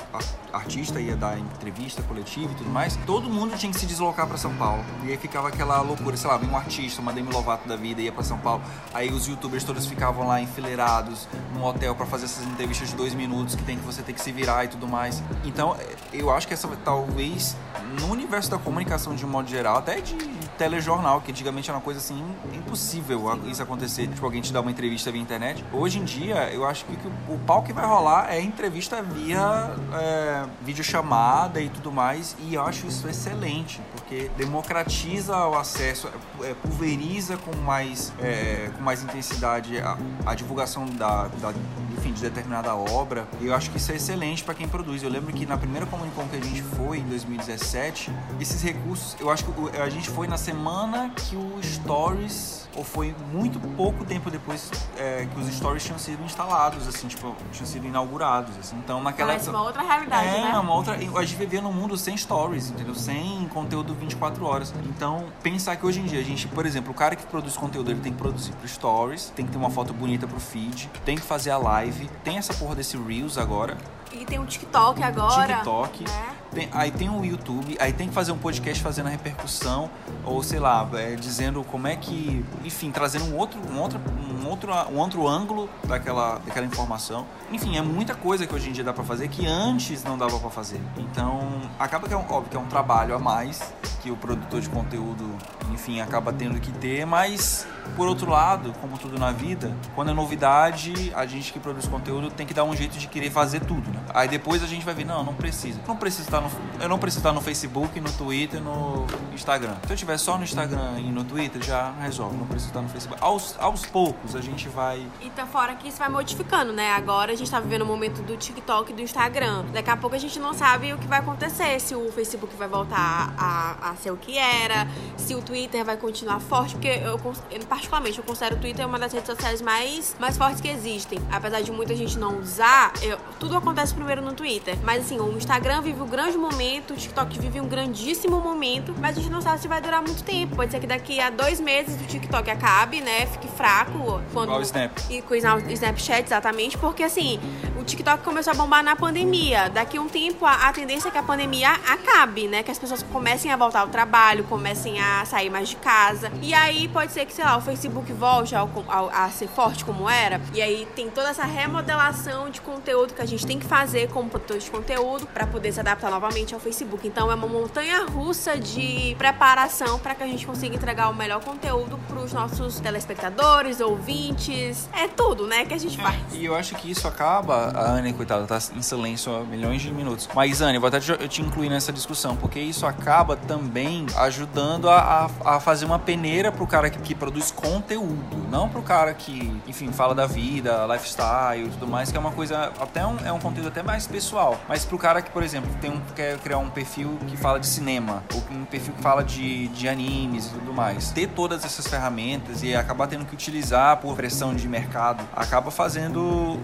artista 0.53 1.01
ia 1.01 1.17
dar 1.17 1.39
entrevista 1.39 2.03
coletiva 2.03 2.53
e 2.53 2.55
tudo 2.55 2.71
mais, 2.71 2.97
todo 3.07 3.29
mundo 3.29 3.57
tinha 3.57 3.73
que 3.73 3.79
se 3.79 3.87
deslocar 3.87 4.27
para 4.27 4.37
São 4.37 4.55
Paulo. 4.57 4.85
E 5.05 5.11
aí 5.11 5.17
ficava 5.17 5.49
aquela 5.49 5.81
loucura, 5.81 6.17
sei 6.17 6.29
lá, 6.29 6.37
vinha 6.37 6.53
um 6.53 6.57
artista, 6.57 7.01
uma 7.01 7.13
Demi 7.13 7.33
Lovato 7.33 7.69
da 7.69 7.77
vida, 7.77 8.01
ia 8.01 8.13
para 8.13 8.23
São 8.23 8.39
Paulo. 8.39 8.63
Aí 8.93 9.11
os 9.11 9.27
youtubers 9.27 9.65
todos 9.65 9.87
ficavam 9.87 10.27
lá 10.27 10.41
enfileirados 10.41 11.29
num 11.55 11.65
hotel 11.65 11.95
para 11.95 12.07
fazer 12.07 12.25
essas 12.25 12.47
entrevistas 12.47 12.89
de 12.89 12.97
dois 12.97 13.15
minutos 13.15 13.55
que 13.55 13.63
tem 13.63 13.77
que 13.77 13.85
você 13.85 14.03
ter 14.03 14.13
que 14.13 14.21
se 14.21 14.33
virar 14.33 14.65
e 14.65 14.69
tudo 14.69 14.89
mais. 14.89 15.23
Então, 15.45 15.76
eu 16.13 16.31
acho 16.31 16.47
que 16.47 16.55
essa 16.55 16.69
talvez 16.85 17.57
no 18.01 18.11
universo 18.11 18.51
da 18.51 18.59
comunicação 18.59 19.15
de 19.15 19.25
um 19.25 19.29
modo 19.29 19.49
geral, 19.49 19.79
até 19.79 20.01
de 20.01 20.15
telejornal, 20.59 21.21
que 21.21 21.31
antigamente 21.31 21.69
era 21.69 21.77
uma 21.77 21.85
coisa 21.85 22.01
assim 22.01 22.23
impossível 22.53 23.39
isso 23.47 23.63
acontecer, 23.63 24.07
tipo 24.09 24.25
alguém 24.25 24.41
te 24.41 24.53
dar 24.53 24.61
uma 24.61 24.71
entrevista 24.71 25.11
via 25.13 25.21
internet. 25.21 25.65
Hoje 25.73 25.99
em 25.99 26.05
dia, 26.05 26.51
eu 26.53 26.67
acho 26.67 26.85
que 26.85 26.97
o 27.29 27.39
pau 27.41 27.63
que 27.63 27.73
vai 27.73 27.85
rolar 27.85 28.33
é 28.33 28.41
entrevista 28.41 29.03
via 29.03 29.75
é, 29.95 30.45
videochamada 30.63 31.61
e 31.61 31.69
tudo 31.69 31.93
mais, 31.93 32.37
e 32.41 32.55
eu 32.55 32.63
acho 32.63 32.87
isso 32.87 33.09
excelente, 33.09 33.81
porque 33.93 34.31
democratiza 34.37 35.37
o 35.47 35.57
acesso, 35.57 36.09
é, 36.43 36.55
pulveriza 36.55 37.37
com 37.37 37.55
mais, 37.57 38.13
é, 38.21 38.71
com 38.77 38.83
mais 38.83 39.03
intensidade 39.03 39.79
a, 39.79 39.97
a 40.25 40.35
divulgação 40.35 40.87
da, 40.87 41.29
da 41.41 41.53
enfim, 41.97 42.13
de 42.13 42.23
determinada 42.23 42.75
obra. 42.75 43.27
E 43.41 43.47
eu 43.47 43.55
acho 43.55 43.71
que 43.71 43.77
isso 43.77 43.93
é 43.93 43.97
excelente 43.97 44.45
para 44.45 44.55
quem 44.55 44.69
produz. 44.69 45.03
Eu 45.03 45.11
lembro 45.11 45.33
que 45.33 45.47
na 45.47 45.57
primeira 45.57 45.87
Comunicom 45.87 46.27
que 46.29 46.37
a 46.37 46.41
gente 46.41 46.63
foi, 46.63 46.99
em 46.99 47.05
2017, 47.05 48.11
esses 48.41 48.63
recursos, 48.63 49.17
eu 49.21 49.31
acho 49.31 49.45
que 49.45 49.79
a 49.79 49.89
gente 49.89 50.09
foi 50.11 50.27
na 50.27 50.37
semana 50.37 51.11
que 51.11 51.37
o 51.37 51.59
Stories 51.63 52.67
ou 52.77 52.85
foi 52.85 53.15
muito 53.33 53.59
pouco 53.75 54.05
tempo 54.05 54.31
depois 54.31 54.71
é, 54.99 55.27
que 55.27 55.41
os 55.41 55.49
stories 55.49 55.83
tinham 55.83 55.99
sido 55.99 56.23
instalados, 56.23 56.87
assim, 56.87 57.09
tipo, 57.09 57.35
tinham 57.51 57.67
sido 57.67 57.87
inaugurados, 57.87 58.57
assim. 58.59 58.77
Então, 58.77 59.03
naquela 59.03 59.31
Parece 59.31 59.49
uma 59.49 59.63
outra 59.63 59.83
realidade, 59.83 60.29
é, 60.29 60.43
né? 60.43 60.59
uma 60.59 60.75
outra... 60.75 60.95
A 60.95 61.25
gente 61.25 61.37
vivia 61.37 61.63
num 61.63 61.73
mundo 61.73 61.97
sem 61.97 62.17
stories, 62.17 62.71
entendeu? 62.71 62.95
Sem 62.95 63.49
conteúdo 63.49 63.95
24 63.95 64.45
horas. 64.45 64.75
Então, 64.85 65.25
pensar 65.43 65.77
que 65.77 65.87
hoje 65.87 66.01
em 66.01 66.05
dia 66.05 66.21
a 66.21 66.25
gente, 66.25 66.47
por 66.49 66.67
exemplo, 66.67 66.91
o 66.91 66.95
cara 66.95 67.17
que 67.17 67.25
produz 67.27 67.57
conteúdo, 67.57 67.91
ele 67.91 68.01
tem 68.01 68.13
que 68.13 68.19
produzir 68.19 68.53
pro 68.53 68.69
stories, 68.69 69.33
tem 69.35 69.47
que 69.47 69.53
ter 69.53 69.59
uma 69.59 69.71
foto 69.71 69.95
bonita 69.95 70.27
pro 70.27 70.39
feed, 70.39 70.91
tem 71.05 71.17
que 71.17 71.23
fazer 71.23 71.51
a 71.51 71.59
live, 71.59 71.86
tem 72.25 72.39
essa 72.39 72.55
porra 72.55 72.75
desse 72.75 72.97
Reels 72.97 73.39
agora. 73.39 73.77
E 74.13 74.25
tem 74.25 74.39
um 74.39 74.47
TikTok 74.47 75.03
agora. 75.03 75.55
TikTok. 75.55 76.05
Né? 76.05 76.37
Tem, 76.57 76.71
aí 76.73 76.91
tem 76.91 77.11
o 77.11 77.23
YouTube, 77.23 77.77
aí 77.79 77.93
tem 77.93 78.09
que 78.09 78.15
fazer 78.15 78.33
um 78.33 78.39
podcast 78.39 78.83
fazendo 78.83 79.09
a 79.09 79.11
repercussão, 79.11 79.91
ou 80.25 80.43
sei 80.43 80.59
lá, 80.59 80.89
é, 80.95 81.15
dizendo 81.15 81.63
como 81.63 81.87
é 81.87 81.95
que. 81.97 82.43
Enfim, 82.65 82.91
trazendo 82.91 83.27
um 83.27 83.37
outro, 83.37 83.61
um 83.71 83.79
outro, 83.79 84.01
um 84.43 84.49
outro, 84.49 84.73
um 84.91 84.97
outro 84.97 85.29
ângulo 85.29 85.69
daquela, 85.87 86.39
daquela 86.39 86.65
informação. 86.65 87.27
Enfim, 87.53 87.77
é 87.77 87.83
muita 87.83 88.15
coisa 88.15 88.47
que 88.47 88.55
hoje 88.55 88.71
em 88.71 88.73
dia 88.73 88.83
dá 88.83 88.95
para 88.95 89.05
fazer 89.05 89.29
que 89.29 89.47
antes 89.47 90.03
não 90.03 90.17
dava 90.17 90.41
para 90.41 90.49
fazer. 90.49 90.81
Então, 90.97 91.61
acaba 91.79 92.09
que 92.09 92.15
é 92.15 92.17
um, 92.17 92.25
óbvio 92.27 92.49
que 92.51 92.57
é 92.57 92.61
um 92.61 92.69
trabalho 92.69 93.15
a 93.15 93.19
mais 93.19 93.61
que 94.01 94.11
o 94.11 94.17
produtor 94.17 94.61
de 94.61 94.71
conteúdo, 94.71 95.37
enfim, 95.75 96.01
acaba 96.01 96.33
tendo 96.33 96.59
que 96.59 96.71
ter, 96.73 97.05
mas 97.05 97.67
por 97.95 98.09
outro 98.09 98.31
lado, 98.31 98.73
como 98.81 98.99
tudo 98.99 99.19
na 99.19 99.33
vida, 99.33 99.75
quando 99.95 100.11
é 100.11 100.15
novidade, 100.15 101.13
a 101.15 101.27
gente 101.27 101.53
que 101.53 101.59
produz 101.59 101.87
conteúdo 101.87 102.31
tem 102.31 102.47
que 102.47 102.55
dar 102.55 102.65
um 102.65 102.75
jeito 102.75 102.99
de 102.99 103.07
querer 103.07 103.31
fazer 103.31 103.61
tudo, 103.61 103.91
né? 103.91 104.01
Aí 104.15 104.29
depois 104.29 104.63
a 104.63 104.67
gente 104.67 104.85
vai 104.85 104.95
ver, 104.95 105.05
não, 105.05 105.25
não 105.25 105.35
precisa. 105.35 105.81
Não 105.87 105.97
precisa 105.97 106.23
estar 106.23 106.41
no, 106.47 106.83
eu 106.83 106.89
não 106.89 106.99
preciso 106.99 107.21
estar 107.21 107.33
no 107.33 107.41
Facebook, 107.41 108.01
no 108.01 108.13
Twitter, 108.13 108.61
no 108.61 109.07
Instagram. 109.33 109.77
Se 109.87 109.93
eu 109.93 109.97
tiver 109.97 110.19
só 110.19 110.37
no 110.37 110.45
Instagram 110.45 110.99
e 110.99 111.11
no 111.11 111.25
Twitter, 111.25 111.63
já 111.63 111.93
resolve. 112.01 112.37
Não 112.37 112.47
preciso 112.47 112.71
estar 112.71 112.83
no 112.83 112.89
Facebook. 112.89 113.23
Aos, 113.23 113.57
aos 113.59 113.87
poucos 113.87 114.35
a 114.35 114.41
gente 114.41 114.69
vai. 114.69 115.07
E 115.21 115.31
tá 115.31 115.47
fora 115.47 115.75
que 115.75 115.89
isso 115.89 115.99
vai 115.99 116.09
modificando, 116.09 116.73
né? 116.73 116.93
Agora 116.93 117.33
a 117.33 117.35
gente 117.35 117.51
tá 117.51 117.61
vivendo 117.61 117.83
o 117.83 117.87
momento 117.87 118.23
do 118.23 118.37
TikTok 118.37 118.93
e 118.93 118.95
do 118.95 119.03
Instagram. 119.03 119.65
Daqui 119.73 119.91
a 119.91 119.97
pouco 119.97 120.17
a 120.17 120.19
gente 120.19 120.39
não 120.39 120.55
sabe 120.55 120.93
o 120.93 120.99
que 120.99 121.07
vai 121.07 121.19
acontecer. 121.19 121.81
Se 121.81 121.95
o 121.95 122.11
Facebook 122.13 122.55
vai 122.57 122.69
voltar 122.69 123.35
a, 123.39 123.91
a 123.91 123.97
ser 123.97 124.11
o 124.11 124.17
que 124.17 124.39
era, 124.39 124.87
se 125.17 125.35
o 125.35 125.43
Twitter 125.43 125.85
vai 125.85 125.97
continuar 125.97 126.41
forte, 126.41 126.75
porque 126.75 126.89
eu, 126.89 127.21
eu 127.51 127.67
particularmente 127.69 128.19
eu 128.19 128.25
considero 128.25 128.57
o 128.57 128.59
Twitter 128.59 128.87
uma 128.87 128.99
das 128.99 129.13
redes 129.13 129.27
sociais 129.27 129.61
mais, 129.61 130.17
mais 130.19 130.37
fortes 130.37 130.61
que 130.61 130.69
existem. 130.69 131.19
Apesar 131.31 131.61
de 131.61 131.71
muita 131.73 131.95
gente 131.95 132.19
não 132.19 132.39
usar, 132.39 132.93
eu, 133.03 133.19
tudo 133.39 133.57
acontece 133.57 133.95
primeiro 133.95 134.23
no 134.23 134.33
Twitter. 134.33 134.77
Mas 134.83 135.05
assim, 135.05 135.19
o 135.19 135.37
Instagram 135.37 135.81
vive 135.83 136.01
um 136.01 136.07
grande 136.07 136.36
momento, 136.39 136.95
o 136.95 136.97
TikTok 136.97 137.39
vive 137.39 137.61
um 137.61 137.69
grandíssimo 137.69 138.41
momento, 138.41 138.95
mas 138.99 139.17
a 139.17 139.21
gente 139.21 139.31
não 139.31 139.41
sabe 139.41 139.61
se 139.61 139.69
vai 139.69 139.81
durar 139.81 140.03
muito 140.03 140.23
tempo. 140.23 140.57
Pode 140.57 140.71
ser 140.71 140.81
que 140.81 140.87
daqui 140.87 141.21
a 141.21 141.31
dois 141.31 141.61
meses 141.61 142.01
o 142.01 142.05
TikTok 142.07 142.51
acabe, 142.51 143.01
né? 143.01 143.27
Fique 143.27 143.49
fraco. 143.49 144.21
Quando, 144.33 144.49
Igual 144.49 144.61
o 144.61 144.63
Snap. 144.63 144.99
E 145.11 145.23
com 145.23 145.35
o 145.35 145.37
Snapchat, 145.37 146.27
exatamente, 146.27 146.77
porque 146.79 147.03
assim, 147.03 147.41
o 147.79 147.85
TikTok 147.85 148.23
começou 148.23 148.53
a 148.53 148.55
bombar 148.55 148.83
na 148.83 148.95
pandemia. 148.95 149.69
Daqui 149.71 149.99
a 149.99 150.01
um 150.01 150.09
tempo, 150.09 150.45
a, 150.45 150.69
a 150.69 150.73
tendência 150.73 151.09
é 151.09 151.11
que 151.11 151.19
a 151.19 151.23
pandemia 151.23 151.71
acabe, 151.71 152.49
né? 152.49 152.63
Que 152.63 152.71
as 152.71 152.79
pessoas 152.79 153.03
comecem 153.03 153.51
a 153.51 153.57
voltar 153.57 153.81
ao 153.81 153.89
trabalho, 153.89 154.45
comecem 154.45 155.01
a 155.01 155.25
sair 155.25 155.51
mais 155.51 155.69
de 155.69 155.77
casa. 155.77 156.31
E 156.43 156.53
aí 156.55 156.89
pode 156.89 157.13
ser 157.13 157.25
que, 157.25 157.33
sei 157.33 157.45
lá, 157.45 157.57
o 157.57 157.61
Facebook 157.61 158.13
volte 158.13 158.55
ao, 158.55 158.71
ao, 158.89 159.11
a 159.11 159.29
ser 159.31 159.49
forte 159.49 159.85
como 159.85 160.09
era. 160.09 160.41
E 160.55 160.61
aí 160.61 160.87
tem 160.95 161.11
toda 161.11 161.31
essa 161.31 161.45
remodelação 161.45 162.51
de 162.51 162.61
conteúdo 162.61 163.15
que 163.15 163.23
a 163.23 163.27
gente 163.27 163.47
tem 163.47 163.59
que 163.59 163.67
fazer 163.67 164.09
como 164.09 164.29
produtor 164.29 164.59
de 164.59 164.71
conteúdo 164.71 165.27
para 165.27 165.47
poder 165.47 165.73
se 165.73 165.81
adaptar 165.81 166.11
novamente 166.11 166.26
ao 166.55 166.61
Facebook. 166.61 167.07
Então 167.07 167.31
é 167.31 167.35
uma 167.35 167.47
montanha 167.47 168.05
russa 168.07 168.57
de 168.57 169.15
preparação 169.17 169.99
para 169.99 170.15
que 170.15 170.23
a 170.23 170.27
gente 170.27 170.47
consiga 170.47 170.75
entregar 170.75 171.09
o 171.09 171.15
melhor 171.15 171.43
conteúdo 171.43 171.99
para 172.09 172.19
os 172.19 172.33
nossos 172.33 172.81
telespectadores, 172.81 173.81
ouvintes. 173.81 174.89
É 174.93 175.09
tudo, 175.09 175.47
né, 175.47 175.65
que 175.65 175.75
a 175.75 175.79
gente 175.79 175.97
faz. 175.97 176.17
E 176.33 176.45
eu 176.45 176.55
acho 176.55 176.75
que 176.75 176.91
isso 176.91 177.07
acaba 177.07 177.73
a 177.75 177.93
Anne, 177.93 178.13
coitada, 178.13 178.47
tá 178.47 178.59
em 178.75 178.83
silêncio 178.83 179.35
há 179.35 179.41
milhões 179.45 179.83
de 179.83 179.93
minutos. 179.93 180.29
Mas, 180.35 180.61
Anne, 180.61 180.79
vou 180.79 180.89
até 180.89 181.01
te, 181.01 181.29
te 181.29 181.43
incluir 181.43 181.69
nessa 181.69 181.93
discussão, 181.93 182.37
porque 182.37 182.59
isso 182.59 182.87
acaba 182.87 183.37
também 183.37 184.07
ajudando 184.17 184.89
a, 184.89 185.31
a, 185.45 185.57
a 185.57 185.61
fazer 185.61 185.85
uma 185.85 185.99
peneira 185.99 186.51
pro 186.51 186.67
cara 186.67 186.91
que, 186.91 186.99
que, 186.99 187.15
produz 187.15 187.51
conteúdo, 187.51 188.37
não 188.51 188.69
pro 188.69 188.83
cara 188.83 189.15
que, 189.15 189.53
enfim, 189.67 189.93
fala 189.93 190.15
da 190.15 190.27
vida, 190.27 190.87
lifestyle 190.87 191.67
e 191.67 191.71
tudo 191.71 191.87
mais, 191.87 192.11
que 192.11 192.17
é 192.17 192.21
uma 192.21 192.33
coisa, 192.33 192.73
até 192.81 193.07
um, 193.07 193.17
é 193.25 193.33
um 193.33 193.39
conteúdo 193.39 193.69
até 193.69 193.83
mais 193.83 194.07
pessoal. 194.07 194.59
Mas 194.69 194.85
pro 194.85 194.99
cara 194.99 195.23
que, 195.23 195.31
por 195.31 195.43
exemplo, 195.43 195.71
tem 195.81 195.91
um, 195.91 196.01
quer 196.15 196.39
criar 196.39 196.59
um 196.59 196.71
perfil 196.71 197.19
que 197.29 197.37
fala 197.37 197.59
de 197.59 197.67
cinema, 197.67 198.23
ou 198.35 198.57
um 198.57 198.65
perfil 198.65 198.95
que 198.95 199.03
fala 199.03 199.23
de, 199.23 199.69
de 199.69 199.89
animes 199.89 200.47
e 200.47 200.51
tudo 200.51 200.73
mais, 200.73 201.11
ter 201.11 201.29
todas 201.29 201.65
essas 201.65 201.87
ferramentas 201.87 202.63
e 202.63 202.75
acabar 202.75 203.07
tendo 203.07 203.25
que 203.25 203.35
utilizar 203.35 203.99
por 203.99 204.17
pressão 204.17 204.55
de 204.55 204.69
mercado, 204.69 205.25
acaba 205.35 205.71
fazendo 205.71 206.59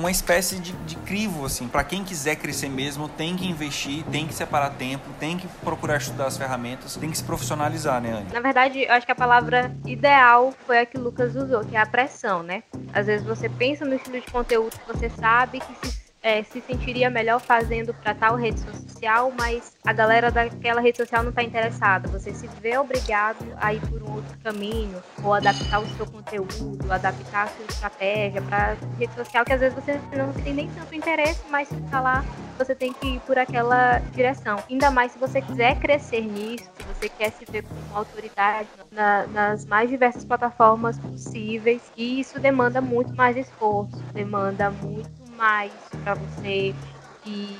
uma 0.00 0.10
espécie 0.10 0.58
de, 0.58 0.72
de 0.72 0.96
crivo, 0.96 1.44
assim. 1.44 1.68
Para 1.68 1.84
quem 1.84 2.02
quiser 2.02 2.36
crescer 2.36 2.70
mesmo, 2.70 3.06
tem 3.08 3.36
que 3.36 3.46
investir, 3.46 4.02
tem 4.04 4.26
que 4.26 4.32
separar 4.32 4.70
tempo, 4.70 5.04
tem 5.20 5.36
que 5.36 5.46
procurar 5.62 5.98
estudar 5.98 6.26
as 6.26 6.38
ferramentas, 6.38 6.96
tem 6.96 7.10
que 7.10 7.18
se 7.18 7.24
profissionalizar, 7.24 8.00
né? 8.00 8.26
Na 8.32 8.40
verdade, 8.40 8.82
eu 8.82 8.92
acho 8.92 9.04
que 9.04 9.12
a 9.12 9.16
palavra 9.16 9.70
ideal 9.84 10.54
foi 10.66 10.78
a 10.78 10.86
que 10.86 10.96
o 10.96 11.00
Lucas 11.02 11.36
usou, 11.36 11.62
que 11.64 11.76
é 11.76 11.80
a 11.80 11.86
pressão, 11.86 12.42
né? 12.42 12.62
Às 12.92 13.06
vezes 13.06 13.26
você 13.26 13.48
pensa 13.48 13.84
no 13.84 13.94
estilo 13.94 14.18
de 14.20 14.30
conteúdo 14.30 14.78
que 14.78 14.86
você 14.92 15.10
sabe 15.10 15.60
que 15.60 15.88
se 15.88 15.99
é, 16.22 16.42
se 16.42 16.60
sentiria 16.60 17.08
melhor 17.08 17.40
fazendo 17.40 17.94
para 17.94 18.14
tal 18.14 18.36
rede 18.36 18.60
social, 18.60 19.32
mas 19.36 19.72
a 19.84 19.92
galera 19.92 20.30
daquela 20.30 20.80
rede 20.80 20.98
social 20.98 21.22
não 21.22 21.30
está 21.30 21.42
interessada. 21.42 22.08
Você 22.08 22.32
se 22.32 22.46
vê 22.60 22.76
obrigado 22.76 23.44
a 23.56 23.72
ir 23.72 23.80
por 23.80 24.02
um 24.02 24.16
outro 24.16 24.38
caminho, 24.42 25.02
ou 25.22 25.32
adaptar 25.32 25.80
o 25.80 25.86
seu 25.96 26.06
conteúdo, 26.06 26.92
adaptar 26.92 27.44
a 27.44 27.48
sua 27.48 27.64
estratégia 27.66 28.42
para 28.42 28.76
rede 28.98 29.14
social, 29.14 29.44
que 29.44 29.52
às 29.52 29.60
vezes 29.60 29.74
você 29.74 30.00
não 30.16 30.32
tem 30.32 30.52
nem 30.52 30.68
tanto 30.70 30.94
interesse, 30.94 31.40
mas 31.48 31.68
se 31.68 31.74
está 31.76 32.00
lá, 32.00 32.24
você 32.58 32.74
tem 32.74 32.92
que 32.92 33.14
ir 33.14 33.20
por 33.20 33.38
aquela 33.38 33.98
direção. 34.12 34.62
Ainda 34.68 34.90
mais 34.90 35.12
se 35.12 35.18
você 35.18 35.40
quiser 35.40 35.78
crescer 35.78 36.20
nisso, 36.20 36.68
se 36.76 36.82
você 36.82 37.08
quer 37.08 37.30
se 37.30 37.44
ver 37.50 37.62
como 37.62 37.80
autoridade 37.94 38.68
na, 38.90 39.26
nas 39.26 39.64
mais 39.64 39.88
diversas 39.88 40.24
plataformas 40.24 40.98
possíveis, 40.98 41.80
e 41.96 42.20
isso 42.20 42.38
demanda 42.38 42.80
muito 42.82 43.14
mais 43.14 43.36
esforço, 43.36 43.96
demanda 44.12 44.70
muito 44.70 45.19
mais 45.40 45.72
para 46.04 46.14
você 46.14 46.74
e 47.24 47.56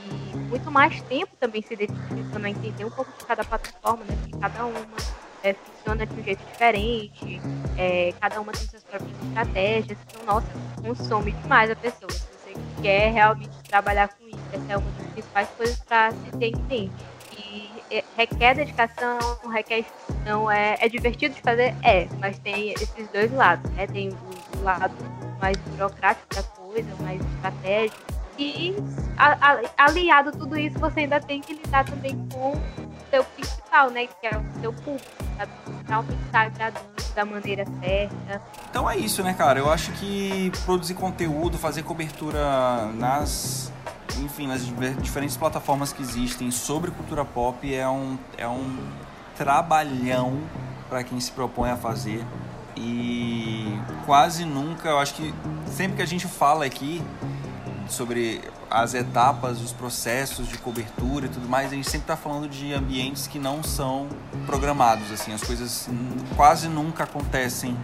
muito 0.50 0.70
mais 0.70 1.00
tempo 1.02 1.34
também 1.40 1.62
se 1.62 1.74
dedicando 1.74 2.46
a 2.46 2.50
entender 2.50 2.84
um 2.84 2.90
pouco 2.90 3.10
de 3.18 3.24
cada 3.24 3.42
plataforma, 3.42 4.04
né? 4.04 4.16
Porque 4.20 4.38
cada 4.38 4.66
uma 4.66 4.96
é, 5.42 5.54
funciona 5.54 6.04
de 6.04 6.20
um 6.20 6.22
jeito 6.22 6.44
diferente, 6.44 7.40
é, 7.78 8.12
cada 8.20 8.38
uma 8.40 8.52
tem 8.52 8.66
suas 8.68 8.84
próprias 8.84 9.10
estratégias. 9.22 9.98
Então, 10.06 10.26
nossa, 10.26 10.46
consome 10.82 11.32
demais 11.32 11.70
a 11.70 11.76
pessoa. 11.76 12.12
Se 12.12 12.20
você 12.20 12.54
quer 12.82 13.12
realmente 13.12 13.56
trabalhar 13.66 14.08
com 14.08 14.28
isso, 14.28 14.38
essa 14.52 14.72
é 14.72 14.76
uma 14.76 14.90
das 14.90 15.06
principais 15.12 15.48
coisas 15.56 15.78
para 15.80 16.12
se 16.12 16.30
ter 16.38 16.48
em 16.48 16.62
mente. 16.68 17.04
E 17.38 17.70
é, 17.90 18.04
requer 18.14 18.54
dedicação, 18.56 19.18
requer 19.50 19.78
instituição, 19.78 20.50
é, 20.50 20.76
é 20.80 20.88
divertido 20.88 21.34
de 21.34 21.40
fazer? 21.40 21.74
É, 21.82 22.06
mas 22.18 22.38
tem 22.38 22.72
esses 22.72 23.08
dois 23.08 23.32
lados, 23.32 23.70
né? 23.72 23.86
Tem 23.86 24.10
o, 24.10 24.58
o 24.58 24.62
lado 24.62 24.94
mais 25.40 25.56
burocrático 25.58 26.34
da 26.34 26.42
coisa, 26.42 26.59
mais 27.00 27.20
estratégico. 27.20 28.20
E 28.38 28.74
a, 29.18 29.52
a, 29.52 29.84
aliado 29.84 30.30
a 30.30 30.32
tudo 30.32 30.58
isso, 30.58 30.78
você 30.78 31.00
ainda 31.00 31.20
tem 31.20 31.40
que 31.40 31.52
lidar 31.52 31.84
também 31.84 32.16
com 32.32 32.52
o 32.52 32.62
seu 33.10 33.22
principal, 33.22 33.90
né? 33.90 34.06
Que 34.06 34.26
é 34.26 34.38
o 34.38 34.60
seu 34.60 34.72
público, 34.72 35.24
sabe? 35.36 35.52
Realmente 35.86 36.22
estar 36.24 36.46
agradando 36.46 36.86
da 37.14 37.24
maneira 37.24 37.64
certa. 37.80 38.42
Então 38.70 38.88
é 38.88 38.96
isso, 38.96 39.22
né, 39.22 39.34
cara? 39.34 39.58
Eu 39.58 39.70
acho 39.70 39.92
que 39.92 40.50
produzir 40.64 40.94
conteúdo, 40.94 41.58
fazer 41.58 41.82
cobertura 41.82 42.86
nas 42.94 43.70
enfim, 44.18 44.46
nas 44.46 44.66
diferentes 45.00 45.36
plataformas 45.36 45.92
que 45.92 46.02
existem 46.02 46.50
sobre 46.50 46.90
cultura 46.90 47.24
pop 47.24 47.74
é 47.74 47.88
um, 47.88 48.18
é 48.36 48.46
um 48.46 48.78
trabalhão 49.36 50.38
para 50.88 51.02
quem 51.04 51.18
se 51.20 51.30
propõe 51.30 51.70
a 51.70 51.76
fazer. 51.76 52.24
E 52.76 53.78
quase 54.06 54.44
nunca, 54.44 54.88
eu 54.88 54.98
acho 54.98 55.14
que 55.14 55.34
sempre 55.66 55.96
que 55.96 56.02
a 56.02 56.06
gente 56.06 56.26
fala 56.26 56.64
aqui 56.64 57.02
sobre 57.88 58.40
as 58.70 58.94
etapas, 58.94 59.60
os 59.60 59.72
processos 59.72 60.46
de 60.48 60.56
cobertura 60.58 61.26
e 61.26 61.28
tudo 61.28 61.48
mais, 61.48 61.72
a 61.72 61.74
gente 61.74 61.90
sempre 61.90 62.04
está 62.04 62.16
falando 62.16 62.48
de 62.48 62.72
ambientes 62.72 63.26
que 63.26 63.38
não 63.38 63.62
são 63.62 64.08
programados, 64.46 65.10
assim, 65.10 65.32
as 65.32 65.42
coisas 65.42 65.88
quase 66.36 66.68
nunca 66.68 67.04
acontecem 67.04 67.76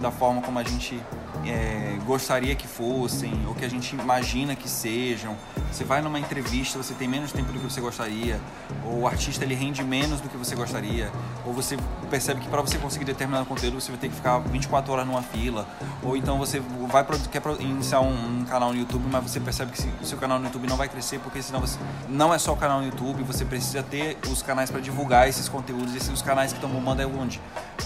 da 0.00 0.12
forma 0.12 0.40
como 0.40 0.58
a 0.58 0.62
gente 0.62 1.00
é, 1.46 1.98
gostaria 2.04 2.54
que 2.54 2.66
fossem, 2.66 3.32
ou 3.46 3.54
que 3.54 3.64
a 3.64 3.68
gente 3.68 3.94
imagina 3.94 4.54
que 4.54 4.68
sejam. 4.68 5.36
Você 5.70 5.84
vai 5.84 6.00
numa 6.00 6.18
entrevista, 6.18 6.78
você 6.78 6.94
tem 6.94 7.06
menos 7.06 7.32
tempo 7.32 7.52
do 7.52 7.58
que 7.58 7.64
você 7.64 7.80
gostaria, 7.80 8.40
ou 8.84 9.00
o 9.00 9.06
artista 9.06 9.44
ele 9.44 9.54
rende 9.54 9.82
menos 9.84 10.20
do 10.20 10.28
que 10.28 10.36
você 10.36 10.54
gostaria, 10.54 11.10
ou 11.44 11.52
você 11.52 11.76
percebe 12.10 12.40
que 12.40 12.48
para 12.48 12.62
você 12.62 12.78
conseguir 12.78 13.04
determinado 13.04 13.44
conteúdo 13.44 13.80
você 13.80 13.90
vai 13.90 14.00
ter 14.00 14.08
que 14.08 14.14
ficar 14.14 14.38
24 14.38 14.92
horas 14.92 15.06
numa 15.06 15.22
fila, 15.22 15.66
ou 16.02 16.16
então 16.16 16.38
você 16.38 16.60
vai 16.90 17.04
quer 17.30 17.42
iniciar 17.60 18.00
um, 18.00 18.40
um 18.40 18.44
canal 18.44 18.72
no 18.72 18.78
YouTube, 18.78 19.04
mas 19.10 19.30
você 19.30 19.40
percebe 19.40 19.72
que 19.72 20.02
o 20.02 20.06
seu 20.06 20.16
canal 20.16 20.38
no 20.38 20.46
YouTube 20.46 20.66
não 20.66 20.76
vai 20.76 20.88
crescer 20.88 21.18
porque 21.18 21.42
senão 21.42 21.60
você 21.60 21.78
não 22.08 22.32
é 22.32 22.38
só 22.38 22.52
o 22.52 22.56
canal 22.56 22.80
no 22.80 22.86
YouTube, 22.86 23.22
você 23.22 23.44
precisa 23.44 23.82
ter 23.82 24.16
os 24.26 24.42
canais 24.42 24.70
para 24.70 24.80
divulgar 24.80 25.28
esses 25.28 25.48
conteúdos, 25.48 25.94
esses 25.94 26.08
os 26.08 26.22
canais 26.22 26.52
que 26.52 26.58
estão 26.58 26.70
bombando 26.70 27.02
é 27.02 27.06
onde? 27.06 27.40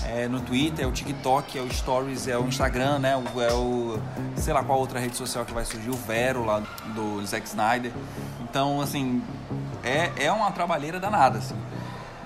É 0.04 0.28
no 0.28 0.40
Twitter, 0.40 0.84
é 0.84 0.88
o 0.88 0.92
TikTok, 0.92 1.58
é 1.58 1.62
o 1.62 1.72
Stories, 1.72 2.26
é 2.26 2.36
o 2.38 2.46
Instagram, 2.46 2.98
né? 2.98 3.16
É 3.42 3.52
o 3.52 4.00
sei 4.36 4.52
lá 4.52 4.62
qual 4.62 4.78
outra 4.78 4.98
rede 4.98 5.16
social 5.16 5.44
que 5.44 5.52
vai 5.52 5.64
surgir, 5.64 5.90
o 5.90 5.96
Vero 5.96 6.44
lá 6.44 6.62
do 6.94 7.24
Zack 7.24 7.46
Snyder. 7.46 7.92
Então, 8.40 8.80
assim, 8.80 9.22
é, 9.84 10.10
é 10.16 10.32
uma 10.32 10.50
trabalheira 10.50 10.98
danada, 10.98 11.38
assim. 11.38 11.56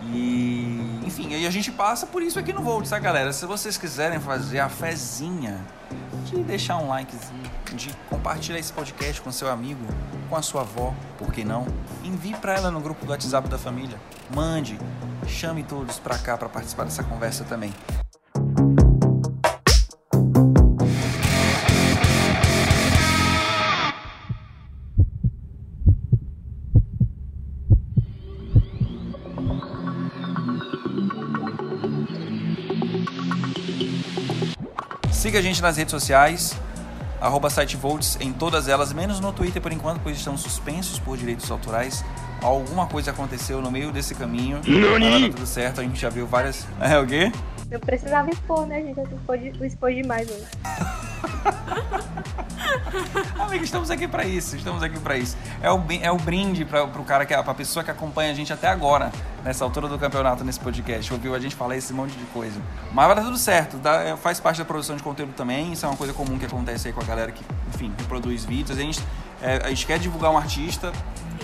E, 0.02 1.00
enfim, 1.04 1.34
aí 1.34 1.46
a 1.46 1.50
gente 1.50 1.70
passa 1.72 2.06
por 2.06 2.22
isso 2.22 2.38
aqui 2.38 2.52
no 2.52 2.62
Volt, 2.62 2.88
tá, 2.88 2.98
galera? 2.98 3.32
Se 3.32 3.44
vocês 3.44 3.76
quiserem 3.76 4.20
fazer 4.20 4.60
a 4.60 4.68
fezinha 4.68 5.60
de 6.24 6.42
deixar 6.42 6.78
um 6.78 6.88
likezinho, 6.88 7.50
de 7.72 7.90
compartilhar 8.08 8.58
esse 8.58 8.72
podcast 8.72 9.20
com 9.20 9.30
seu 9.32 9.50
amigo, 9.50 9.84
com 10.28 10.36
a 10.36 10.42
sua 10.42 10.62
avó, 10.62 10.94
por 11.18 11.32
que 11.32 11.44
não? 11.44 11.66
Envie 12.04 12.34
para 12.34 12.54
ela 12.54 12.70
no 12.70 12.80
grupo 12.80 13.04
do 13.04 13.10
WhatsApp 13.10 13.48
da 13.48 13.58
família. 13.58 13.98
Mande, 14.34 14.78
chame 15.26 15.62
todos 15.62 15.98
para 15.98 16.18
cá 16.18 16.36
para 16.36 16.48
participar 16.48 16.84
dessa 16.84 17.02
conversa 17.02 17.44
também. 17.44 17.72
Siga 35.36 35.46
a 35.46 35.50
gente 35.50 35.60
nas 35.60 35.76
redes 35.76 35.90
sociais, 35.90 36.56
arroba 37.20 37.50
sitevolts 37.50 38.16
em 38.22 38.32
todas 38.32 38.68
elas, 38.68 38.90
menos 38.94 39.20
no 39.20 39.34
Twitter 39.34 39.60
por 39.60 39.70
enquanto, 39.70 40.00
pois 40.02 40.16
estão 40.16 40.34
suspensos 40.34 40.98
por 40.98 41.14
direitos 41.18 41.50
autorais. 41.50 42.02
Alguma 42.40 42.86
coisa 42.86 43.10
aconteceu 43.10 43.60
no 43.60 43.70
meio 43.70 43.92
desse 43.92 44.14
caminho. 44.14 44.62
Nani? 44.66 45.28
Tá 45.28 45.36
tudo 45.36 45.46
certo, 45.46 45.82
a 45.82 45.84
gente 45.84 46.00
já 46.00 46.08
viu 46.08 46.26
várias. 46.26 46.66
É 46.80 46.98
o 46.98 47.06
quê? 47.06 47.30
Eu 47.70 47.78
precisava 47.78 48.30
expor, 48.30 48.66
né, 48.66 48.80
gente? 48.80 48.96
Eu 48.96 49.04
expor, 49.04 49.66
expor 49.66 49.92
demais 49.92 50.26
hoje. 50.26 50.46
Amigo, 53.38 53.64
estamos 53.64 53.90
aqui 53.90 54.08
para 54.08 54.24
isso, 54.24 54.56
estamos 54.56 54.82
aqui 54.82 54.98
para 54.98 55.16
isso. 55.16 55.36
É 55.60 55.70
o, 55.70 55.82
é 56.00 56.10
o 56.10 56.16
brinde 56.16 56.64
para 56.64 56.84
o 56.84 57.04
cara, 57.04 57.24
que, 57.26 57.36
pra 57.36 57.54
pessoa 57.54 57.84
que 57.84 57.90
acompanha 57.90 58.30
a 58.30 58.34
gente 58.34 58.52
até 58.52 58.68
agora, 58.68 59.12
nessa 59.44 59.64
altura 59.64 59.88
do 59.88 59.98
campeonato, 59.98 60.44
nesse 60.44 60.60
podcast. 60.60 61.12
Ouviu 61.12 61.34
a 61.34 61.38
gente 61.38 61.54
falar 61.54 61.76
esse 61.76 61.92
monte 61.92 62.12
de 62.12 62.24
coisa. 62.26 62.60
Mas 62.92 63.06
vai 63.06 63.16
dar 63.16 63.22
tudo 63.22 63.38
certo, 63.38 63.76
dá, 63.78 64.02
é, 64.02 64.16
faz 64.16 64.40
parte 64.40 64.58
da 64.58 64.64
produção 64.64 64.96
de 64.96 65.02
conteúdo 65.02 65.32
também. 65.32 65.72
Isso 65.72 65.84
é 65.84 65.88
uma 65.88 65.96
coisa 65.96 66.12
comum 66.12 66.38
que 66.38 66.46
acontece 66.46 66.88
aí 66.88 66.94
com 66.94 67.00
a 67.00 67.04
galera 67.04 67.32
que, 67.32 67.44
enfim, 67.74 67.92
reproduz 67.98 68.44
vídeos. 68.44 68.78
A 68.78 68.82
gente, 68.82 69.02
é, 69.42 69.60
a 69.64 69.68
gente 69.68 69.86
quer 69.86 69.98
divulgar 69.98 70.30
um 70.30 70.38
artista 70.38 70.92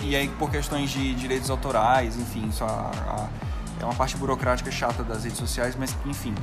e 0.01 0.15
aí 0.15 0.27
por 0.27 0.49
questões 0.49 0.89
de 0.89 1.13
direitos 1.13 1.49
autorais, 1.49 2.17
enfim, 2.17 2.47
isso 2.49 2.63
a, 2.63 2.67
a, 2.67 3.27
é 3.81 3.85
uma 3.85 3.93
parte 3.93 4.17
burocrática 4.17 4.71
chata 4.71 5.03
das 5.03 5.23
redes 5.23 5.37
sociais, 5.37 5.75
mas 5.77 5.95
enfim, 6.05 6.33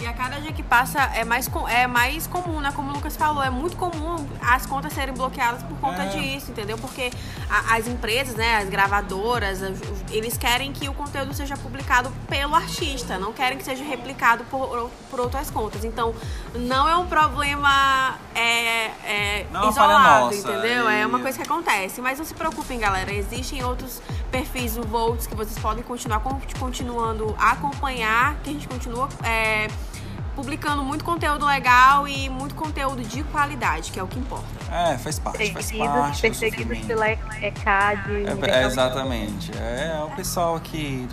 e 0.00 0.06
a 0.06 0.12
cada 0.12 0.40
dia 0.40 0.52
que 0.52 0.62
passa 0.62 1.00
é 1.14 1.24
mais, 1.24 1.48
é 1.68 1.86
mais 1.86 2.26
comum, 2.26 2.60
né? 2.60 2.70
Como 2.74 2.90
o 2.90 2.94
Lucas 2.94 3.16
falou, 3.16 3.42
é 3.42 3.50
muito 3.50 3.76
comum 3.76 4.26
as 4.42 4.66
contas 4.66 4.92
serem 4.92 5.14
bloqueadas 5.14 5.62
por 5.62 5.76
conta 5.78 6.02
é. 6.02 6.08
disso, 6.08 6.50
entendeu? 6.50 6.76
Porque 6.76 7.10
a, 7.48 7.76
as 7.76 7.86
empresas, 7.86 8.34
né, 8.34 8.58
as 8.58 8.68
gravadoras, 8.68 9.60
eles 10.10 10.36
querem 10.36 10.72
que 10.72 10.88
o 10.88 10.94
conteúdo 10.94 11.32
seja 11.32 11.56
publicado 11.56 12.12
pelo 12.28 12.54
artista, 12.54 13.18
não 13.18 13.32
querem 13.32 13.56
que 13.56 13.64
seja 13.64 13.82
replicado 13.84 14.44
por, 14.44 14.90
por 15.10 15.20
outras 15.20 15.50
contas. 15.50 15.84
Então, 15.84 16.14
não 16.54 16.88
é 16.88 16.96
um 16.96 17.06
problema 17.06 18.18
é, 18.34 18.40
é, 18.40 18.90
é 19.04 19.46
isolado, 19.68 20.34
entendeu? 20.34 20.88
É 20.88 21.06
uma 21.06 21.20
coisa 21.20 21.38
que 21.38 21.44
acontece. 21.44 22.00
Mas 22.00 22.18
não 22.18 22.24
se 22.24 22.34
preocupem, 22.34 22.78
galera. 22.78 23.12
Existem 23.12 23.64
outros 23.64 24.02
perfis 24.30 24.74
do 24.74 24.86
Volts 24.86 25.26
que 25.26 25.34
vocês 25.34 25.58
podem 25.58 25.82
continuar 25.82 26.20
continuando 26.58 27.34
a 27.38 27.52
acompanhar, 27.52 28.36
que 28.42 28.50
a 28.50 28.52
gente 28.52 28.68
continua. 28.68 29.08
É, 29.22 29.68
publicando 30.36 30.84
muito 30.84 31.02
conteúdo 31.02 31.46
legal 31.46 32.06
e 32.06 32.28
muito 32.28 32.54
conteúdo 32.54 33.02
de 33.02 33.24
qualidade, 33.24 33.90
que 33.90 33.98
é 33.98 34.02
o 34.02 34.06
que 34.06 34.18
importa. 34.18 34.55
É, 34.70 34.98
faz 34.98 35.18
parte, 35.18 35.52
faz 35.52 35.72
parte. 35.72 36.20
Perseguidos 36.20 36.78
pela 36.80 37.10
ECAD. 37.10 38.10
É, 38.42 38.62
é, 38.62 38.66
exatamente. 38.66 39.50
É, 39.56 40.02
o 40.04 40.10
pessoal 40.16 40.58
que. 40.60 41.06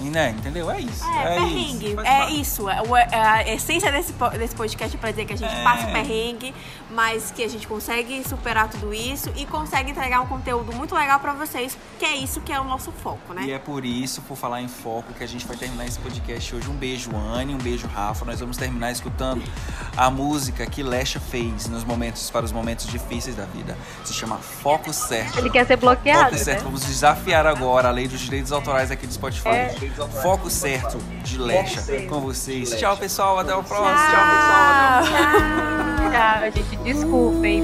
Né, 0.00 0.30
entendeu? 0.30 0.70
É 0.70 0.80
isso. 0.80 1.04
É, 1.04 1.36
é 1.36 1.38
perrengue. 1.38 1.86
Isso, 1.86 2.00
é 2.00 2.30
isso. 2.30 2.68
É, 2.68 3.16
a 3.16 3.48
essência 3.48 3.92
desse, 3.92 4.12
desse 4.38 4.54
podcast 4.54 4.96
é 4.96 4.98
pra 4.98 5.10
dizer 5.10 5.24
que 5.24 5.32
a 5.32 5.36
gente 5.36 5.54
é. 5.54 5.62
passa 5.62 5.86
perrengue, 5.86 6.54
mas 6.90 7.30
que 7.30 7.42
a 7.42 7.48
gente 7.48 7.66
consegue 7.66 8.26
superar 8.28 8.68
tudo 8.68 8.92
isso 8.92 9.30
e 9.36 9.46
consegue 9.46 9.90
entregar 9.90 10.20
um 10.20 10.26
conteúdo 10.26 10.72
muito 10.72 10.94
legal 10.94 11.20
pra 11.20 11.32
vocês, 11.32 11.76
que 11.98 12.04
é 12.04 12.16
isso 12.16 12.40
que 12.40 12.52
é 12.52 12.60
o 12.60 12.64
nosso 12.64 12.90
foco, 12.90 13.32
né? 13.32 13.44
E 13.44 13.52
é 13.52 13.58
por 13.58 13.84
isso, 13.84 14.22
por 14.22 14.36
falar 14.36 14.62
em 14.62 14.68
foco, 14.68 15.12
que 15.14 15.22
a 15.22 15.28
gente 15.28 15.46
vai 15.46 15.56
terminar 15.56 15.86
esse 15.86 15.98
podcast 15.98 16.54
hoje. 16.54 16.68
Um 16.68 16.76
beijo, 16.76 17.14
Anne, 17.14 17.54
um 17.54 17.58
beijo, 17.58 17.86
Rafa. 17.86 18.24
Nós 18.24 18.40
vamos 18.40 18.56
terminar 18.56 18.90
escutando 18.90 19.42
a 19.96 20.10
música 20.10 20.66
que 20.66 20.82
Lesha 20.82 21.20
fez 21.20 21.68
nos 21.68 21.84
momentos 21.84 22.30
para 22.30 22.44
os 22.44 22.52
momentos 22.52 22.86
difíceis 22.98 23.36
da 23.36 23.44
vida. 23.44 23.76
Se 24.04 24.12
chama 24.12 24.36
Foco 24.36 24.92
Certo. 24.92 25.38
Ele 25.38 25.50
quer 25.50 25.66
ser 25.66 25.76
bloqueado. 25.76 26.30
Foco 26.30 26.38
Certo. 26.38 26.58
Né? 26.58 26.64
Vamos 26.64 26.84
desafiar 26.84 27.46
agora 27.46 27.88
a 27.88 27.90
lei 27.90 28.08
dos 28.08 28.20
direitos 28.20 28.52
autorais 28.52 28.90
aqui 28.90 29.06
do 29.06 29.12
Spotify. 29.12 29.48
É. 29.48 29.74
Foco 30.22 30.50
Certo 30.50 30.98
de 31.22 31.38
Lesha 31.38 31.82
com 32.08 32.20
vocês. 32.20 32.70
Tchau, 32.70 32.96
pessoal. 32.96 33.38
Até 33.38 33.54
o 33.54 33.62
próximo. 33.62 33.86
Tchau, 33.86 34.24
pessoal. 34.30 35.02
Tchau, 35.02 36.10
Tchau 36.10 36.52
gente. 36.54 36.76
Desculpem. 36.84 37.62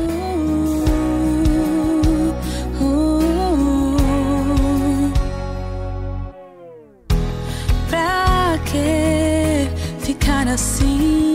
Pra 7.89 8.59
que 8.65 9.69
ficar 10.05 10.49
assim? 10.49 11.32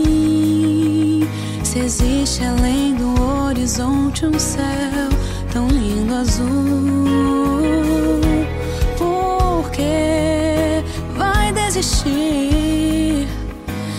Horizonte 3.78 4.26
um 4.26 4.38
céu 4.38 5.08
tão 5.52 5.68
lindo 5.68 6.12
azul, 6.14 6.46
por 8.96 9.70
que 9.70 10.82
vai 11.16 11.52
desistir? 11.52 13.28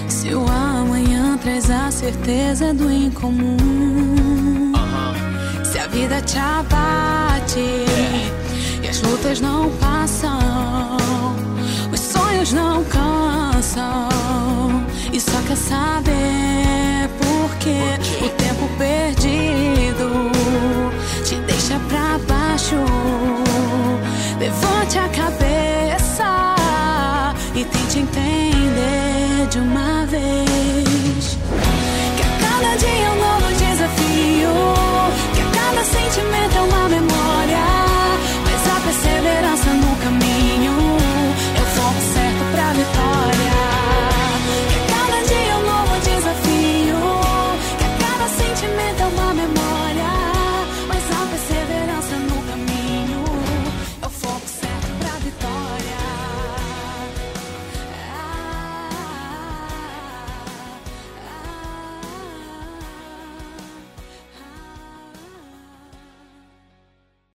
Se 0.09 0.33
o 0.33 0.45
amanhã 0.49 1.37
traz 1.37 1.71
a 1.71 1.89
certeza 1.91 2.73
do 2.73 2.91
incomum, 2.91 4.73
se 5.63 5.79
a 5.79 5.87
vida 5.87 6.21
te 6.21 6.37
abate 6.37 7.85
e 8.83 8.87
as 8.87 9.01
lutas 9.01 9.39
não 9.39 9.69
passam, 9.77 10.97
os 11.89 11.99
sonhos 12.01 12.51
não 12.51 12.83
cansam, 12.83 14.09
e 15.13 15.21
só 15.21 15.41
quer 15.47 15.55
saber 15.55 17.09
por 17.17 17.55
que 17.59 18.25
o 18.25 18.29
tempo 18.29 18.58
perdido 18.79 20.31
te 21.25 21.35
deixa 21.35 21.77
pra 21.89 22.17
baixo. 22.27 22.77
Levante 24.39 24.97
a 24.97 25.09
cabeça 25.09 26.55
e 27.53 27.65
tente 27.65 27.99
entender 27.99 29.47
de 29.51 29.59
uma 29.59 30.05
vez 30.05 31.37
que 32.15 32.23
a 32.23 32.47
cada 32.47 32.77
dia 32.77 32.89
é 32.89 33.11
um 33.11 33.15
novo 33.15 33.53
desafio, 33.53 34.53
que 35.35 35.41
a 35.41 35.61
cada 35.61 35.83
sentimento 35.83 36.57
é 36.57 36.61
uma 36.61 36.89
memória. 36.89 37.18